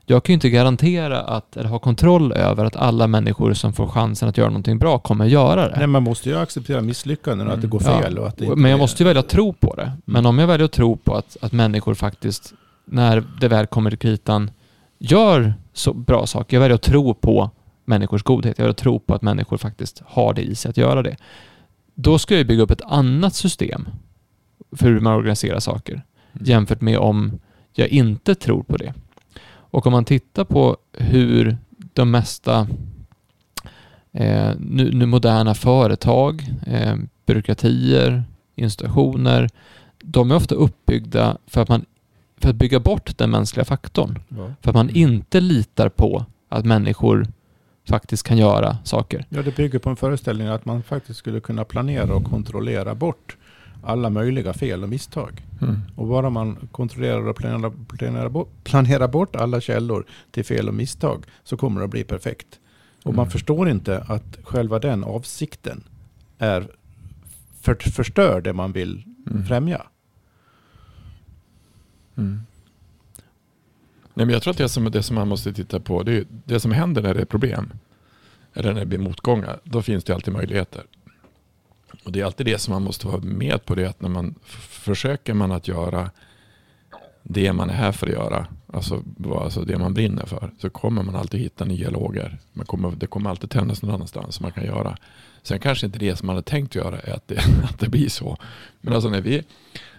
[0.05, 3.88] Jag kan ju inte garantera att, eller ha kontroll över att alla människor som får
[3.88, 5.78] chansen att göra någonting bra kommer göra det.
[5.78, 8.01] Nej, man måste ju acceptera misslyckanden och att det går mm.
[8.01, 8.13] fel.
[8.15, 8.22] Ja.
[8.22, 9.91] Och att det men jag måste ju välja att tro på det.
[10.05, 12.53] Men om jag väljer att tro på att, att människor faktiskt,
[12.86, 14.51] när det väl kommer till kritan,
[14.99, 16.57] gör så bra saker.
[16.57, 17.49] Jag väljer att tro på
[17.86, 18.57] människors godhet.
[18.57, 21.15] Jag väljer att tro på att människor faktiskt har det i sig att göra det.
[21.95, 23.89] Då ska jag bygga upp ett annat system
[24.72, 25.93] för hur man organiserar saker.
[25.93, 26.45] Mm.
[26.45, 27.39] Jämfört med om
[27.80, 28.93] jag inte tror på det.
[29.71, 31.57] Och om man tittar på hur
[31.93, 32.67] de mesta
[34.11, 38.23] eh, nu, nu, moderna företag, eh, byråkratier,
[38.55, 39.49] institutioner,
[40.03, 41.86] de är ofta uppbyggda för att, man,
[42.38, 44.19] för att bygga bort den mänskliga faktorn.
[44.30, 44.53] Ja.
[44.61, 47.27] För att man inte litar på att människor
[47.89, 49.25] faktiskt kan göra saker.
[49.30, 53.38] Ja, det bygger på en föreställning att man faktiskt skulle kunna planera och kontrollera bort
[53.84, 55.45] alla möjliga fel och misstag.
[55.61, 55.82] Mm.
[55.95, 60.73] Och bara man kontrollerar och planerar, planerar, bort, planerar bort alla källor till fel och
[60.73, 62.59] misstag så kommer det att bli perfekt.
[63.03, 63.15] Och mm.
[63.15, 65.84] man förstår inte att själva den avsikten
[66.38, 66.67] är
[67.61, 69.45] för, förstör det man vill mm.
[69.45, 69.82] främja.
[72.17, 72.41] Mm.
[74.13, 76.25] Nej, men jag tror att det som, det som man måste titta på, det, är,
[76.45, 77.73] det som händer när det är problem,
[78.53, 80.84] eller när det blir motgångar, då finns det alltid möjligheter.
[82.10, 84.36] Och det är alltid det som man måste vara med på det att när man
[84.47, 86.10] försöker man att göra
[87.24, 89.03] det man är här för att göra, alltså,
[89.36, 92.38] alltså det man brinner för, så kommer man alltid hitta nya lågor.
[92.53, 94.97] Man kommer, det kommer alltid tändas någon annanstans som man kan göra.
[95.43, 98.10] Sen kanske inte det som man hade tänkt göra är att det, att det blir
[98.10, 98.38] så.
[98.82, 99.43] Men alltså när vi,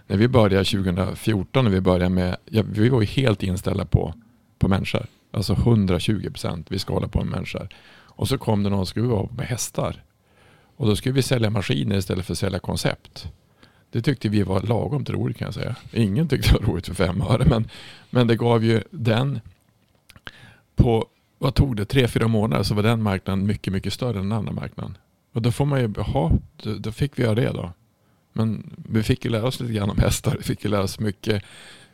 [0.07, 4.13] när vi började 2014, när vi började med, ja, vi var ju helt inställda på,
[4.59, 5.05] på människor.
[5.33, 7.69] Alltså 120 procent, vi ska hålla på med människor.
[7.93, 10.03] Och så kom det någon som skulle vara med hästar.
[10.81, 13.31] Och då skulle vi sälja maskiner istället för att sälja koncept.
[13.91, 15.75] Det tyckte vi var lagom roligt kan jag säga.
[15.93, 17.45] Ingen tyckte det var roligt för fem öre.
[17.45, 17.69] Men,
[18.09, 19.39] men det gav ju den
[20.75, 21.05] på,
[21.37, 24.31] vad tog det, tre, fyra månader så var den marknaden mycket, mycket större än den
[24.31, 24.97] andra marknaden.
[25.33, 26.31] Och då får man ju, jaha,
[26.63, 27.73] då, då fick vi göra det då.
[28.33, 30.35] Men vi fick ju lära oss lite grann om hästar.
[30.37, 31.43] Vi fick ju lära oss mycket.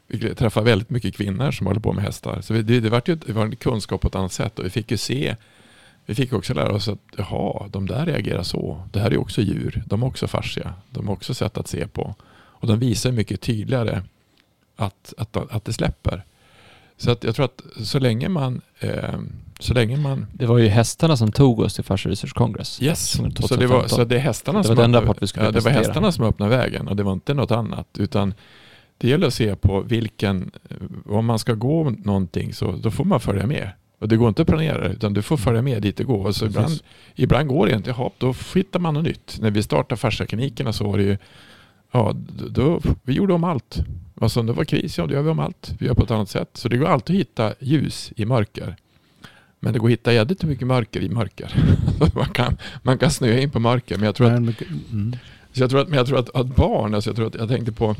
[0.07, 2.41] Vi träffade väldigt mycket kvinnor som håller på med hästar.
[2.41, 4.65] Så vi, det, det, var ju, det var en kunskap på ett annat sätt och
[4.65, 5.35] vi fick ju se.
[6.07, 8.81] Vi fick också lära oss att jaha, de där reagerar så.
[8.91, 9.83] Det här är också djur.
[9.85, 10.73] De är också fascia.
[10.89, 12.15] De har också sätt att se på.
[12.29, 14.01] Och de visar mycket tydligare
[14.75, 16.23] att, att, att det släpper.
[16.97, 19.19] Så att jag tror att så länge man, eh,
[19.59, 20.27] så länge man...
[20.33, 22.81] Det var ju hästarna som tog oss till Fascia Research Congress.
[22.81, 23.09] Yes,
[23.47, 25.71] så det, var, så det är hästarna det var som öppnade, vi ja, det var
[25.71, 27.87] hästarna som öppnade vägen och det var inte något annat.
[27.97, 28.33] Utan
[28.97, 30.51] det gäller att se på vilken,
[31.05, 33.69] om man ska gå någonting så då får man följa med.
[33.99, 36.27] Och det går inte att planera utan du får följa med dit det går.
[36.27, 36.55] Och så Precis.
[36.55, 36.79] ibland,
[37.15, 39.37] ibland går det inte, jaha, då hittar man något nytt.
[39.41, 41.17] När vi startade fasciaklinikerna så var det ju,
[41.91, 42.15] ja,
[42.49, 43.77] då, vi gjorde om allt.
[44.21, 45.73] Alltså om det var kris, ja då gör vi om allt.
[45.79, 46.49] Vi gör på ett annat sätt.
[46.53, 48.75] Så det går alltid att hitta ljus i mörker.
[49.59, 51.53] Men det går att hitta jävligt mycket mörker i mörker.
[52.15, 53.95] man, kan, man kan snöa in på mörker.
[53.95, 55.15] Men jag tror att, mm.
[55.53, 57.49] så jag tror att, men jag tror att, att barn, alltså jag, tror att, jag
[57.49, 57.95] tänkte på,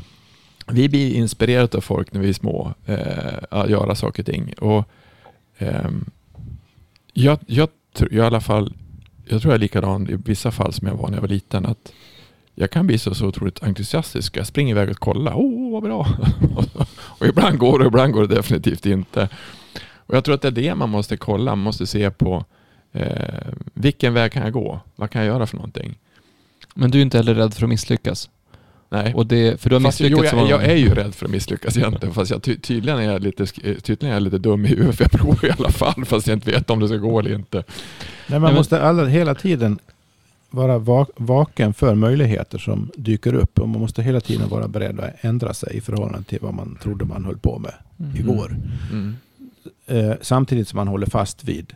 [0.66, 2.98] vi blir inspirerade av folk när vi är små, eh,
[3.50, 4.52] att göra saker och ting.
[4.52, 4.88] Och,
[5.58, 6.04] Ehm,
[7.12, 8.74] jag, jag, tror- jag, i alla fall,
[9.24, 11.66] jag tror jag är likadan i vissa fall som jag var när jag var liten.
[11.66, 11.92] Att
[12.54, 14.36] jag kan bli så, så otroligt entusiastisk.
[14.36, 15.32] Jag springer iväg och kollar.
[15.36, 16.06] Åh, vad bra!
[16.94, 19.28] och ibland går det, och ibland går det definitivt inte.
[20.08, 21.50] Och jag tror att det är det man måste kolla.
[21.50, 22.44] Man måste se på
[22.92, 24.80] eh, vilken väg kan jag gå?
[24.96, 25.98] Vad kan jag göra för någonting?
[26.74, 28.30] Men du är inte heller rädd för att misslyckas.
[28.90, 29.14] Nej.
[29.14, 31.30] Och det, för du har Fast, jo, misslyckats jag, jag är ju rädd för att
[31.30, 32.14] misslyckas egentligen.
[32.14, 34.96] Fast jag, ty, tydligen, är jag lite, eh, tydligen är jag lite dum i huvudet.
[34.96, 36.04] För jag provar i alla fall.
[36.04, 37.64] Fast jag inte vet om det ska gå eller inte.
[38.26, 39.78] Nej, man måste alla, hela tiden
[40.50, 43.58] vara va- vaken för möjligheter som dyker upp.
[43.58, 46.78] Och man måste hela tiden vara beredd att ändra sig i förhållande till vad man
[46.82, 48.16] trodde man höll på med Mm.
[48.16, 48.56] igår.
[48.92, 49.16] Mm.
[49.86, 51.72] Eh, samtidigt som man håller fast vid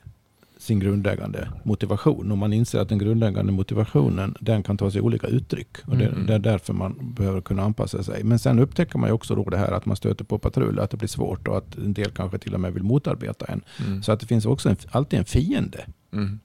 [0.62, 2.32] sin grundläggande motivation.
[2.32, 5.76] Och man inser att den grundläggande motivationen den kan ta sig olika uttryck.
[5.86, 6.26] Och det, Mm.
[6.26, 8.24] det är därför man behöver kunna anpassa sig.
[8.24, 10.90] Men sen upptäcker man ju också då det här att man stöter på patrull, att
[10.90, 13.60] det blir svårt och att en del kanske till och med vill motarbeta en.
[13.86, 14.02] Mm.
[14.02, 15.84] Så att det finns också en, alltid en fiende.
[16.12, 16.40] Mm.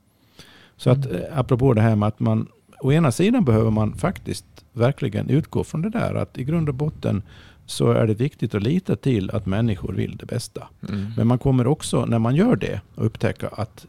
[0.77, 2.47] Så att eh, apropå det här med att man
[2.79, 6.75] å ena sidan behöver man faktiskt verkligen utgå från det där att i grund och
[6.75, 7.21] botten
[7.65, 10.67] så är det viktigt att lita till att människor vill det bästa.
[10.89, 11.05] Mm.
[11.17, 13.85] Men man kommer också när man gör det att upptäcka att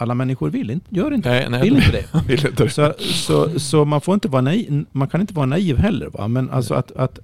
[0.00, 2.22] alla människor vill inte, gör inte, Nej, nej, vill inte det.
[2.26, 2.70] vill inte det.
[2.70, 6.06] Så, så, så man får inte vara naiv, man kan inte vara naiv heller.
[6.10, 6.28] Va?
[6.28, 7.18] Men alltså att, att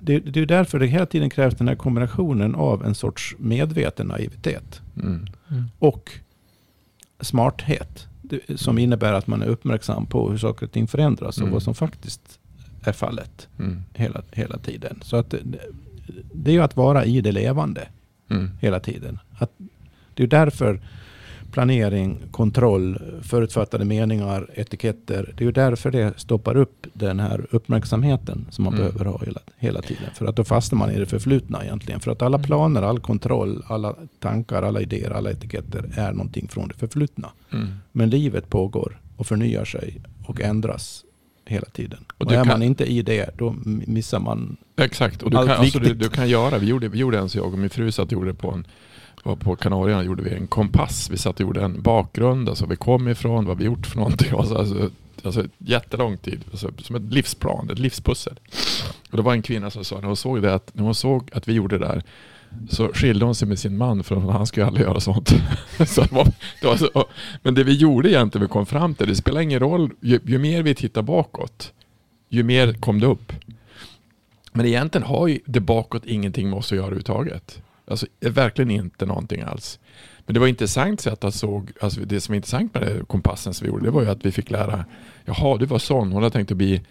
[0.00, 4.06] det, det är därför det hela tiden krävs den här kombinationen av en sorts medveten
[4.06, 5.26] naivitet Mm.
[5.50, 5.64] Mm.
[5.78, 6.10] och
[7.20, 8.06] smarthet.
[8.54, 11.52] Som innebär att man är uppmärksam på hur saker och ting förändras och Mm.
[11.52, 12.38] vad som faktiskt
[12.84, 13.82] är fallet Mm.
[13.94, 14.98] hela, hela tiden.
[15.02, 15.38] Så att det,
[16.34, 17.88] det är ju att vara i det levande
[18.30, 18.50] Mm.
[18.60, 19.18] hela tiden.
[19.38, 19.50] Att
[20.14, 20.80] det är därför
[21.52, 25.34] planering, kontroll, förutfattade meningar, etiketter.
[25.36, 28.86] Det är ju därför det stoppar upp den här uppmärksamheten som man Mm.
[28.86, 30.10] behöver ha hela, hela tiden.
[30.14, 32.00] För att då fastnar man i det förflutna egentligen.
[32.00, 32.46] För att alla Mm.
[32.46, 37.28] planer, all kontroll, alla tankar, alla idéer, alla etiketter är någonting från det förflutna.
[37.52, 37.68] Mm.
[37.92, 41.04] Men livet pågår och förnyar sig och ändras
[41.46, 42.04] hela tiden.
[42.18, 43.54] Och Och, är kan- man inte i det, då
[43.86, 46.02] missar man Exakt, och du Allt kan, alltså, du, viktigt.
[46.10, 48.12] du kan göra, vi gjorde, vi gjorde en så jag och min fru satt och
[48.12, 48.64] gjorde på en
[49.22, 51.10] var på Kanarieöarna gjorde vi en kompass.
[51.10, 54.32] Vi satt och gjorde en bakgrund, alltså vi kom ifrån, vad vi gjort för någonting.
[54.38, 54.90] Alltså, alltså,
[55.24, 58.40] alltså jättelång tid, alltså, som ett livsplan, ett livspussel.
[59.10, 61.30] Och det var en kvinna som sa, när hon såg det, att när hon såg
[61.32, 62.02] att vi gjorde det där,
[62.68, 65.28] så skilde hon sig med sin man för han skulle aldrig göra sånt.
[65.86, 66.28] så det var,
[66.60, 67.04] det var så,
[67.42, 70.38] men det vi gjorde egentligen, vi kom fram till, det spelar ingen roll, ju, ju
[70.38, 71.72] mer vi tittar bakåt,
[72.28, 73.32] ju mer kom det upp.
[74.52, 77.62] Men egentligen har ju det bakåt ingenting med oss att göra överhuvudtaget.
[77.90, 79.78] Alltså verkligen inte någonting alls.
[80.26, 83.54] Men det var intressant sätt att såg, alltså det som är intressant med det kompassen
[83.54, 84.84] som vi gjorde, det var ju att vi fick lära,
[85.24, 86.82] jaha du var sån, hon hade tänkt att bli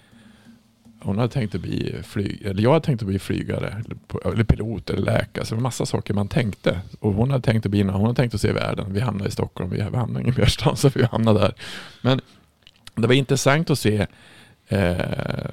[1.02, 3.84] hon hade tänkt att bli flyg, eller jag hade tänkt att bli flygare,
[4.26, 5.46] eller, pilot eller läkare.
[5.46, 6.82] Så det var massa saker man tänkte.
[7.00, 8.94] Och hon hade tänkt att bli, hon hade tänkt att se världen.
[8.94, 11.54] Vi hamnade i Stockholm, vi hamnade i merstans så vi hamnade där.
[12.02, 12.22] Men
[12.96, 14.08] det var intressant att se
[14.72, 15.50] Eh,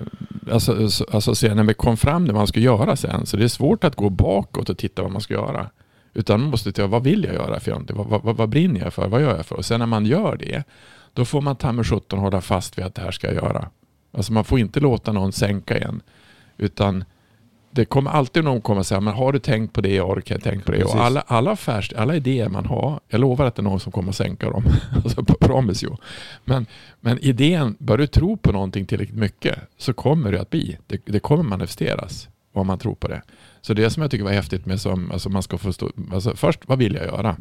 [0.50, 3.26] alltså, alltså när vi kom fram det man ska göra sen.
[3.26, 5.70] Så det är svårt att gå bakåt och titta vad man ska göra.
[6.14, 7.96] Utan man måste titta, vad vill jag göra för någonting?
[7.96, 9.08] Vad, vad, vad brinner jag för?
[9.08, 9.56] Vad gör jag för?
[9.56, 10.64] Och sen när man gör det,
[11.12, 13.68] då får man ta med 17 hålla fast vid att det här ska jag göra.
[14.12, 16.02] Alltså man får inte låta någon sänka en.
[16.56, 17.04] Utan
[17.76, 20.66] det kommer alltid någon komma och säga, men har du tänkt på det orkar tänkt
[20.66, 20.78] på det?
[20.78, 20.94] Precis.
[20.94, 23.92] Och alla, alla, affärs, alla idéer man har, jag lovar att det är någon som
[23.92, 24.64] kommer att sänka dem.
[25.04, 25.96] alltså, promise you.
[26.44, 26.66] Men,
[27.00, 30.78] men idén, bör du tro på någonting tillräckligt mycket så kommer det att bli.
[30.86, 33.22] Det, det kommer manifesteras om man tror på det.
[33.60, 36.60] Så det som jag tycker var häftigt med som, alltså man ska förstå, alltså först
[36.66, 37.36] vad vill jag göra?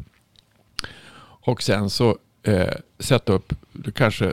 [1.46, 4.32] Och sen så eh, sätta upp, du kanske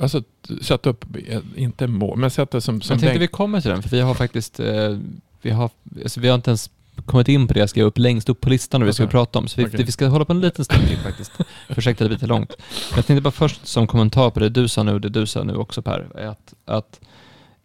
[0.00, 0.22] alltså,
[0.60, 2.80] sätta upp, eh, inte mål, men sätta som...
[2.80, 4.98] som jag tänkte vi kommer till den, för vi har faktiskt, eh,
[5.42, 5.70] vi, har,
[6.02, 6.70] alltså vi har inte ens
[7.06, 9.10] kommit in på det jag skrev upp längst upp på listan och vi ska Okej.
[9.10, 9.48] prata om.
[9.48, 9.84] Så vi, Okej.
[9.84, 11.32] vi ska hålla på en liten stund till faktiskt.
[11.68, 12.54] Ursäkta, det blir lite långt.
[12.90, 15.26] Men jag tänkte bara först som kommentar på det du sa nu och det du
[15.26, 17.00] sa nu också Per, är att, att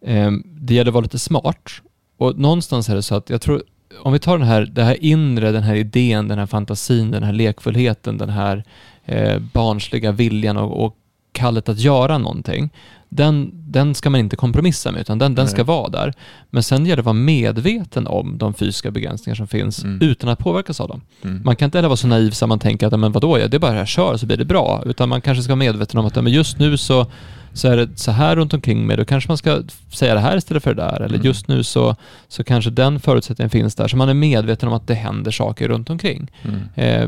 [0.05, 1.71] ehm, det gäller att vara lite smart.
[2.17, 3.63] Och någonstans är det så att jag tror,
[3.99, 7.23] om vi tar den här, det här inre, den här idén, den här fantasin, den
[7.23, 8.63] här lekfullheten, den här
[9.05, 10.95] eh, barnsliga viljan och, och
[11.39, 12.69] kallet att göra någonting.
[13.11, 16.13] Den, den ska man inte kompromissa med, utan den, den ska vara där.
[16.49, 20.01] Men sen gäller det att vara medveten om de fysiska begränsningar som finns Mm.
[20.01, 21.01] utan att påverkas av dem.
[21.23, 21.41] Mm.
[21.45, 23.59] Man kan inte heller vara så naiv så man tänker att men vadå, det är
[23.59, 24.83] bara det här kör så blir det bra.
[24.85, 27.05] Utan man kanske ska vara medveten om att men just nu så,
[27.53, 29.61] så är det så här runt omkring mig, då kanske man ska
[29.93, 30.95] säga det här istället för det där.
[30.95, 31.25] Eller Mm.
[31.27, 31.95] just nu så,
[32.27, 33.87] så kanske den förutsättningen finns där.
[33.87, 36.31] Så man är medveten om att det händer saker runt omkring.
[36.75, 37.07] Eh,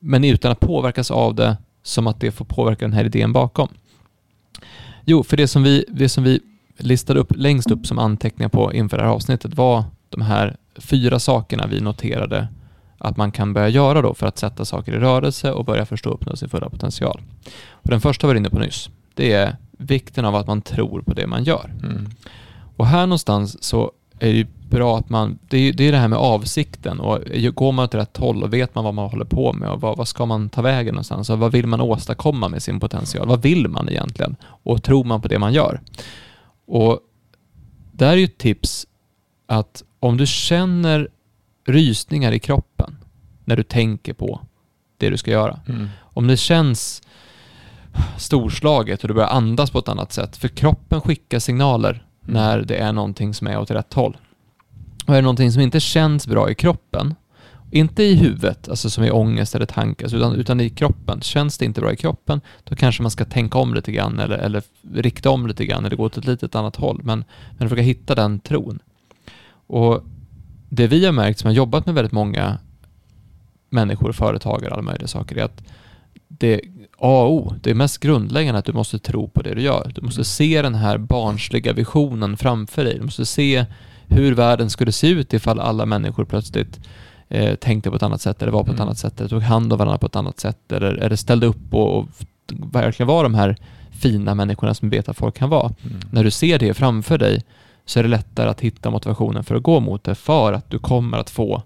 [0.00, 1.56] men utan att påverkas av det
[1.88, 3.68] som att det får påverka den här idén bakom.
[5.04, 6.40] Jo, för det som vi, det som vi
[6.76, 11.18] listade upp längst upp som anteckningar på inför det här avsnittet var de här fyra
[11.18, 12.48] sakerna vi noterade
[12.98, 16.10] att man kan börja göra då för att sätta saker i rörelse och börja förstå
[16.10, 17.20] och uppnå sin fulla potential.
[17.70, 18.90] Och den första var inne på nyss.
[19.14, 21.72] Det är vikten av att man tror på det man gör.
[21.82, 22.10] Mm.
[22.76, 25.98] Och här någonstans så är det ju bra att man, det är, det är det
[25.98, 27.18] här med avsikten och
[27.54, 29.96] går man åt rätt håll och vet man vad man håller på med och vad,
[29.96, 33.28] vad ska man ta vägen någonstans och vad vill man åstadkomma med sin potential?
[33.28, 34.36] Vad vill man egentligen?
[34.42, 35.80] Och tror man på det man gör?
[36.66, 37.00] Och
[37.92, 38.86] där är ju ett tips
[39.46, 41.08] att om du känner
[41.66, 42.96] rysningar i kroppen
[43.44, 44.40] när du tänker på
[44.96, 45.60] det du ska göra.
[45.68, 45.88] Mm.
[46.00, 47.02] Om det känns
[48.18, 50.36] storslaget och du börjar andas på ett annat sätt.
[50.36, 54.16] För kroppen skickar signaler när det är någonting som är åt rätt håll.
[55.08, 57.14] Och är det någonting som inte känns bra i kroppen,
[57.70, 61.20] inte i huvudet, alltså som i ångest eller tankar, alltså utan, utan i kroppen.
[61.20, 64.38] Känns det inte bra i kroppen, då kanske man ska tänka om lite grann eller,
[64.38, 64.62] eller
[64.94, 67.00] rikta om lite grann eller gå åt ett litet annat håll.
[67.04, 67.24] Men,
[67.58, 68.78] men försöka hitta den tron.
[69.66, 70.04] Och
[70.68, 72.58] det vi har märkt som har jobbat med väldigt många
[73.70, 75.62] människor, företagare, alla möjliga saker, är att
[76.28, 76.60] det
[76.98, 79.92] A och O, det är mest grundläggande att du måste tro på det du gör.
[79.94, 82.94] Du måste se den här barnsliga visionen framför dig.
[82.94, 83.66] Du måste se
[84.08, 86.80] hur världen skulle se ut ifall alla människor plötsligt
[87.28, 88.86] eh, tänkte på ett annat sätt eller var på ett Mm.
[88.88, 91.74] annat sätt eller tog hand om varandra på ett annat sätt eller, eller ställde upp
[91.74, 92.06] och, och
[92.72, 93.56] verkligen var de här
[93.90, 95.72] fina människorna som vet att folk kan vara.
[95.84, 96.00] Mm.
[96.10, 97.44] När du ser det framför dig
[97.84, 100.78] så är det lättare att hitta motivationen för att gå mot det för att du
[100.78, 101.62] kommer att få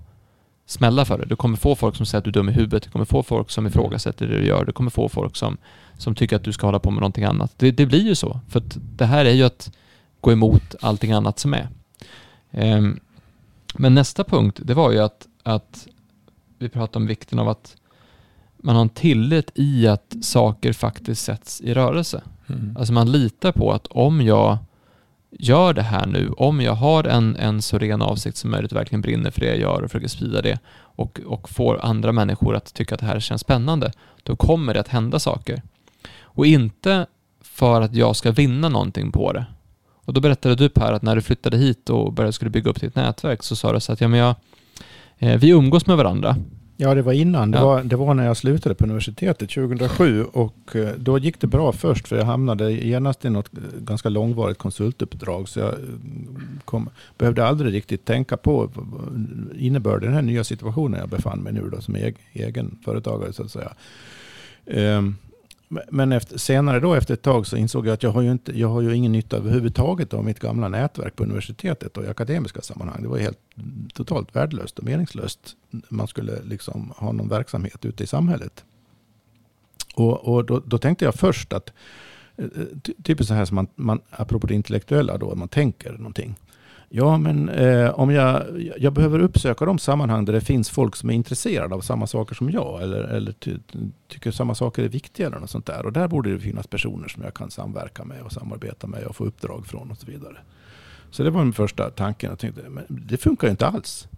[0.66, 1.24] smälla för det.
[1.26, 3.22] Du kommer få folk som säger att du är dum i huvudet, du kommer få
[3.22, 5.57] folk som ifrågasätter det du gör, du kommer få folk som,
[5.99, 7.53] som tycker att du ska hålla på med någonting annat.
[7.57, 8.62] Det, det blir ju så, för
[8.97, 9.70] det här är ju att
[10.20, 11.68] gå emot allting annat som är.
[12.53, 13.00] Ehm,
[13.74, 15.86] men nästa punkt, det var ju att, att
[16.59, 17.76] vi pratade om vikten av att
[18.57, 22.22] man har en tillit i att saker faktiskt sätts i rörelse.
[22.48, 22.76] Mm.
[22.76, 24.59] Alltså man litar på att om jag
[25.30, 28.78] gör det här nu, om jag har en, en så ren avsikt som möjligt och
[28.78, 32.57] verkligen brinner för det jag gör och försöker sprida det och, och får andra människor
[32.57, 33.92] att tycka att det här känns spännande,
[34.22, 35.62] då kommer det att hända saker.
[36.22, 37.07] Och inte
[37.40, 39.46] för att jag ska vinna någonting på det.
[40.05, 42.80] Och då berättade du Per att när du flyttade hit och började skulle bygga upp
[42.80, 44.34] ditt nätverk så sa du så att ja, men jag,
[45.18, 46.36] eh, vi umgås med varandra.
[46.76, 47.50] Ja, det var innan.
[47.50, 47.64] Det, Ja.
[47.64, 51.72] var, det var när jag slutade på universitetet 2007 och eh, då gick det bra
[51.72, 55.78] först för jag hamnade genast i något eh, ganska långvarigt konsultuppdrag så jag eh,
[56.64, 58.70] kom, behövde aldrig riktigt tänka på
[59.59, 63.32] innebörden i den här nya situationen jag befann mig nu då som eg, egen företagare
[63.32, 63.72] så att säga.
[64.66, 65.16] Ehm,
[65.91, 68.59] men efter, senare då efter ett tag så insåg jag att jag har, ju inte,
[68.59, 72.61] jag har ju ingen nytta överhuvudtaget av mitt gamla nätverk på universitetet och i akademiska
[72.61, 73.03] sammanhang.
[73.03, 73.41] Det var ju helt
[73.95, 75.57] totalt värdelöst och meningslöst.
[75.89, 78.64] Man skulle liksom ha någon verksamhet ute i samhället.
[79.95, 81.73] Och, och då, då tänkte jag först att,
[82.37, 82.47] eh,
[83.03, 86.35] typiskt så här som man, man, apropå det intellektuella då, man tänker någonting.
[86.94, 88.43] Ja, men eh, om jag,
[88.78, 92.35] jag behöver uppsöka de sammanhang där det finns folk som är intresserade av samma saker
[92.35, 93.56] som jag eller, eller ty,
[94.09, 95.86] tycker samma saker är viktiga eller något sånt där.
[95.86, 99.16] Och där borde det finnas personer som jag kan samverka med och samarbeta med och
[99.16, 100.36] få uppdrag från och så vidare.
[101.10, 102.27] Så det var min första tanke.
[102.27, 104.09] Jag tänkte, men det funkar ju inte alls.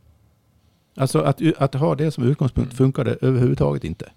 [0.97, 2.77] Alltså att, att ha det som utgångspunkt Mm.
[2.77, 4.11] funkar det överhuvudtaget inte.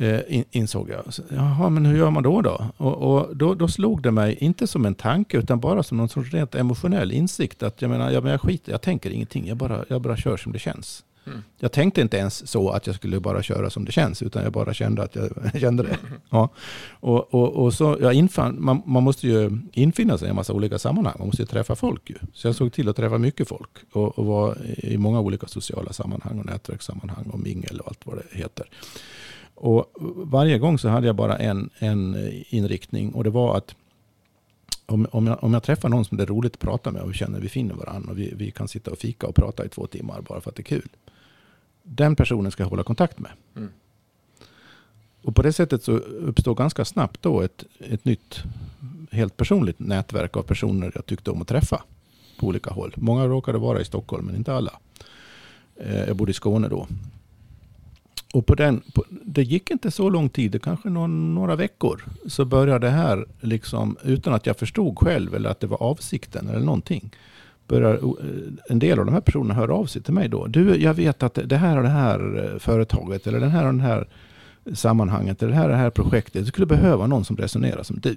[0.00, 1.14] Eh, in, insåg jag.
[1.14, 2.42] Så, Jaha, men hur gör man då?
[2.42, 5.98] Då, och, och då, då slog det mig, inte som en tanke, utan bara som
[5.98, 7.62] någon sorts rent emotionell insikt.
[7.62, 10.36] Att jag menar, jag, men jag skiter, jag tänker ingenting, jag bara, jag bara kör
[10.36, 11.04] som det känns.
[11.26, 11.42] Mm.
[11.58, 14.52] Jag tänkte inte ens så att jag skulle bara köra som det känns, utan jag
[14.52, 15.30] bara kände att jag
[15.60, 15.98] kände det.
[16.30, 16.48] Ja.
[16.90, 20.52] Och, och, och så, jag infann, man, man måste ju infinna sig i en massa
[20.52, 21.14] olika sammanhang.
[21.18, 22.16] Man måste ju träffa folk ju.
[22.34, 25.92] Så jag såg till att träffa mycket folk och, och var i många olika sociala
[25.92, 28.66] sammanhang och nätverkssammanhang och mingel och allt vad det heter.
[29.60, 33.74] Och varje gång så hade jag bara en, en inriktning och det var att
[34.86, 37.10] om, om, jag, om jag träffar någon som det är roligt att prata med och
[37.10, 39.68] vi känner vi finner varandra och vi, vi kan sitta och fika och prata i
[39.68, 40.88] två timmar bara för att det är kul.
[41.82, 43.30] Den personen ska jag hålla kontakt med.
[43.56, 43.68] Mm.
[45.22, 48.42] Och på det sättet så uppstår ganska snabbt då ett, ett nytt
[49.10, 51.82] helt personligt nätverk av personer jag tyckte om att träffa
[52.38, 52.94] på olika håll.
[52.96, 54.78] Många råkade vara i Stockholm, men inte alla.
[55.76, 56.86] Eh, jag bodde i Skåne då.
[58.32, 62.04] Och på den, på, det gick inte så lång tid, det kanske någon, några veckor,
[62.26, 66.48] så började det här, liksom, utan att jag förstod själv eller att det var avsikten
[66.48, 67.10] eller någonting,
[67.68, 70.46] börjar eh, en del av de här personerna höra av sig till mig då.
[70.46, 73.72] Du, jag vet att det här och det här eh, företaget eller den här och
[73.72, 74.08] den här
[74.74, 78.00] sammanhanget, eller det här och det här projektet, du skulle behöva någon som resonerar som
[78.00, 78.16] du.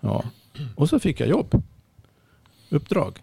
[0.00, 0.24] Ja.
[0.74, 1.62] Och så fick jag jobb.
[2.70, 3.22] Uppdrag.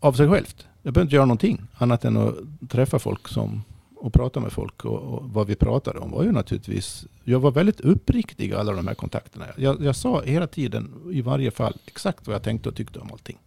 [0.00, 0.66] Av sig självt.
[0.82, 2.34] Jag behövde inte göra någonting annat än att
[2.68, 3.62] träffa folk som,
[4.00, 4.84] och prata med folk.
[4.84, 8.72] Och, och vad vi pratade om var ju naturligtvis, jag var väldigt uppriktig i alla
[8.72, 9.46] de här kontakterna.
[9.56, 13.08] Jag, jag sa hela tiden, i varje fall, exakt vad jag tänkte och tyckte om
[13.12, 13.38] allting.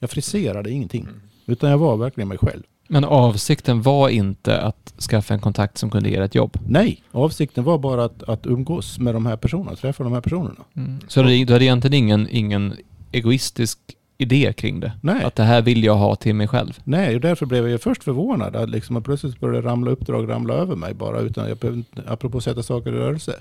[0.00, 1.08] Jag friserade ingenting.
[1.46, 2.62] Utan jag var verkligen mig själv.
[2.88, 6.58] Men avsikten var inte att skaffa en kontakt som kunde ge ett jobb?
[6.68, 10.64] Nej, avsikten var bara att, att umgås med de här personerna, träffa de här personerna.
[10.76, 10.98] Mm.
[11.08, 12.74] Så du hade egentligen ingen, ingen
[13.12, 13.78] egoistisk
[14.18, 14.92] idé kring det?
[15.00, 15.24] Nej.
[15.24, 16.78] Att det här vill jag ha till mig själv?
[16.84, 20.28] Nej, och därför blev jag ju först förvånad att liksom att plötsligt började ramla uppdrag
[20.28, 23.34] ramla över mig bara utan jag behövde, apropå sätta saker i rörelse.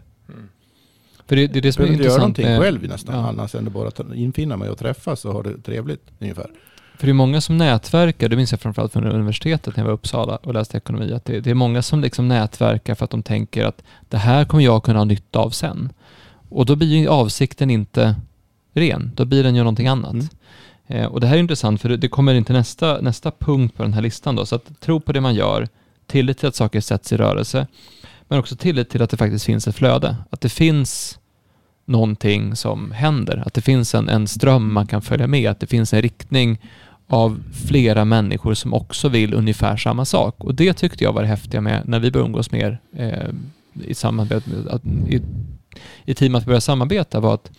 [1.27, 2.89] För det, det är det Jag som är behöver inte göra intressant någonting med, själv
[2.89, 3.27] nästan ja.
[3.27, 6.47] annars än att bara ta, infinna mig och träffas och ha det trevligt ungefär.
[6.97, 9.91] För det är många som nätverkar, det minns jag framförallt från universitetet när jag var
[9.91, 13.11] i Uppsala och läste ekonomi, att det, det är många som liksom nätverkar för att
[13.11, 15.89] de tänker att det här kommer jag kunna ha nytta av sen.
[16.49, 18.15] Och då blir ju avsikten inte
[18.73, 20.13] ren, då blir den ju någonting annat.
[20.13, 20.27] Mm.
[20.87, 23.77] Eh, och det här är intressant för det, det kommer in till nästa, nästa punkt
[23.77, 25.67] på den här listan då, så att tro på det man gör,
[26.05, 27.67] tillit till att saker sätts i rörelse,
[28.27, 31.19] men också tillit till att det faktiskt finns ett flöde, att det finns
[31.85, 35.67] någonting som händer, att det finns en, en ström man kan följa med, att det
[35.67, 36.59] finns en riktning
[37.07, 40.35] av flera människor som också vill ungefär samma sak.
[40.37, 43.29] Och det tyckte jag var det häftiga med när vi började umgås mer eh,
[43.83, 45.21] i, samarbete, att, i,
[46.05, 47.51] i team att börja samarbeta var att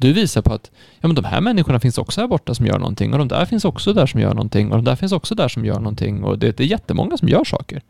[0.00, 0.70] du visar på att
[1.00, 3.44] ja, men de här människorna finns också här borta som gör någonting och de där
[3.44, 6.24] finns också där som gör någonting och de där finns också där som gör någonting
[6.24, 7.82] och det, det är jättemånga som gör saker.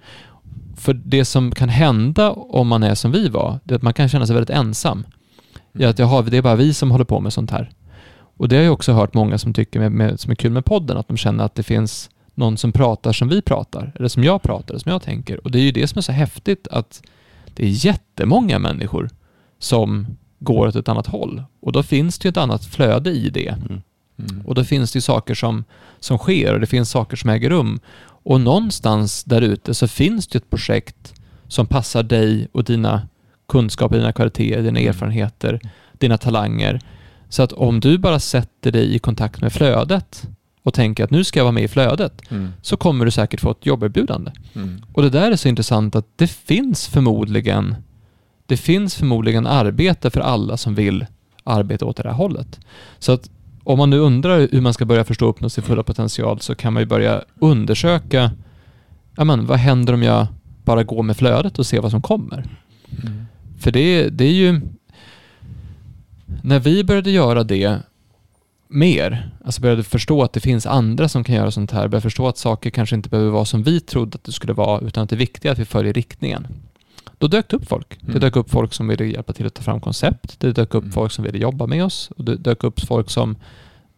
[0.77, 3.95] För det som kan hända om man är som vi var, det är att man
[3.95, 5.05] kan känna sig väldigt ensam.
[5.79, 7.71] I att jaha, det är bara vi som håller på med sånt här.
[8.37, 10.65] Och det har jag också hört många som tycker med, med, som är kul med
[10.65, 14.25] podden, att de känner att det finns någon som pratar som vi pratar, eller som
[14.25, 15.45] jag pratar, eller som jag tänker.
[15.45, 17.03] Och det är ju det som är så häftigt, att
[17.55, 19.11] det är jättemånga människor
[19.59, 20.07] som
[20.41, 21.43] går åt ett annat håll.
[21.63, 23.49] Och då finns det ju ett annat flöde i det.
[23.49, 23.83] Mm.
[24.19, 24.47] Mm.
[24.47, 25.65] Och då finns det ju saker som,
[26.01, 27.81] som sker och det finns saker som äger rum.
[28.23, 31.15] Och någonstans där ute så finns det ett projekt
[31.49, 33.09] som passar dig och dina
[33.49, 35.61] kunskaper, dina kvaliteter, dina erfarenheter,
[35.99, 36.81] dina talanger.
[37.29, 40.29] Så att om du bara sätter dig i kontakt med flödet
[40.63, 42.53] och tänker att nu ska jag vara med i flödet, Mm.
[42.63, 44.31] så kommer du säkert få ett jobberbjudande.
[44.55, 44.83] Mm.
[44.93, 47.75] Och det där är så intressant att det finns förmodligen
[48.51, 51.07] det finns förmodligen arbete för alla som vill
[51.45, 52.61] arbeta åt det här hållet.
[52.99, 53.31] Så att
[53.65, 56.55] om man nu undrar hur man ska börja förstå och uppnå sin fulla potential så
[56.55, 58.31] kan man ju börja undersöka
[59.17, 60.27] ja, men, vad händer om jag
[60.65, 62.45] bara går med flödet och ser vad som kommer.
[63.03, 63.27] Mm.
[63.59, 64.61] För det, det är ju...
[66.43, 67.79] När vi började göra det
[68.69, 72.29] mer, alltså började förstå att det finns andra som kan göra sånt här, började förstå
[72.29, 75.11] att saker kanske inte behöver vara som vi trodde att det skulle vara, utan att
[75.11, 76.47] det är viktigt att vi följer riktningen.
[77.19, 77.99] Då dök det upp folk.
[78.01, 78.21] Det Mm.
[78.21, 80.41] dök upp folk som ville hjälpa till att ta fram koncept.
[80.41, 80.93] Det dök upp Mm.
[80.93, 82.11] folk som ville jobba med oss.
[82.17, 83.37] Och det dök upp folk som,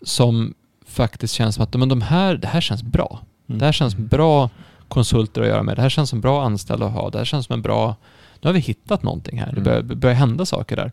[0.02, 0.54] som
[0.86, 3.20] faktiskt känns som att men de här, det här känns bra.
[3.48, 3.58] Mm.
[3.58, 4.50] Det här känns bra
[4.88, 5.76] konsulter att göra med.
[5.76, 7.10] Det här känns som bra anställda att ha.
[7.10, 7.96] Det här känns som en bra...
[8.40, 9.46] Nu har vi hittat någonting här.
[9.46, 9.64] Det Mm.
[9.64, 10.92] börjar, börjar hända saker där.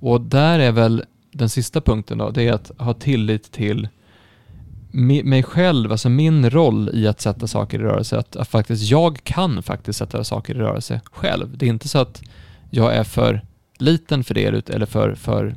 [0.00, 3.88] Och där är väl den sista punkten då, det är att ha tillit till
[4.92, 8.18] mig själv, alltså min roll i att sätta saker i rörelse.
[8.18, 11.58] Att, att faktiskt jag kan faktiskt sätta saker i rörelse själv.
[11.58, 12.22] Det är inte så att
[12.70, 13.42] jag är för
[13.78, 15.54] liten för det eller för, för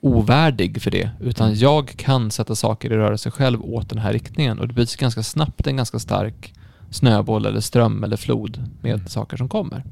[0.00, 4.58] ovärdig för det, utan jag kan sätta saker i rörelse själv åt den här riktningen
[4.58, 6.54] och det blir ganska snabbt en ganska stark
[6.90, 9.06] snöboll eller ström eller flod med Mm.
[9.06, 9.82] saker som kommer.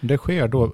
[0.00, 0.72] Det sker då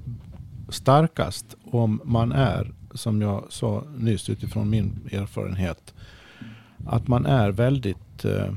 [0.69, 5.95] starkast om man är, som jag sa nyss utifrån min erfarenhet,
[6.85, 8.53] att man är väldigt eh,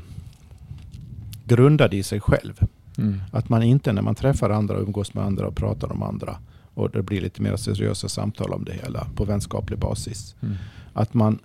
[1.46, 2.60] grundad i sig själv.
[2.98, 3.22] Mm.
[3.32, 6.38] Att man inte när man träffar andra och umgås med andra och pratar om andra
[6.74, 10.36] och det blir lite mer seriösa samtal om det hela på vänskaplig basis.
[10.41, 10.56] Mm.
[10.94, 11.40] Att man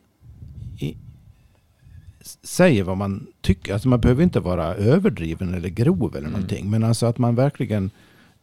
[0.79, 0.97] i,
[2.43, 3.73] säger vad man tycker.
[3.73, 6.33] Alltså man behöver inte vara överdriven eller grov eller Mm.
[6.33, 6.71] någonting.
[6.71, 7.91] Men alltså att man verkligen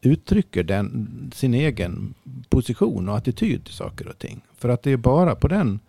[0.02, 2.14] uttrycker den, sin egen
[2.50, 4.42] position och attityd till saker och ting.
[4.58, 5.80] För att det är bara på den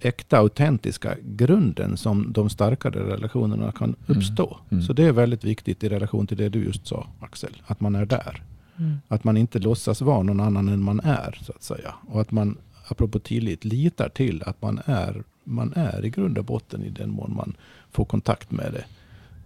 [0.00, 4.18] äkta, autentiska grunden som de starkare relationerna kan Mm.
[4.18, 4.58] uppstå.
[4.70, 4.82] Mm.
[4.84, 7.62] Så det är väldigt viktigt i relation till det du just sa, Axel.
[7.66, 8.42] Att man är där.
[8.78, 8.96] Mm.
[9.08, 11.94] Att man inte låtsas vara någon annan än man är, så att säga.
[12.08, 12.56] Och att man,
[12.88, 17.10] apropå tillit, litar till att man är, man är i grund och botten i den
[17.10, 17.54] mån man
[17.92, 18.84] får kontakt med det.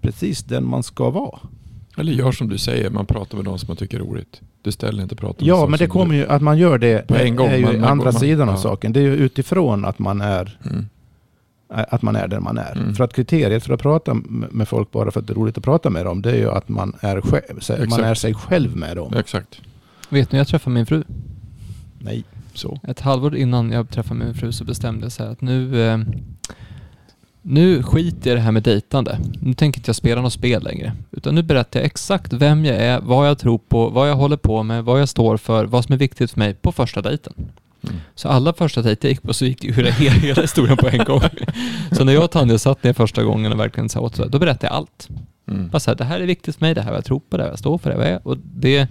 [0.00, 1.38] Precis den man ska vara.
[1.96, 4.40] Eller gör som du säger, man pratar med de som man tycker är roligt.
[4.62, 6.20] Du ställer inte prata med Ja, men det kommer du...
[6.20, 8.48] ju, att man gör det På en gång, är ju man- man andra man- sidan
[8.48, 8.60] av ja.
[8.60, 8.92] saken.
[8.92, 10.86] Det är ju utifrån att man är Mm.
[11.68, 12.72] att man är den man är.
[12.76, 12.94] Mm.
[12.94, 15.64] För att kriteriet för att prata med folk bara för att det är roligt att
[15.64, 18.96] prata med dem, det är ju att man är, själv, man är sig själv med
[18.96, 19.14] dem.
[19.16, 19.60] Exakt.
[20.08, 21.02] Vet ni, jag träffade min fru.
[21.98, 22.24] Nej.
[22.54, 22.80] Så.
[22.88, 25.98] Ett halvår innan jag träffade min fru så bestämde jag så här att nu, eh,
[27.46, 29.18] nu skiter jag i det här med dejtande.
[29.40, 30.92] Nu tänker inte jag spela något spel längre.
[31.10, 34.36] Utan nu berättar jag exakt vem jag är, vad jag tror på, vad jag håller
[34.36, 37.32] på med, vad jag står för, vad som är viktigt för mig på första dejten.
[37.82, 37.96] Mm.
[38.14, 41.20] Så alla första dejter jag gick på så gick hela, hela, historien på en gång.
[41.92, 44.30] Så när jag och Tanja satt ner första gången och verkligen sa åt så här,
[44.30, 45.08] då berättade jag allt.
[45.48, 45.68] Mm.
[45.68, 47.20] Bara så här, det här är viktigt för mig, det här är vad jag tror
[47.30, 48.28] på, det här är vad jag står för, det här är vad jag är.
[48.28, 48.88] Och det,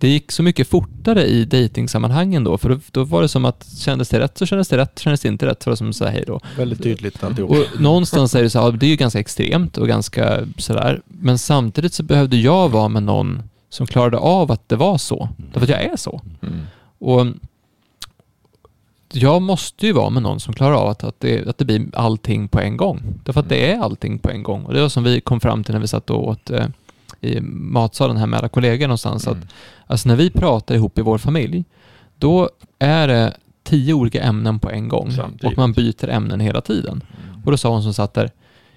[0.00, 3.66] det gick så mycket fortare i dejtingsammanhangen då, för då, då var det som att
[3.78, 5.90] kändes det rätt så kändes det rätt, kändes det inte rätt så var det som
[5.90, 6.40] att säga hej då.
[6.56, 7.50] Väldigt tydligt alltihop.
[7.50, 11.38] Och någonstans är det så här, det är ju ganska extremt och ganska sådär, men
[11.38, 15.62] samtidigt så behövde jag vara med någon som klarade av att det var så, därför
[15.62, 16.20] att jag är så.
[16.42, 16.60] Mm.
[16.98, 17.26] Och
[19.12, 21.86] jag måste ju vara med någon som klarar av att, att, det, att det blir
[21.92, 23.02] allting på en gång.
[23.24, 24.64] Därför att det är allting på en gång.
[24.64, 26.66] Och det var som vi kom fram till när vi satt och åt eh,
[27.20, 29.26] i matsalen här med alla kollegor någonstans.
[29.26, 29.48] Att, Mm.
[29.86, 31.64] alltså när vi pratar ihop i vår familj,
[32.18, 35.12] då är det tio olika ämnen på en gång.
[35.12, 35.44] Samtidigt.
[35.44, 37.02] Och man byter ämnen hela tiden.
[37.32, 37.42] Mm.
[37.44, 38.30] Och då sa hon som satt där,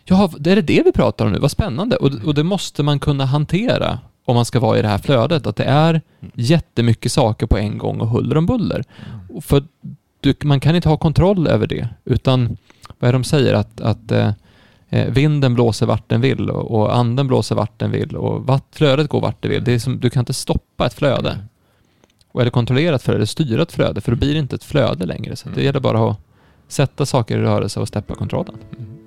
[0.06, 1.96] ja, är det det vi pratar om nu, vad spännande.
[1.96, 5.48] Och, och det måste man kunna hantera om man ska vara i det här flödet,
[5.48, 6.02] att det är
[6.34, 8.84] jättemycket saker på en gång och huller om buller.
[9.30, 9.64] Och För
[10.20, 12.58] du, man kan inte ha kontroll över det, utan
[13.00, 13.54] vad är det de säger?
[13.54, 14.32] Att, att eh,
[15.10, 19.22] vinden blåser vart den vill och, anden blåser vart den vill och vatt, flödet går
[19.22, 19.64] vart det vill.
[19.64, 21.38] Det är som, du kan inte stoppa ett flöde.
[22.32, 25.06] Och är det kontrollerat flöde, eller styrat flöde, för då blir det inte ett flöde
[25.06, 25.36] längre.
[25.36, 25.66] Så att det Mm.
[25.66, 26.18] gäller bara att
[26.68, 28.56] sätta saker i rörelse och släppa kontrollen.
[28.78, 28.98] Mm.